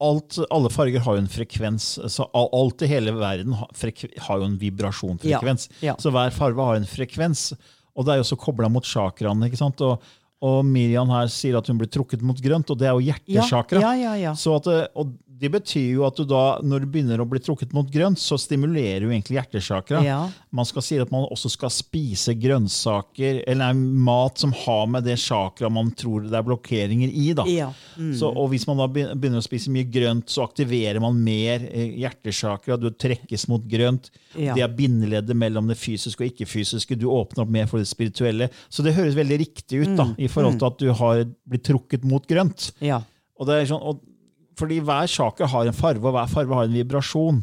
alt, 0.00 0.38
Alle 0.50 0.68
farger 0.72 0.98
har 1.04 1.14
jo 1.14 1.20
en 1.22 1.28
frekvens. 1.28 1.98
så 2.10 2.26
Alt 2.34 2.82
i 2.82 2.86
hele 2.90 3.12
verden 3.12 3.52
har, 3.52 3.68
jo 4.40 4.44
en 4.44 4.58
vibrasjonfrekvens. 4.58 5.68
Så 6.00 6.10
hver 6.10 6.32
farge 6.34 6.56
har 6.64 6.74
en 6.80 6.84
frekvens. 6.90 7.52
Og 7.94 8.04
det 8.04 8.12
er 8.14 8.16
jo 8.16 8.24
også 8.24 8.38
kobla 8.40 8.68
mot 8.68 8.82
chakraene. 8.84 9.46
ikke 9.46 9.58
sant? 9.60 9.80
Og, 9.80 10.02
og 10.42 10.64
Miriam 10.66 11.08
her 11.08 11.28
sier 11.28 11.56
at 11.56 11.68
hun 11.70 11.78
blir 11.78 11.86
trukket 11.88 12.20
mot 12.22 12.36
grønt, 12.42 12.68
og 12.70 12.76
det 12.78 12.88
er 12.88 12.92
jo 12.98 13.00
Ja, 13.00 13.14
ja, 13.80 13.92
ja, 13.94 14.14
ja. 14.16 14.32
Så 14.34 14.56
at, 14.56 14.64
det- 14.64 14.88
og 14.96 15.12
det 15.40 15.50
betyr 15.50 15.88
jo 15.96 16.04
at 16.06 16.16
du 16.16 16.24
da, 16.30 16.58
når 16.62 16.84
du 16.84 16.86
begynner 16.94 17.20
å 17.20 17.26
bli 17.28 17.40
trukket 17.42 17.72
mot 17.74 17.88
grønt, 17.90 18.20
så 18.22 18.36
stimulerer 18.38 19.02
du 19.02 19.08
egentlig 19.10 19.36
hjertesakra. 19.40 20.02
Ja. 20.06 20.18
Man 20.54 20.64
skal 20.68 20.84
si 20.86 20.98
at 21.02 21.10
man 21.10 21.26
også 21.26 21.50
skal 21.50 21.72
spise 21.74 22.34
grønnsaker, 22.38 23.42
eller 23.50 23.74
mat 23.74 24.38
som 24.38 24.52
har 24.64 24.86
med 24.90 25.04
det 25.08 25.16
chakra 25.18 25.68
man 25.72 25.90
tror 25.98 26.28
det 26.28 26.38
er 26.38 26.46
blokkeringer 26.46 27.10
i. 27.10 27.32
da. 27.36 27.44
Ja, 27.50 27.70
mm. 27.98 28.12
Så, 28.18 28.30
og 28.30 28.50
hvis 28.52 28.66
man 28.70 28.78
da 28.78 28.86
begynner 28.94 29.40
å 29.42 29.44
spise 29.44 29.72
mye 29.74 29.88
grønt, 29.90 30.28
så 30.30 30.46
aktiverer 30.46 31.00
man 31.02 31.18
mer 31.24 31.66
hjertesakra. 32.04 32.76
Du 32.80 32.90
trekkes 32.90 33.48
mot 33.50 33.64
grønt. 33.70 34.10
Ja. 34.38 34.54
Det 34.56 34.64
er 34.66 34.74
bindeleddet 34.76 35.36
mellom 35.38 35.68
det 35.70 35.78
fysiske 35.80 36.24
og 36.24 36.30
ikke-fysiske. 36.32 36.98
Du 37.00 37.08
åpner 37.12 37.44
opp 37.44 37.52
mer 37.54 37.66
for 37.70 37.82
det 37.82 37.88
spirituelle. 37.90 38.50
Så 38.68 38.84
det 38.86 38.94
høres 38.96 39.16
veldig 39.18 39.40
riktig 39.44 39.82
ut 39.84 39.96
da, 39.98 40.04
Mm. 40.04 40.14
i 40.18 40.28
forhold 40.28 40.58
til 40.58 40.66
at 40.66 40.78
du 40.78 40.92
har 40.92 41.24
blitt 41.48 41.64
trukket 41.64 42.04
mot 42.04 42.26
grønt. 42.26 42.72
ja. 42.80 43.02
Og 43.34 43.48
det 43.48 43.54
er 43.54 43.64
sånn, 43.66 43.82
og, 43.82 43.98
fordi 44.56 44.80
hver 44.84 45.06
chakra 45.10 45.46
har 45.50 45.66
en 45.66 45.72
farve, 45.76 46.04
og 46.06 46.12
hver 46.14 46.30
farve 46.30 46.54
har 46.54 46.64
en 46.68 46.76
vibrasjon. 46.78 47.42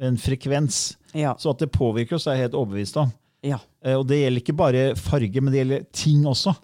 En 0.00 0.16
frekvens. 0.20 0.96
Mm. 1.14 1.20
Ja. 1.20 1.34
Så 1.38 1.50
at 1.54 1.58
det 1.62 1.70
påvirker 1.74 2.16
oss, 2.16 2.26
er 2.26 2.36
jeg 2.38 2.48
helt 2.48 2.54
overbevist 2.58 2.96
om. 3.00 3.12
Ja. 3.44 3.58
Eh, 3.84 3.94
Og 3.98 4.06
det 4.08 4.20
gjelder 4.22 4.40
ikke 4.42 4.56
bare 4.56 4.82
farge, 4.96 5.40
men 5.40 5.52
det 5.52 5.60
gjelder 5.62 5.84
ting 5.92 6.24
også. 6.26 6.54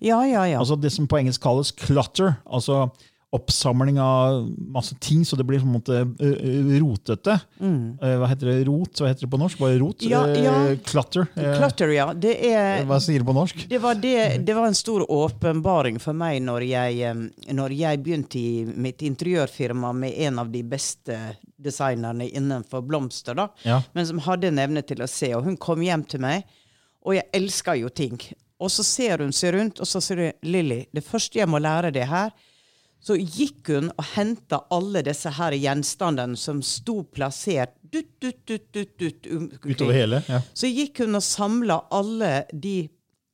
Ja, 0.00 0.22
ja, 0.24 0.44
ja. 0.48 0.58
Altså 0.58 0.76
Det 0.80 0.90
som 0.92 1.06
på 1.06 1.18
engelsk 1.20 1.42
kalles 1.42 1.72
clutter. 1.76 2.36
altså 2.50 2.88
Oppsamling 3.32 4.00
av 4.02 4.48
masse 4.74 4.96
ting, 4.98 5.20
så 5.24 5.36
det 5.38 5.44
blir 5.46 5.60
på 5.62 5.66
en 5.68 5.74
måte 5.76 5.98
eh, 6.02 6.80
rotete. 6.82 7.36
Mm. 7.62 7.92
Hva 8.02 8.26
heter 8.32 8.48
det? 8.50 8.56
Rot? 8.66 8.98
Hva 8.98 9.06
heter 9.12 9.22
det 9.28 9.30
på 9.30 9.38
norsk? 9.38 9.60
Bare 9.62 9.76
rot? 9.78 10.02
Ja, 10.02 10.24
Eh, 10.26 10.40
ja. 10.44 10.54
Clutter. 10.84 11.28
Eh, 11.38 11.52
Clutter, 11.60 11.92
ja. 11.94 12.08
Det 12.12 12.32
er 12.50 12.82
Hva 12.88 12.98
sier 13.00 13.22
det 13.22 13.28
på 13.28 13.36
norsk? 13.36 13.62
Det 13.70 13.78
var, 13.84 13.94
det, 14.02 14.16
det 14.48 14.56
var 14.58 14.66
en 14.66 14.74
stor 14.74 15.04
åpenbaring 15.06 16.00
for 16.02 16.18
meg 16.18 16.40
når 16.42 16.66
jeg, 16.72 16.98
eh, 17.06 17.54
når 17.54 17.76
jeg 17.78 18.02
begynte 18.02 18.42
i 18.42 18.64
mitt 18.66 19.06
interiørfirma 19.06 19.92
med 19.94 20.18
en 20.26 20.42
av 20.42 20.50
de 20.50 20.64
beste 20.66 21.20
designerne 21.60 22.26
innenfor 22.34 22.82
blomster, 22.82 23.38
da, 23.38 23.46
Ja. 23.62 23.78
men 23.94 24.06
som 24.10 24.18
hadde 24.26 24.48
en 24.50 24.58
evne 24.58 24.82
til 24.82 25.02
å 25.04 25.08
se. 25.08 25.30
Og 25.38 25.44
hun 25.46 25.56
kom 25.56 25.82
hjem 25.86 26.02
til 26.08 26.20
meg, 26.26 26.42
og 27.06 27.14
jeg 27.14 27.28
elsker 27.32 27.78
jo 27.78 27.88
ting. 27.94 28.18
Og 28.58 28.68
så 28.74 28.82
ser 28.84 29.22
hun 29.22 29.30
seg 29.32 29.54
rundt, 29.54 29.78
og 29.80 29.86
så 29.86 30.02
sier 30.02 30.26
hun 30.26 30.32
Lilly, 30.50 30.82
det 30.92 31.06
første 31.06 31.38
jeg 31.38 31.48
må 31.48 31.62
lære 31.62 31.94
det 31.94 32.08
her 32.10 32.32
Så 33.00 33.16
gikk 33.16 33.70
hun 33.72 33.88
og 33.96 34.04
henta 34.14 34.60
alle 34.70 35.00
disse 35.06 35.30
her 35.32 35.56
gjenstandene 35.56 36.36
som 36.36 36.60
sto 36.64 37.00
plassert 37.08 37.72
dutt, 37.80 38.12
dutt, 38.20 38.42
dutt, 38.46 38.66
dutt, 38.72 38.98
dutt, 39.00 39.26
um- 39.32 39.48
Utover 39.64 39.96
hele? 39.96 40.22
Ja. 40.28 40.42
så 40.54 40.68
gikk 40.68 41.00
hun 41.04 41.16
og 41.18 41.24
samla 41.24 41.78
alle 41.96 42.44
de, 42.52 42.90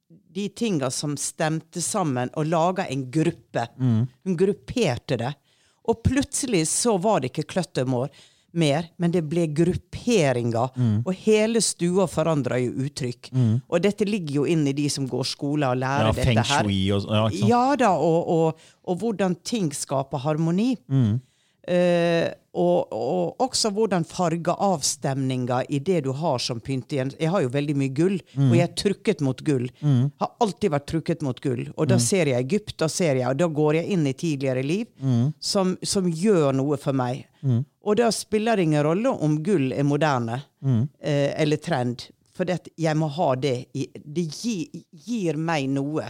de 0.09 0.47
tinga 0.49 0.91
som 0.95 1.17
stemte 1.19 1.83
sammen, 1.83 2.31
og 2.39 2.47
laga 2.47 2.87
en 2.87 3.09
gruppe. 3.11 3.67
Hun 3.77 4.39
grupperte 4.39 5.19
det. 5.21 5.35
Og 5.87 6.01
plutselig 6.03 6.65
så 6.71 6.97
var 6.99 7.21
det 7.21 7.33
ikke 7.33 7.51
cluttermore 7.57 8.11
mer, 8.53 8.87
men 8.97 9.13
det 9.13 9.23
ble 9.29 9.47
grupperinger. 9.53 10.71
Og 11.05 11.13
hele 11.27 11.61
stua 11.65 12.07
forandra 12.09 12.59
jo 12.63 12.73
uttrykk. 12.87 13.31
Og 13.69 13.83
dette 13.85 14.05
ligger 14.09 14.43
jo 14.43 14.47
inn 14.49 14.67
i 14.67 14.75
de 14.77 14.89
som 14.93 15.07
går 15.09 15.25
skole 15.29 15.69
og 15.69 15.81
lærer 15.83 16.11
ja, 16.13 16.17
dette 16.17 16.47
her. 16.53 16.71
og 16.97 17.37
ja? 17.37 17.47
Ja 17.51 17.65
da, 17.77 17.91
og, 17.99 18.29
og, 18.29 18.69
og 18.87 19.01
hvordan 19.03 19.37
ting 19.45 19.73
skaper 19.75 20.19
harmoni. 20.25 20.75
Eh, 21.67 22.29
og, 22.57 22.93
og 22.95 23.43
også 23.43 23.69
hvordan 23.75 24.05
fargeavstemninga 24.09 25.59
i 25.69 25.81
det 25.85 26.05
du 26.07 26.13
har 26.17 26.39
som 26.41 26.61
pyntegjen. 26.65 27.11
Jeg 27.21 27.29
har 27.35 27.43
jo 27.45 27.51
veldig 27.53 27.75
mye 27.77 27.93
gull, 27.93 28.15
og 28.39 28.55
jeg 28.57 28.65
er 28.65 28.77
trukket 28.81 29.21
mot 29.27 29.43
gull. 29.45 29.67
Har 30.23 30.31
alltid 30.41 30.73
vært 30.73 30.87
trukket 30.89 31.25
mot 31.27 31.41
gull. 31.45 31.67
Og 31.77 31.89
da 31.91 31.99
ser 32.01 32.31
jeg 32.31 32.47
Egypt, 32.47 32.79
da 32.81 32.89
ser 32.89 33.19
jeg, 33.21 33.29
og 33.29 33.37
da 33.37 33.49
går 33.53 33.81
jeg 33.81 33.93
inn 33.93 34.07
i 34.09 34.15
tidligere 34.17 34.63
liv 34.65 34.87
som, 35.41 35.77
som 35.83 36.09
gjør 36.09 36.53
noe 36.57 36.79
for 36.81 36.97
meg. 36.97 37.27
Og 37.85 37.97
da 38.01 38.09
spiller 38.11 38.57
det 38.57 38.63
ingen 38.71 38.83
rolle 38.87 39.13
om 39.13 39.37
gull 39.45 39.73
er 39.77 39.85
moderne 39.87 40.41
uh, 40.41 41.31
eller 41.37 41.57
trend. 41.63 42.09
For 42.37 42.45
det, 42.49 42.69
jeg 42.77 42.97
må 42.97 43.07
ha 43.09 43.31
det 43.41 43.67
Det 43.73 44.25
gir, 44.29 44.67
gir 45.07 45.37
meg 45.37 45.69
noe. 45.73 46.09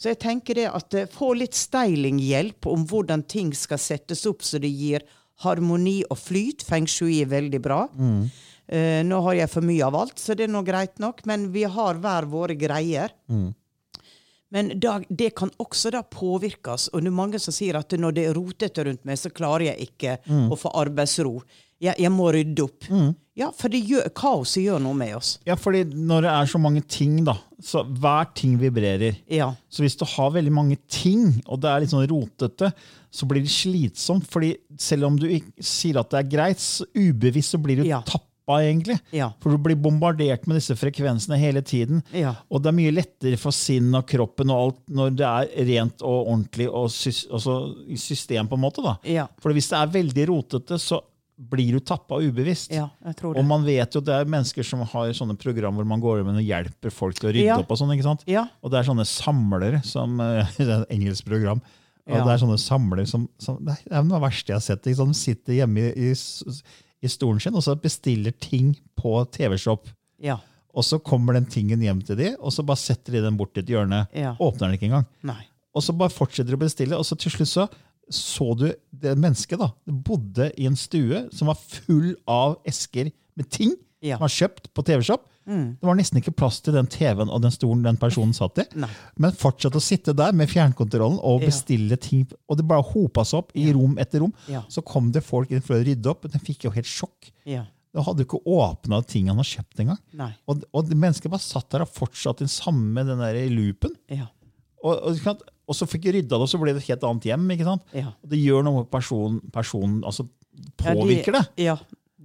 Så 0.00 0.14
jeg 0.14 0.20
tenker 0.22 0.56
det 0.56 0.68
at 0.72 0.96
eh, 0.96 1.08
få 1.12 1.34
litt 1.36 1.56
stylinghjelp 1.58 2.66
om 2.72 2.86
hvordan 2.88 3.24
ting 3.28 3.50
skal 3.56 3.80
settes 3.80 4.24
opp 4.30 4.40
så 4.46 4.60
det 4.62 4.70
gir 4.72 5.04
harmoni 5.44 5.98
og 6.08 6.16
flyt. 6.20 6.64
Feng 6.64 6.88
shui 6.88 7.18
er 7.20 7.28
veldig 7.28 7.60
bra. 7.64 7.82
Eh, 8.70 9.00
nå 9.04 9.20
har 9.26 9.34
jeg 9.42 9.50
for 9.52 9.66
mye 9.66 9.84
av 9.84 9.96
alt, 9.98 10.18
så 10.20 10.36
det 10.36 10.46
er 10.46 10.52
nå 10.54 10.62
greit 10.64 11.00
nok. 11.02 11.20
Men 11.28 11.50
vi 11.52 11.66
har 11.68 12.00
hver 12.00 12.28
våre 12.32 12.56
greier. 12.56 13.12
Men 14.50 14.72
da, 14.82 14.96
det 15.08 15.30
kan 15.38 15.52
også 15.62 15.92
da 15.94 16.00
påvirkes. 16.02 16.88
Og 16.90 17.04
det 17.04 17.10
er 17.12 17.18
mange 17.20 17.38
som 17.38 17.54
sier 17.54 17.76
at 17.78 17.92
når 17.94 18.16
det 18.16 18.24
er 18.26 18.34
rotete 18.34 18.84
rundt 18.88 19.04
meg, 19.06 19.20
så 19.20 19.30
klarer 19.30 19.68
jeg 19.68 19.90
ikke 19.92 20.16
å 20.50 20.58
få 20.58 20.72
arbeidsro. 20.80 21.36
Jeg, 21.80 21.96
jeg 21.98 22.12
må 22.12 22.28
rydde 22.34 22.64
opp. 22.66 22.86
Ja, 23.40 23.46
for 23.56 23.72
det 23.72 23.78
gjør, 23.88 24.08
kaoset 24.12 24.66
gjør 24.66 24.82
noe 24.84 24.96
med 24.98 25.14
oss. 25.16 25.38
Ja, 25.48 25.54
fordi 25.56 25.84
når 25.96 26.26
det 26.26 26.32
er 26.34 26.48
så 26.50 26.58
mange 26.60 26.82
ting, 26.92 27.14
da, 27.24 27.38
så 27.64 27.80
hver 27.88 28.26
ting 28.36 28.58
vibrerer. 28.60 29.16
Ja. 29.32 29.52
Så 29.72 29.80
hvis 29.86 29.96
du 29.96 30.04
har 30.04 30.32
veldig 30.34 30.52
mange 30.52 30.76
ting, 30.92 31.38
og 31.48 31.62
det 31.62 31.70
er 31.70 31.80
litt 31.86 31.94
sånn 31.94 32.04
rotete, 32.10 32.68
så 33.10 33.26
blir 33.30 33.40
det 33.46 33.50
slitsomt. 33.54 34.26
fordi 34.28 34.52
selv 34.78 35.08
om 35.08 35.16
du 35.18 35.24
sier 35.58 35.96
at 36.02 36.10
det 36.12 36.20
er 36.20 36.28
greit, 36.36 36.60
så 36.60 36.84
ubevisst 36.94 37.56
så 37.56 37.62
blir 37.64 37.80
du 37.80 37.88
Ja. 37.88 38.02
tappa, 38.04 38.60
egentlig. 38.60 38.98
Ja. 39.16 39.30
For 39.40 39.50
du 39.50 39.58
blir 39.58 39.76
bombardert 39.80 40.46
med 40.46 40.58
disse 40.60 40.76
frekvensene 40.76 41.38
hele 41.40 41.62
tiden. 41.62 42.02
Ja. 42.12 42.34
Og 42.50 42.60
det 42.62 42.68
er 42.74 42.76
mye 42.76 42.92
lettere 42.92 43.38
for 43.40 43.52
sinnet 43.56 44.02
og 44.02 44.06
kroppen 44.10 44.50
og 44.52 44.60
alt 44.66 44.80
når 44.90 45.16
det 45.16 45.26
er 45.30 45.66
rent 45.70 46.02
og 46.02 46.26
ordentlig 46.28 46.68
og 46.68 46.90
sys 46.92 47.24
altså, 47.30 47.72
system, 47.96 48.48
på 48.50 48.58
en 48.58 48.66
måte. 48.68 48.84
Ja. 49.08 49.28
For 49.40 49.54
hvis 49.56 49.70
det 49.72 49.78
er 49.80 49.94
veldig 49.96 50.28
rotete, 50.28 50.76
så 50.82 51.00
blir 51.40 51.72
du 51.72 51.80
tappa 51.80 52.18
ubevisst. 52.20 52.72
Ja, 52.74 52.90
jeg 53.06 53.16
tror 53.16 53.32
det. 53.34 53.40
Og 53.40 53.46
man 53.48 53.62
vet 53.64 53.94
jo 53.96 54.02
at 54.02 54.06
det 54.10 54.16
er 54.20 54.28
mennesker 54.28 54.66
som 54.66 54.82
har 54.84 55.12
sånne 55.16 55.38
program 55.40 55.78
hvor 55.78 55.86
man 55.88 56.02
går 56.02 56.20
inn 56.20 56.34
og 56.36 56.44
hjelper 56.44 56.92
folk 56.92 57.16
til 57.16 57.30
å 57.30 57.32
rydde 57.32 57.46
Ja. 57.48 57.56
opp. 57.62 57.70
Og 57.72 57.78
sånn, 57.80 57.92
ikke 57.96 58.04
sant? 58.04 58.24
Ja. 58.28 58.42
Og 58.62 58.70
det 58.74 58.80
er 58.82 58.88
sånne 58.90 59.06
samlere 59.08 59.80
som 59.88 60.18
Det 60.58 60.66
er 60.68 60.82
et 60.82 60.92
engelsk 60.98 61.24
program. 61.30 61.62
Og 62.10 62.16
Ja. 62.16 62.24
det 62.26 62.32
er 62.34 62.42
sånne 62.44 62.58
samlere 62.60 63.06
som, 63.08 63.28
som 63.38 63.56
Det 63.64 63.78
er 63.88 64.02
noe 64.02 64.18
av 64.18 64.20
det 64.20 64.26
verste 64.28 64.52
jeg 64.52 64.58
har 64.60 64.66
sett. 64.68 64.84
Ikke 64.84 65.00
sant? 65.00 65.16
De 65.16 65.20
sitter 65.22 65.58
hjemme 65.62 65.88
i, 65.88 66.10
i, 66.10 66.54
i 67.02 67.08
stolen 67.08 67.40
sin 67.40 67.54
og 67.56 67.62
så 67.64 67.74
bestiller 67.80 68.32
ting 68.36 68.74
på 69.00 69.14
TV-shop. 69.32 69.88
Ja. 70.20 70.38
Og 70.76 70.84
så 70.86 71.00
kommer 71.02 71.34
den 71.34 71.46
tingen 71.50 71.80
hjem 71.82 72.02
til 72.06 72.16
de, 72.20 72.34
og 72.38 72.52
så 72.54 72.62
bare 72.62 72.78
setter 72.78 73.16
de 73.16 73.22
den 73.24 73.36
bort 73.40 73.56
i 73.56 73.62
et 73.64 73.70
hjørne. 73.72 74.04
Ja. 74.14 74.36
Åpner 74.38 74.68
den 74.68 74.76
ikke 74.76 74.86
engang. 74.92 75.06
Nei. 75.26 75.40
Og 75.74 75.82
så 75.82 75.94
bare 75.96 76.10
fortsetter 76.12 76.50
de 76.52 76.58
å 76.58 76.62
bestille, 76.62 76.98
og 76.98 77.06
så 77.06 77.16
til 77.18 77.30
slutt 77.32 77.48
så 77.50 77.64
så 78.10 78.52
du 78.58 78.66
det 78.92 79.16
mennesket 79.18 79.58
da, 79.60 79.70
det 79.86 79.94
bodde 80.04 80.50
i 80.60 80.66
en 80.68 80.76
stue 80.76 81.24
som 81.32 81.48
var 81.50 81.58
full 81.60 82.14
av 82.28 82.58
esker 82.68 83.12
med 83.38 83.48
ting 83.50 83.74
Ja. 84.02 84.16
som 84.16 84.24
var 84.26 84.32
kjøpt 84.34 84.70
på 84.74 84.82
TV-shop. 84.84 85.26
Det 85.50 85.82
var 85.82 85.96
nesten 85.98 86.20
ikke 86.20 86.30
plass 86.36 86.60
til 86.62 86.76
den 86.76 86.86
TV-en 86.86 87.28
og 87.32 87.40
den 87.42 87.50
stolen 87.50 87.82
den 87.82 87.96
personen 87.98 88.30
satt 88.36 88.60
i. 88.62 88.64
Nei. 88.78 88.88
Men 89.18 89.32
fortsatte 89.34 89.80
å 89.80 89.82
sitte 89.82 90.12
der 90.14 90.30
med 90.36 90.48
fjernkontrollen 90.52 91.18
og 91.26 91.40
Ja. 91.42 91.46
bestille 91.48 91.96
ting. 91.98 92.28
Og 92.48 92.56
det 92.60 92.68
bare 92.68 92.82
hopa 92.86 93.24
seg 93.24 93.38
opp 93.40 93.50
i 93.58 93.72
rom 93.72 93.96
etter 93.98 94.20
rom. 94.20 94.32
Ja. 94.46 94.62
Så 94.68 94.84
kom 94.84 95.10
det 95.10 95.24
folk 95.26 95.50
inn 95.50 95.60
for 95.64 95.74
å 95.74 95.82
rydde 95.84 96.06
opp, 96.06 96.22
Den 96.22 96.30
de 96.30 96.38
fikk 96.38 96.64
jo 96.68 96.70
helt 96.70 96.86
sjokk. 96.86 97.32
Ja. 97.44 97.64
De 97.92 98.00
hadde 98.06 98.18
jo 98.22 98.26
ikke 98.28 98.44
åpna 98.46 99.04
ting 99.04 99.26
han 99.26 99.36
hadde 99.36 99.50
kjøpt 99.56 99.80
engang. 99.80 99.98
Og, 100.46 100.62
og 100.72 100.88
mennesket 100.94 101.28
bare 101.32 101.40
satt 101.42 101.68
der 101.70 101.82
og 101.82 101.88
fortsatte 101.90 102.38
den 102.44 102.48
samme 102.48 103.04
den 103.04 103.18
der 103.18 103.34
loopen. 103.50 103.96
Ja. 104.08 104.28
Og, 104.82 104.96
og, 105.10 105.46
og 105.68 105.76
så 105.76 105.86
fikk 105.86 106.06
rydda 106.14 106.34
det, 106.36 106.40
og 106.46 106.48
så 106.48 106.58
ble 106.60 106.72
det 106.74 106.82
et 106.82 106.90
helt 106.94 107.02
annet 107.04 107.26
hjem. 107.30 107.48
ikke 107.54 107.66
sant? 107.68 107.82
Ja. 107.96 108.12
Og 108.22 108.30
det 108.32 108.38
gjør 108.40 108.62
noe 108.64 108.82
med 108.82 108.90
personen, 108.92 109.40
Person, 109.52 109.98
altså 110.08 110.24
påvirker 110.80 111.36
det. 111.36 111.44
Ja. 111.66 111.76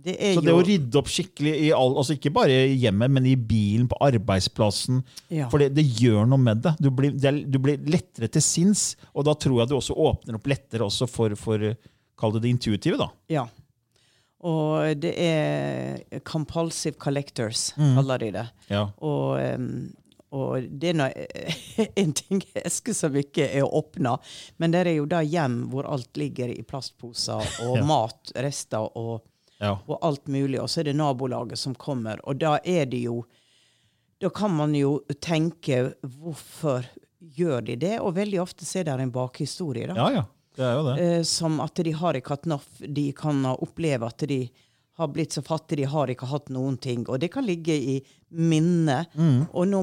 Det 0.06 0.14
er 0.22 0.36
Så 0.38 0.42
det 0.46 0.52
jo 0.54 0.60
å 0.62 0.66
rydde 0.68 1.00
opp 1.00 1.08
skikkelig, 1.10 1.52
i 1.66 1.70
all, 1.74 1.96
altså 1.98 2.14
ikke 2.14 2.30
bare 2.36 2.54
i 2.70 2.76
hjemmet, 2.78 3.10
men 3.16 3.26
i 3.26 3.34
bilen, 3.36 3.88
på 3.90 3.98
arbeidsplassen 4.06 5.00
Ja. 5.34 5.48
For 5.50 5.58
det, 5.64 5.72
det 5.74 5.86
gjør 5.98 6.28
noe 6.30 6.38
med 6.38 6.62
det. 6.62 6.76
Du 6.80 6.92
blir, 6.94 7.12
det 7.18 7.32
du 7.50 7.58
blir 7.64 7.82
lettere 7.90 8.30
til 8.30 8.44
sinns, 8.46 8.84
og 9.16 9.26
da 9.26 9.34
tror 9.34 9.64
jeg 9.64 9.72
du 9.72 9.76
også 9.80 9.98
åpner 9.98 10.38
opp 10.38 10.46
lettere 10.52 10.86
også 10.86 11.08
for, 11.10 11.34
for 11.42 11.58
kall 12.22 12.36
det 12.38 12.44
det 12.46 12.54
intuitive. 12.54 13.00
da. 13.02 13.10
Ja. 13.34 13.48
Og 14.46 14.94
det 15.02 15.16
er 15.18 16.20
compulsive 16.24 17.00
collectors, 17.02 17.72
Mm. 17.74 17.96
kaller 17.98 18.18
de 18.22 18.32
det. 18.32 18.46
Ja. 18.70 18.84
Og, 19.02 19.40
em, 19.42 19.94
og 20.36 20.66
det 20.82 20.90
er 20.92 20.98
noe- 21.00 21.28
en 22.04 22.12
ting 22.18 22.42
eske 22.62 22.94
som 22.98 23.16
ikke 23.16 23.48
er 23.56 23.64
åpna, 23.66 24.18
men 24.60 24.76
det 24.76 24.84
er 24.86 24.98
jo 24.98 25.06
da 25.10 25.22
hjem 25.24 25.62
hvor 25.72 25.88
alt 25.88 26.20
ligger 26.20 26.52
i 26.52 26.62
plastposer, 26.68 27.40
og 27.66 27.78
Ja. 27.80 27.86
mat, 27.88 28.34
rester 28.46 28.90
og, 29.00 29.24
Ja. 29.62 29.78
og 29.88 29.98
alt 30.04 30.28
mulig. 30.28 30.60
Og 30.60 30.68
så 30.70 30.82
er 30.84 30.90
det 30.92 30.98
nabolaget 31.00 31.58
som 31.62 31.74
kommer, 31.80 32.20
og 32.28 32.38
da 32.44 32.58
er 32.64 32.86
det 32.92 33.06
jo 33.08 33.24
Da 34.22 34.30
kan 34.32 34.52
man 34.56 34.72
jo 34.76 35.02
tenke 35.22 35.94
hvorfor 36.02 36.86
gjør 37.36 37.66
de 37.68 37.76
det? 37.76 37.98
Og 38.00 38.14
veldig 38.16 38.40
ofte 38.42 38.64
er 38.80 38.84
det 38.88 38.94
en 39.04 39.12
bakhistorie. 39.12 39.88
da. 39.88 39.96
ja, 39.96 40.10
ja. 40.22 40.24
Det 40.56 40.64
er 40.64 40.74
jo 40.78 40.84
det. 40.88 40.94
Eh, 41.04 41.24
som 41.28 41.58
at 41.60 41.76
de 41.84 41.92
har 41.92 42.16
ikke 42.16 42.32
hatt 42.32 42.46
nok 42.48 42.64
De 42.88 43.10
kan 43.12 43.42
oppleve 43.52 44.08
at 44.08 44.24
de 44.30 44.38
har 44.98 45.08
blitt 45.12 45.34
så 45.36 45.42
fattige, 45.44 45.82
de 45.84 45.90
har 45.92 46.08
ikke 46.14 46.28
hatt 46.32 46.50
noen 46.56 46.78
ting. 46.80 47.02
Og 47.12 47.20
det 47.20 47.30
kan 47.34 47.44
ligge 47.46 47.76
i 47.76 47.96
minnet. 48.32 49.12
Og, 49.52 49.66
nå, 49.68 49.82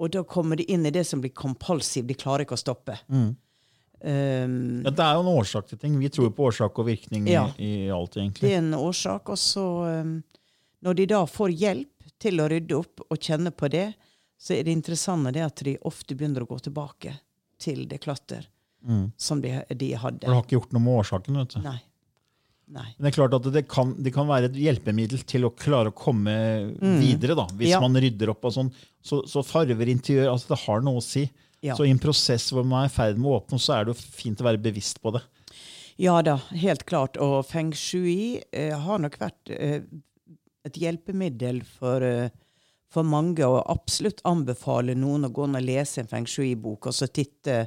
og 0.00 0.10
da 0.14 0.22
kommer 0.24 0.56
de 0.56 0.64
inn 0.72 0.86
i 0.88 0.92
det 0.94 1.02
som 1.06 1.20
blir 1.20 1.34
kompulsiv. 1.36 2.06
De 2.08 2.16
klarer 2.16 2.46
ikke 2.46 2.56
å 2.56 2.62
stoppe. 2.62 2.96
Um, 3.10 4.82
Ja, 4.84 4.90
det 4.92 5.02
er 5.02 5.14
jo 5.16 5.22
en 5.24 5.32
årsak 5.32 5.68
til 5.70 5.78
ting. 5.80 5.98
Vi 6.00 6.08
tror 6.12 6.30
på 6.36 6.48
årsak 6.50 6.78
og 6.78 6.86
virkning 6.88 7.26
Ja. 7.28 7.46
i, 7.58 7.86
i 7.86 7.90
alt, 7.90 8.12
det 8.16 8.50
er 8.52 8.58
en 8.58 8.74
årsak. 8.76 9.28
Og 9.32 9.38
så, 9.40 9.64
um, 10.02 10.22
når 10.84 10.94
de 11.00 11.06
da 11.14 11.22
får 11.26 11.50
hjelp 11.56 12.10
til 12.20 12.40
å 12.40 12.48
rydde 12.48 12.76
opp 12.76 13.00
og 13.10 13.18
kjenne 13.18 13.50
på 13.52 13.68
det, 13.72 13.90
så 14.38 14.52
er 14.56 14.64
det 14.64 14.72
interessante 14.76 15.32
det 15.32 15.42
at 15.44 15.62
de 15.64 15.76
ofte 15.88 16.14
begynner 16.14 16.44
å 16.44 16.48
gå 16.50 16.58
tilbake 16.60 17.14
til 17.58 17.86
det 17.88 18.02
klatter 18.04 18.44
som 19.18 19.40
de, 19.42 19.50
de 19.74 19.86
hadde. 19.98 20.20
For 20.22 20.30
du 20.30 20.34
har 20.36 20.44
ikke 20.44 20.54
gjort 20.60 20.72
noe 20.76 20.82
med 20.84 20.98
årsaken. 21.00 21.38
vet 21.40 21.54
du. 21.56 21.60
Nei. 21.64 21.78
Nei. 22.68 22.82
Men 22.98 23.06
det 23.06 23.12
er 23.12 23.16
klart 23.20 23.34
at 23.38 23.44
det 23.54 23.62
kan, 23.70 23.92
det 24.02 24.10
kan 24.14 24.26
være 24.26 24.48
et 24.50 24.56
hjelpemiddel 24.58 25.20
til 25.28 25.44
å 25.46 25.52
klare 25.54 25.92
å 25.92 25.94
komme 25.94 26.32
videre. 26.98 27.36
da. 27.38 27.44
Hvis 27.54 27.68
Mm. 27.68 27.74
Ja. 27.76 27.80
man 27.80 27.94
rydder 28.02 28.32
opp 28.32 28.44
og 28.44 28.52
sånn. 28.56 28.72
Så, 29.02 29.20
så 29.30 29.44
farver 29.46 29.86
interiør 29.92 30.32
altså 30.32 30.48
det 30.54 30.58
har 30.64 30.80
noe 30.82 30.98
å 30.98 31.04
si. 31.04 31.28
Ja. 31.62 31.76
Så 31.78 31.86
i 31.86 31.90
en 31.94 31.98
prosess 32.02 32.50
hvor 32.52 32.64
man 32.66 32.84
er 32.84 32.90
i 32.90 32.94
ferd 32.96 33.16
med 33.18 33.30
å 33.30 33.36
åpne, 33.40 33.58
så 33.62 33.76
er 33.78 33.84
det 33.86 33.94
jo 33.94 34.00
fint 34.18 34.40
å 34.42 34.48
være 34.48 34.58
bevisst 34.62 34.98
på 35.02 35.12
det. 35.14 35.22
Ja 36.02 36.18
da, 36.26 36.36
helt 36.58 36.82
klart. 36.90 37.16
Og 37.22 37.46
feng 37.48 37.70
shui 37.72 38.42
eh, 38.52 38.74
har 38.76 38.98
nok 38.98 39.14
vært 39.22 39.48
eh, 39.54 39.80
et 40.66 40.74
hjelpemiddel 40.82 41.62
for, 41.64 42.02
eh, 42.02 42.28
for 42.92 43.06
mange, 43.06 43.46
og 43.46 43.62
absolutt 43.72 44.20
anbefaler 44.26 44.98
noen 44.98 45.24
å 45.24 45.32
gå 45.32 45.46
inn 45.46 45.56
og 45.56 45.64
lese 45.64 46.02
en 46.02 46.10
feng 46.10 46.26
shui-bok, 46.28 46.90
og 46.90 46.92
så 46.98 47.06
titte, 47.08 47.62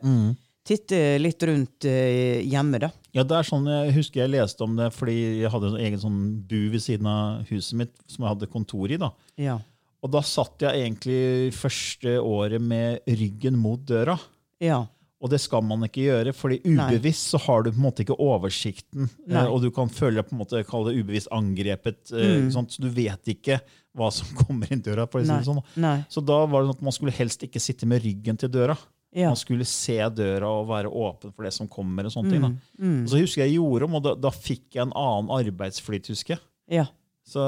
titte 0.70 1.00
litt 1.22 1.44
rundt 1.50 1.88
eh, 1.90 2.40
hjemme, 2.46 2.80
da. 2.84 2.92
Ja, 3.18 3.24
det 3.26 3.40
er 3.40 3.48
sånn, 3.48 3.66
Jeg 3.66 3.96
husker 3.96 4.22
jeg 4.22 4.32
leste 4.36 4.62
om 4.68 4.76
det 4.78 4.92
fordi 4.94 5.16
jeg 5.42 5.50
hadde 5.52 5.72
en 5.74 5.80
egen 5.82 6.00
sånn 6.02 6.20
bu 6.46 6.60
ved 6.76 6.84
siden 6.86 7.10
av 7.10 7.42
huset 7.50 7.74
mitt 7.82 7.96
som 8.06 8.24
jeg 8.28 8.36
hadde 8.36 8.52
kontor 8.54 8.94
i. 8.94 9.00
da. 9.02 9.10
Ja. 9.42 9.58
Og 10.06 10.14
da 10.14 10.22
satt 10.24 10.62
jeg 10.64 10.86
egentlig 10.86 11.50
første 11.58 12.14
året 12.22 12.62
med 12.64 13.02
ryggen 13.10 13.58
mot 13.60 13.82
døra. 13.90 14.16
Ja. 14.64 14.86
Og 15.20 15.28
det 15.34 15.42
skal 15.44 15.66
man 15.68 15.82
ikke 15.84 16.06
gjøre, 16.06 16.32
fordi 16.32 16.62
ubevisst 16.64 17.34
så 17.34 17.40
har 17.44 17.66
du 17.66 17.74
på 17.74 17.76
en 17.82 17.84
måte 17.90 18.06
ikke 18.06 18.16
oversikten. 18.24 19.10
Nei. 19.28 19.42
eh, 19.42 19.50
Og 19.52 19.60
du 19.66 19.68
kan 19.76 19.90
føle 19.92 20.22
deg 20.22 20.30
på 20.30 20.38
en 20.38 20.40
måte, 20.46 20.62
kalle 20.70 20.94
det 20.94 21.02
ubevisst 21.04 21.28
angrepet. 21.36 22.14
Mm. 22.14 22.48
ikke? 22.48 22.64
Så 22.72 22.86
du 22.86 22.88
vet 22.96 23.34
ikke 23.34 23.58
hva 24.00 24.08
som 24.16 24.30
kommer 24.46 24.72
inn 24.72 24.86
døra. 24.86 25.10
For 25.12 25.20
å 25.20 25.26
si 25.26 25.34
Mm. 25.34 25.42
Det 25.42 25.50
sånn. 25.50 25.60
Nei. 25.84 25.98
Så 26.08 26.24
da 26.24 26.40
var 26.46 26.62
det 26.64 26.70
sånn 26.70 26.78
at 26.80 26.88
man 26.88 26.96
skulle 26.96 27.18
helst 27.20 27.44
ikke 27.44 27.60
sitte 27.60 27.90
med 27.90 28.00
ryggen 28.06 28.40
til 28.40 28.54
døra. 28.54 28.78
Ja. 29.16 29.30
Man 29.32 29.36
skulle 29.42 29.66
se 29.66 29.98
døra 30.14 30.46
og 30.62 30.68
være 30.70 30.90
åpen 30.92 31.32
for 31.34 31.44
det 31.44 31.54
som 31.54 31.68
kommer. 31.68 32.06
og 32.06 32.12
sånne 32.14 32.30
ting. 32.30 32.44
Mm. 32.78 33.04
Og 33.04 33.10
så 33.10 33.18
husker 33.24 33.42
jeg 33.44 33.54
jeg 33.54 33.58
gjorde 33.58 33.84
om, 33.88 33.96
og 33.96 34.04
da, 34.04 34.16
da 34.16 34.30
fikk 34.30 34.76
jeg 34.76 34.84
en 34.86 34.94
annen 34.94 35.32
arbeidsflyt, 35.34 36.08
husker 36.14 36.36
jeg. 36.36 36.44
Ja. 36.80 36.86
Så 37.26 37.42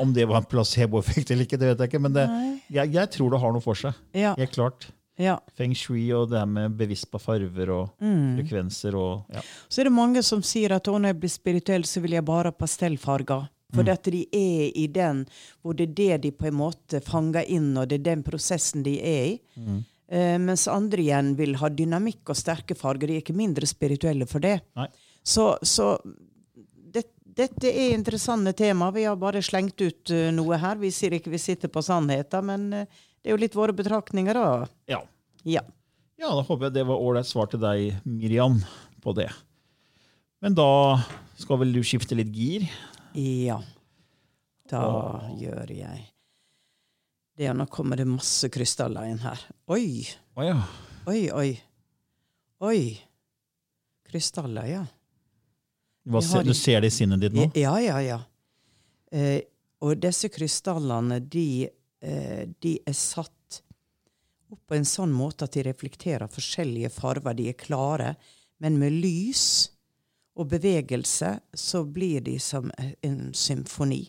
Om 0.00 0.12
det 0.16 0.26
var 0.28 0.38
en 0.42 0.44
placeboeffekt 0.48 1.30
eller 1.30 1.44
ikke, 1.44 1.58
det 1.60 1.68
vet 1.72 1.78
jeg 1.84 1.88
ikke. 1.90 2.00
Men 2.00 2.12
det, 2.12 2.26
jeg, 2.72 2.92
jeg 2.92 3.10
tror 3.10 3.30
det 3.32 3.40
har 3.40 3.52
noe 3.52 3.64
for 3.64 3.74
seg. 3.74 3.94
Ja. 4.16 4.34
Helt 4.36 4.52
klart. 4.52 4.88
ja. 5.18 5.38
Feng 5.56 5.72
shui 5.74 6.10
og 6.12 6.28
det 6.30 6.38
her 6.38 6.46
med 6.46 6.76
bevisst 6.76 7.08
på 7.10 7.18
farver 7.20 7.70
og 7.72 7.90
Mm. 8.00 8.36
frekvenser. 8.36 8.94
og 8.94 9.24
ja. 9.32 9.40
Så 9.68 9.80
er 9.80 9.84
det 9.84 9.92
mange 9.96 10.22
som 10.22 10.42
sier 10.42 10.72
at 10.76 10.84
når 10.86 11.06
jeg 11.14 11.20
blir 11.20 11.30
spirituell, 11.32 11.84
så 11.84 12.00
vil 12.00 12.12
jeg 12.12 12.24
bare 12.24 12.48
ha 12.52 12.52
pastellfarger. 12.52 13.48
For 13.74 13.82
Mm. 13.82 13.88
at 13.92 14.02
de 14.04 14.20
er 14.32 14.70
i 14.78 14.86
den 14.86 15.26
hvor 15.62 15.74
det 15.74 15.88
er 15.88 15.94
det 15.94 16.22
de 16.22 16.30
på 16.30 16.46
en 16.46 16.54
måte 16.54 17.00
fanger 17.02 17.44
inn, 17.48 17.76
og 17.76 17.88
det 17.88 18.00
er 18.00 18.04
den 18.14 18.22
prosessen 18.22 18.82
de 18.84 18.98
er 19.00 19.24
i. 19.34 19.40
Mm. 19.58 19.84
Eh, 20.08 20.36
mens 20.38 20.68
andre 20.70 21.02
igjen 21.02 21.32
vil 21.38 21.56
ha 21.58 21.70
dynamikk 21.72 22.30
og 22.30 22.38
sterke 22.38 22.76
farger. 22.78 23.10
De 23.10 23.18
er 23.18 23.24
ikke 23.24 23.36
mindre 23.36 23.66
spirituelle 23.66 24.28
for 24.30 24.44
det. 24.44 24.60
Nei. 24.78 24.86
Så, 25.26 25.48
så 25.66 25.96
det, 26.94 27.08
dette 27.18 27.70
er 27.70 27.96
interessante 27.96 28.54
tema. 28.56 28.92
Vi 28.94 29.06
har 29.08 29.18
bare 29.18 29.42
slengt 29.42 29.82
ut 29.82 30.14
uh, 30.14 30.28
noe 30.34 30.60
her. 30.62 30.78
Vi 30.78 30.92
sier 30.94 31.16
ikke 31.18 31.34
vi 31.34 31.42
sitter 31.42 31.72
på 31.72 31.82
sannheten, 31.82 32.46
men 32.46 32.68
uh, 32.70 33.02
det 33.18 33.32
er 33.32 33.34
jo 33.34 33.42
litt 33.42 33.58
våre 33.58 33.74
betraktninger, 33.74 34.38
da. 34.38 34.70
Ja. 34.90 35.02
Ja. 35.46 35.62
ja, 36.18 36.30
da 36.30 36.42
håper 36.46 36.68
jeg 36.68 36.78
det 36.78 36.86
var 36.86 37.02
ålreit 37.02 37.26
svar 37.26 37.50
til 37.50 37.62
deg, 37.62 37.98
Miriam, 38.06 38.60
på 39.02 39.14
det. 39.18 39.28
Men 40.42 40.54
da 40.54 40.70
skal 41.38 41.62
vel 41.62 41.74
du 41.74 41.82
skifte 41.86 42.18
litt 42.18 42.30
gir? 42.34 42.66
Ja. 43.18 43.58
Da 44.70 44.86
gjør 45.38 45.70
jeg 45.74 46.06
det. 47.36 47.52
Nå 47.56 47.66
kommer 47.72 47.96
det 48.00 48.06
masse 48.08 48.48
krystaller 48.52 49.08
inn 49.10 49.18
her. 49.24 49.40
Oi, 49.68 50.06
Oh, 50.36 50.44
ja. 50.44 50.56
oi, 51.08 51.30
oi. 51.32 51.50
Oi. 52.60 52.80
Krystaller, 54.08 54.66
ja. 54.70 54.84
Hva 56.06 56.20
har- 56.22 56.44
du 56.44 56.54
ser 56.54 56.80
det 56.80 56.86
i 56.92 56.96
sinnet 56.96 57.20
ditt 57.20 57.32
nå? 57.34 57.50
Ja, 57.54 57.76
ja, 57.80 57.98
ja. 58.00 58.20
Eh, 59.12 59.40
og 59.82 59.98
disse 60.00 60.28
krystallene, 60.28 61.20
de, 61.28 61.68
eh, 62.02 62.46
de 62.60 62.78
er 62.86 62.92
satt 62.92 63.62
opp 64.52 64.60
på 64.68 64.76
en 64.76 64.84
sånn 64.84 65.12
måte 65.12 65.42
at 65.44 65.52
de 65.52 65.62
reflekterer 65.62 66.28
forskjellige 66.30 66.90
farver. 66.92 67.34
De 67.34 67.48
er 67.48 67.52
klare, 67.54 68.16
men 68.60 68.78
med 68.78 68.92
lys 68.92 69.70
og 70.36 70.48
bevegelse 70.50 71.40
så 71.54 71.84
blir 71.90 72.20
de 72.22 72.38
som 72.38 72.70
en 73.02 73.32
symfoni. 73.32 74.08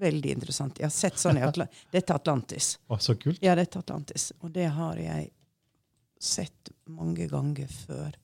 Veldig 0.00 0.32
interessant. 0.34 0.78
Jeg 0.80 0.88
har 0.88 0.94
sett 0.94 1.18
sånn 1.20 1.38
i 1.38 1.44
Atla 1.48 1.66
Dette 1.92 2.10
er 2.12 2.18
Atlantis. 2.18 2.74
Å, 2.90 2.98
så 2.98 3.14
kult. 3.20 3.38
Ja, 3.44 3.54
dette 3.58 3.78
er 3.78 3.84
Atlantis. 3.86 4.32
Og 4.42 4.50
det 4.54 4.66
har 4.74 4.98
jeg 4.98 5.30
sett 6.24 6.72
mange 6.90 7.28
ganger 7.30 7.68
før. 7.70 8.16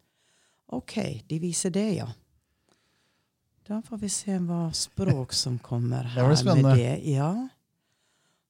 OK, 0.74 0.96
de 1.28 1.38
viser 1.42 1.72
det, 1.74 1.86
ja. 2.00 2.08
Da 3.70 3.78
får 3.86 4.00
vi 4.02 4.08
se 4.10 4.36
hva 4.42 4.64
språk 4.74 5.34
som 5.36 5.58
kommer 5.62 6.06
Det 6.08 6.14
her 6.16 6.22
var 6.26 6.32
med 6.34 6.38
spennende. 6.42 6.76
det. 6.78 7.14
Ja. 7.14 7.30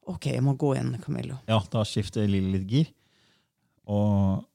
OK, 0.08 0.30
jeg 0.32 0.44
må 0.44 0.54
gå 0.58 0.74
igjen, 0.76 0.94
Camillo. 1.04 1.36
Ja, 1.48 1.58
da 1.72 1.82
skifter 1.86 2.24
Lilly 2.28 2.54
litt 2.56 2.70
gir. 2.72 2.92
Og 3.90 4.46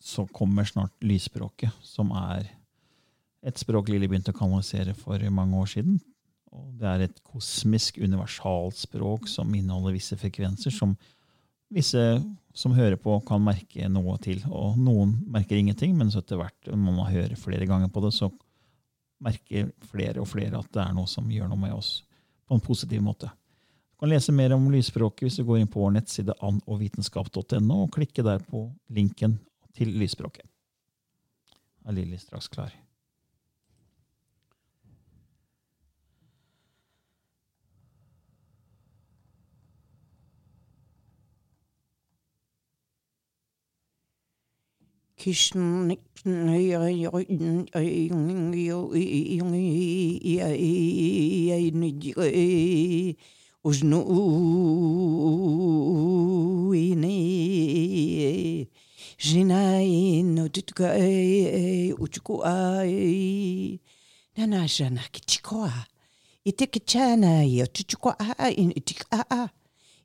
så 0.00 0.24
kommer 0.32 0.64
snart 0.68 0.94
lysspråket, 1.04 1.74
som 1.84 2.12
er 2.16 2.46
et 3.46 3.58
språk 3.60 3.90
Lilly 3.90 4.08
begynte 4.10 4.32
å 4.32 4.38
kanalisere 4.38 4.94
for 4.98 5.22
mange 5.34 5.58
år 5.58 5.70
siden. 5.70 5.98
Og 6.54 6.72
det 6.80 6.88
er 6.88 7.04
et 7.04 7.22
kosmisk 7.26 7.98
universalspråk 8.00 9.28
som 9.28 9.54
inneholder 9.54 9.96
visse 9.98 10.16
frekvenser 10.18 10.74
som 10.74 10.96
visse 11.68 12.00
som 12.56 12.74
hører 12.74 12.96
på, 12.98 13.12
kan 13.28 13.42
merke 13.44 13.88
noe 13.92 14.16
til. 14.24 14.40
Og 14.50 14.78
noen 14.80 15.14
merker 15.30 15.58
ingenting, 15.58 15.94
men 15.98 16.10
så 16.10 16.22
etter 16.22 16.40
hvert 16.40 16.70
når 16.70 16.94
man 16.96 17.12
hører 17.12 17.36
flere 17.38 17.68
ganger 17.68 17.90
på 17.92 18.02
det, 18.02 18.14
så 18.16 18.30
merker 19.22 19.70
flere 19.90 20.22
og 20.22 20.30
flere 20.30 20.58
at 20.58 20.70
det 20.74 20.82
er 20.82 20.96
noe 20.96 21.10
som 21.10 21.28
gjør 21.30 21.50
noe 21.50 21.60
med 21.60 21.74
oss 21.76 22.00
på 22.48 22.56
en 22.56 22.64
positiv 22.64 23.02
måte. 23.04 23.30
Du 23.92 24.04
kan 24.04 24.12
lese 24.12 24.34
mer 24.34 24.54
om 24.54 24.68
lysspråket 24.70 25.26
hvis 25.26 25.38
du 25.40 25.46
går 25.46 25.60
inn 25.60 25.70
på 25.70 25.82
vår 25.82 25.96
nettside 25.96 26.36
annovitenskap.no 26.48 27.80
og 27.84 27.94
klikke 27.94 28.24
der 28.26 28.42
på 28.46 28.68
linken 28.94 29.38
til 29.74 29.90
lysspråket. 29.98 30.46
Er 31.86 31.96
Lilly 31.96 32.18
straks 32.20 32.50
klar? 32.52 32.72
وجنويني 56.88 58.68
جناين 59.20 60.40
وتتكاي 60.40 61.92
وتكواي 61.92 63.80
نانا 64.38 64.66
جانا 64.66 65.02
كتشكوا 65.12 65.68
إتك 66.46 66.78
تشانا 66.78 67.42
يا 67.42 67.64
تتكوا 67.64 68.12
إن 68.58 68.72
إتك 68.76 69.14
آآ 69.14 69.48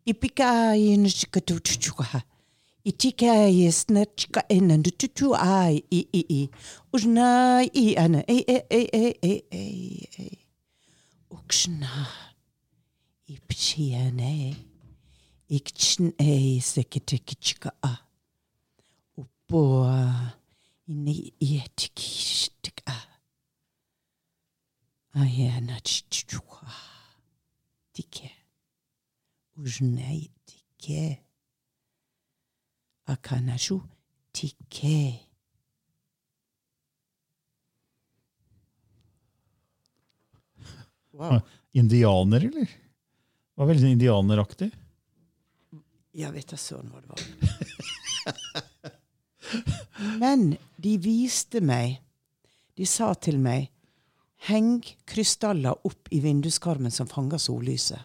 إبكاين 0.08 1.08
شكتو 1.08 1.58
تتكوا 1.58 2.06
in 2.86 4.72
and 4.72 4.98
tutu 4.98 5.34
ai 5.34 5.84
i 5.90 6.08
i 6.12 6.26
i. 6.30 6.50
Usna 6.94 7.64
i 7.74 7.96
ana 7.96 8.24
e 8.28 8.44
e 8.46 8.66
e 8.70 8.90
e 8.92 9.20
e 9.22 9.44
e 9.52 10.10
e. 10.20 10.38
Uksna. 11.32 12.08
I 13.28 13.40
pchiane. 13.48 14.56
Ikchen 15.50 16.14
ei 16.20 16.60
seketekitska 16.60 17.72
a. 17.82 17.98
Oppå 19.18 19.88
inni 20.88 21.34
i 21.40 21.58
etikishtika. 21.64 22.96
Ayana 25.16 25.80
chichua. 25.80 26.74
Tike. 27.94 28.32
Ujnei 29.58 30.32
tike. 30.46 31.33
Akanashu 33.10 33.80
tike. 34.32 35.20
Wow. 41.12 41.42
Indianer, 41.72 42.42
eller? 42.42 42.66
Det 42.66 43.62
var 43.62 43.66
veldig 43.70 43.92
indianeraktig. 43.92 44.72
Jeg 46.14 46.34
vet 46.34 46.50
da 46.50 46.58
søren 46.58 46.92
hva 46.94 47.02
det 47.02 47.10
var. 47.10 47.22
Men 50.22 50.58
de 50.82 50.98
viste 51.02 51.62
meg 51.62 52.00
De 52.74 52.86
sa 52.90 53.14
til 53.22 53.38
meg 53.42 53.73
Heng 54.44 54.82
krystaller 55.08 55.88
opp 55.88 56.10
i 56.12 56.20
vinduskarmen 56.20 56.92
som 56.92 57.08
fanger 57.08 57.40
sollyset. 57.40 58.00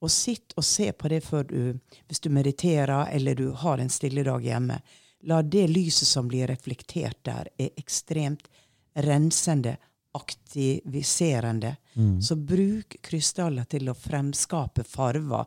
Og 0.00 0.10
sitt 0.10 0.52
og 0.56 0.66
se 0.68 0.90
på 0.92 1.08
det 1.08 1.22
før 1.24 1.46
du 1.48 1.78
Hvis 2.08 2.20
du 2.20 2.28
mediterer 2.30 3.08
eller 3.12 3.34
du 3.34 3.50
har 3.56 3.78
en 3.78 3.88
stille 3.88 4.22
dag 4.22 4.44
hjemme. 4.44 4.80
La 5.22 5.42
det 5.42 5.68
lyset 5.70 6.08
som 6.08 6.28
blir 6.28 6.46
reflektert 6.46 7.24
der, 7.24 7.48
er 7.58 7.70
ekstremt 7.76 8.48
rensende, 8.94 9.76
aktiviserende. 10.12 11.76
Så 12.20 12.36
bruk 12.36 12.98
krystaller 13.00 13.64
til 13.64 13.88
å 13.88 13.94
fremskape 13.94 14.84
farver. 14.84 15.46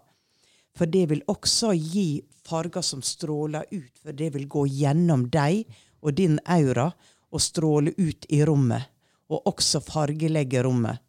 For 0.76 0.86
det 0.86 1.06
vil 1.12 1.22
også 1.28 1.74
gi 1.74 2.24
farger 2.48 2.82
som 2.82 3.02
stråler 3.02 3.66
ut, 3.72 3.94
for 4.02 4.12
det 4.12 4.34
vil 4.34 4.48
gå 4.48 4.66
gjennom 4.68 5.30
deg 5.30 5.66
og 6.02 6.14
din 6.18 6.40
aura 6.46 6.92
og 7.32 7.42
stråle 7.42 7.94
ut 7.98 8.26
i 8.30 8.42
rommet. 8.46 8.95
Og 9.30 9.48
også 9.50 9.82
fargelegge 9.82 10.62
rommet. 10.64 11.00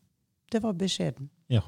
Det 0.50 0.62
var 0.62 0.72
beskjeden. 0.78 1.28
Ja. 1.52 1.62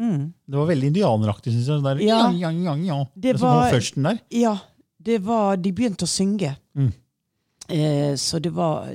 Det 0.00 0.56
var 0.56 0.66
veldig 0.70 0.88
indianeraktig, 0.94 1.52
syns 1.52 1.66
jeg. 1.68 1.82
Der, 1.84 1.98
Ja. 2.00 2.30
ja, 2.32 2.50
ja, 2.50 2.74
ja. 2.76 2.98
Det 3.14 3.34
Det 3.34 3.40
var 3.40 3.70
førsten 3.70 4.02
der. 4.08 4.20
Ja, 4.30 4.54
det 5.02 5.18
var 5.22 5.56
De 5.56 5.72
begynte 5.72 6.06
å 6.06 6.08
synge. 6.08 6.56
Eh, 7.68 8.14
så 8.16 8.40
det 8.40 8.50
var 8.52 8.94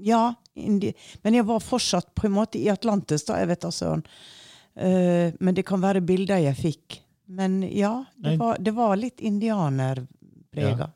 Ja. 0.00 0.34
Indi 0.54 0.92
men 1.24 1.34
jeg 1.34 1.44
var 1.46 1.60
fortsatt 1.60 2.14
på 2.14 2.26
en 2.26 2.32
måte 2.32 2.58
i 2.58 2.68
Atlantis, 2.68 3.24
da. 3.24 3.36
Jeg 3.38 3.48
vet 3.48 3.60
da 3.60 3.68
søren. 3.70 4.04
Eh, 4.76 5.32
men 5.40 5.54
det 5.54 5.64
kan 5.66 5.80
være 5.80 6.00
bilder 6.00 6.38
jeg 6.38 6.56
fikk. 6.56 7.00
Men 7.26 7.62
ja, 7.62 8.04
det 8.16 8.38
var, 8.38 8.56
det 8.58 8.72
var 8.74 8.96
litt 8.96 9.20
indianerprega. 9.20 10.90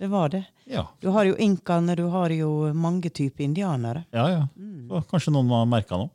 Det 0.00 0.08
var 0.08 0.30
det. 0.32 0.44
Ja, 0.64 0.86
Du 1.00 1.10
har 1.12 1.26
jo 1.28 1.34
inkaene, 1.36 1.94
du 1.96 2.06
har 2.08 2.32
jo 2.32 2.72
mange 2.72 3.10
typer 3.10 3.44
indianere. 3.44 4.04
ja. 4.16 4.30
ja. 4.30 4.46
Så 4.90 5.02
kanskje 5.10 5.32
noen 5.34 5.50
har 5.52 5.66
merka 5.70 5.98
noe? 6.00 6.10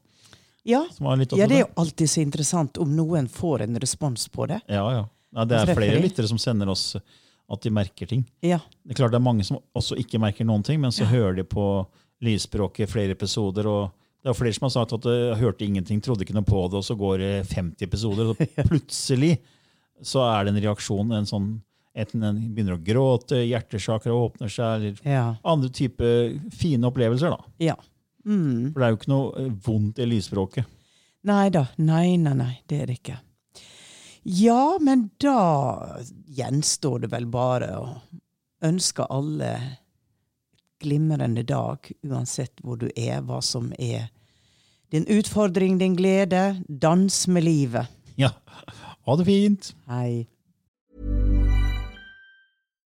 Ja. 0.65 0.81
Ja, 0.99 1.15
det 1.45 1.45
er 1.45 1.61
jo 1.61 1.67
alltid 1.77 2.09
så 2.09 2.23
interessant 2.23 2.79
om 2.81 2.95
noen 2.97 3.27
får 3.29 3.61
en 3.67 3.77
respons 3.79 4.25
på 4.33 4.47
det. 4.49 4.57
Ja, 4.67 4.81
ja. 4.91 5.03
ja 5.38 5.45
det 5.45 5.59
er 5.61 5.75
flere 5.77 5.99
de. 5.99 6.07
lyttere 6.07 6.27
som 6.27 6.41
sender 6.41 6.71
oss 6.73 6.95
at 6.97 7.61
de 7.61 7.69
merker 7.69 8.09
ting. 8.09 8.25
Ja. 8.41 8.57
Det 8.81 8.95
er 8.95 9.03
klart 9.03 9.13
det 9.13 9.19
er 9.19 9.27
mange 9.27 9.45
som 9.45 9.61
også 9.77 9.99
ikke 10.01 10.19
merker 10.19 10.49
noen 10.49 10.65
ting, 10.65 10.81
men 10.81 10.91
så 10.91 11.05
hører 11.05 11.38
de 11.38 11.45
på 11.45 11.86
lydspråket 12.25 12.89
flere 12.89 13.13
episoder. 13.13 13.69
og 13.69 13.93
det 14.25 14.31
er 14.31 14.39
flere 14.39 14.57
som 14.57 14.65
har 14.65 14.73
sagt 14.73 14.97
at 14.97 15.05
de 15.05 15.36
hørte 15.38 15.65
ingenting, 15.67 16.01
trodde 16.01 16.25
ikke 16.25 16.33
noe 16.33 16.47
på 16.47 16.65
det, 16.65 16.81
og 16.81 16.88
så 16.88 16.97
går 16.97 17.21
det 17.21 17.33
50 17.53 17.86
episoder, 17.86 18.33
og 18.33 18.41
plutselig 18.71 19.36
så 20.01 20.25
er 20.25 20.47
det 20.47 20.55
en 20.55 20.63
reaksjon. 20.65 21.13
en 21.13 21.29
sånn, 21.29 21.51
Enten 21.95 22.23
en 22.27 22.39
begynner 22.53 22.75
å 22.75 22.83
gråte, 22.83 23.37
hjertesakra 23.47 24.11
åpner 24.13 24.49
seg, 24.51 24.81
eller 24.81 24.95
Ja. 25.07 25.35
andre 25.43 25.69
typer 25.69 26.39
fine 26.51 26.83
opplevelser. 26.89 27.29
da. 27.29 27.43
ja. 27.59 27.75
Mm. 28.25 28.73
For 28.73 28.79
det 28.81 28.85
er 28.87 28.89
jo 28.89 28.97
ikke 28.97 29.11
noe 29.11 29.43
eh, 29.45 29.51
vondt 29.67 29.99
i 30.01 30.05
lysspråket. 30.09 30.65
Nei 31.29 31.49
da. 31.53 31.67
Nei, 31.77 32.17
nei, 32.17 32.33
nei. 32.33 32.59
Det 32.67 32.79
er 32.81 32.85
det 32.89 32.95
ikke. 32.99 33.19
Ja, 34.25 34.77
men 34.81 35.11
da 35.21 35.99
gjenstår 36.33 37.01
det 37.03 37.11
vel 37.11 37.27
bare 37.29 37.69
å 37.77 38.01
ønske 38.65 39.05
alle 39.13 39.51
glimrende 40.81 41.43
dag, 41.45 41.85
uansett 42.03 42.59
hvor 42.63 42.77
du 42.81 42.87
er, 42.97 43.21
hva 43.21 43.39
som 43.45 43.71
er 43.77 44.09
din 44.93 45.05
utfordring, 45.05 45.77
din 45.77 45.95
glede. 45.97 46.61
Dans 46.67 47.27
med 47.27 47.43
livet. 47.45 47.87
Ja, 48.17 48.31
ha 49.05 49.15
det 49.21 49.25
fint! 49.29 49.73
Hei. 49.87 50.25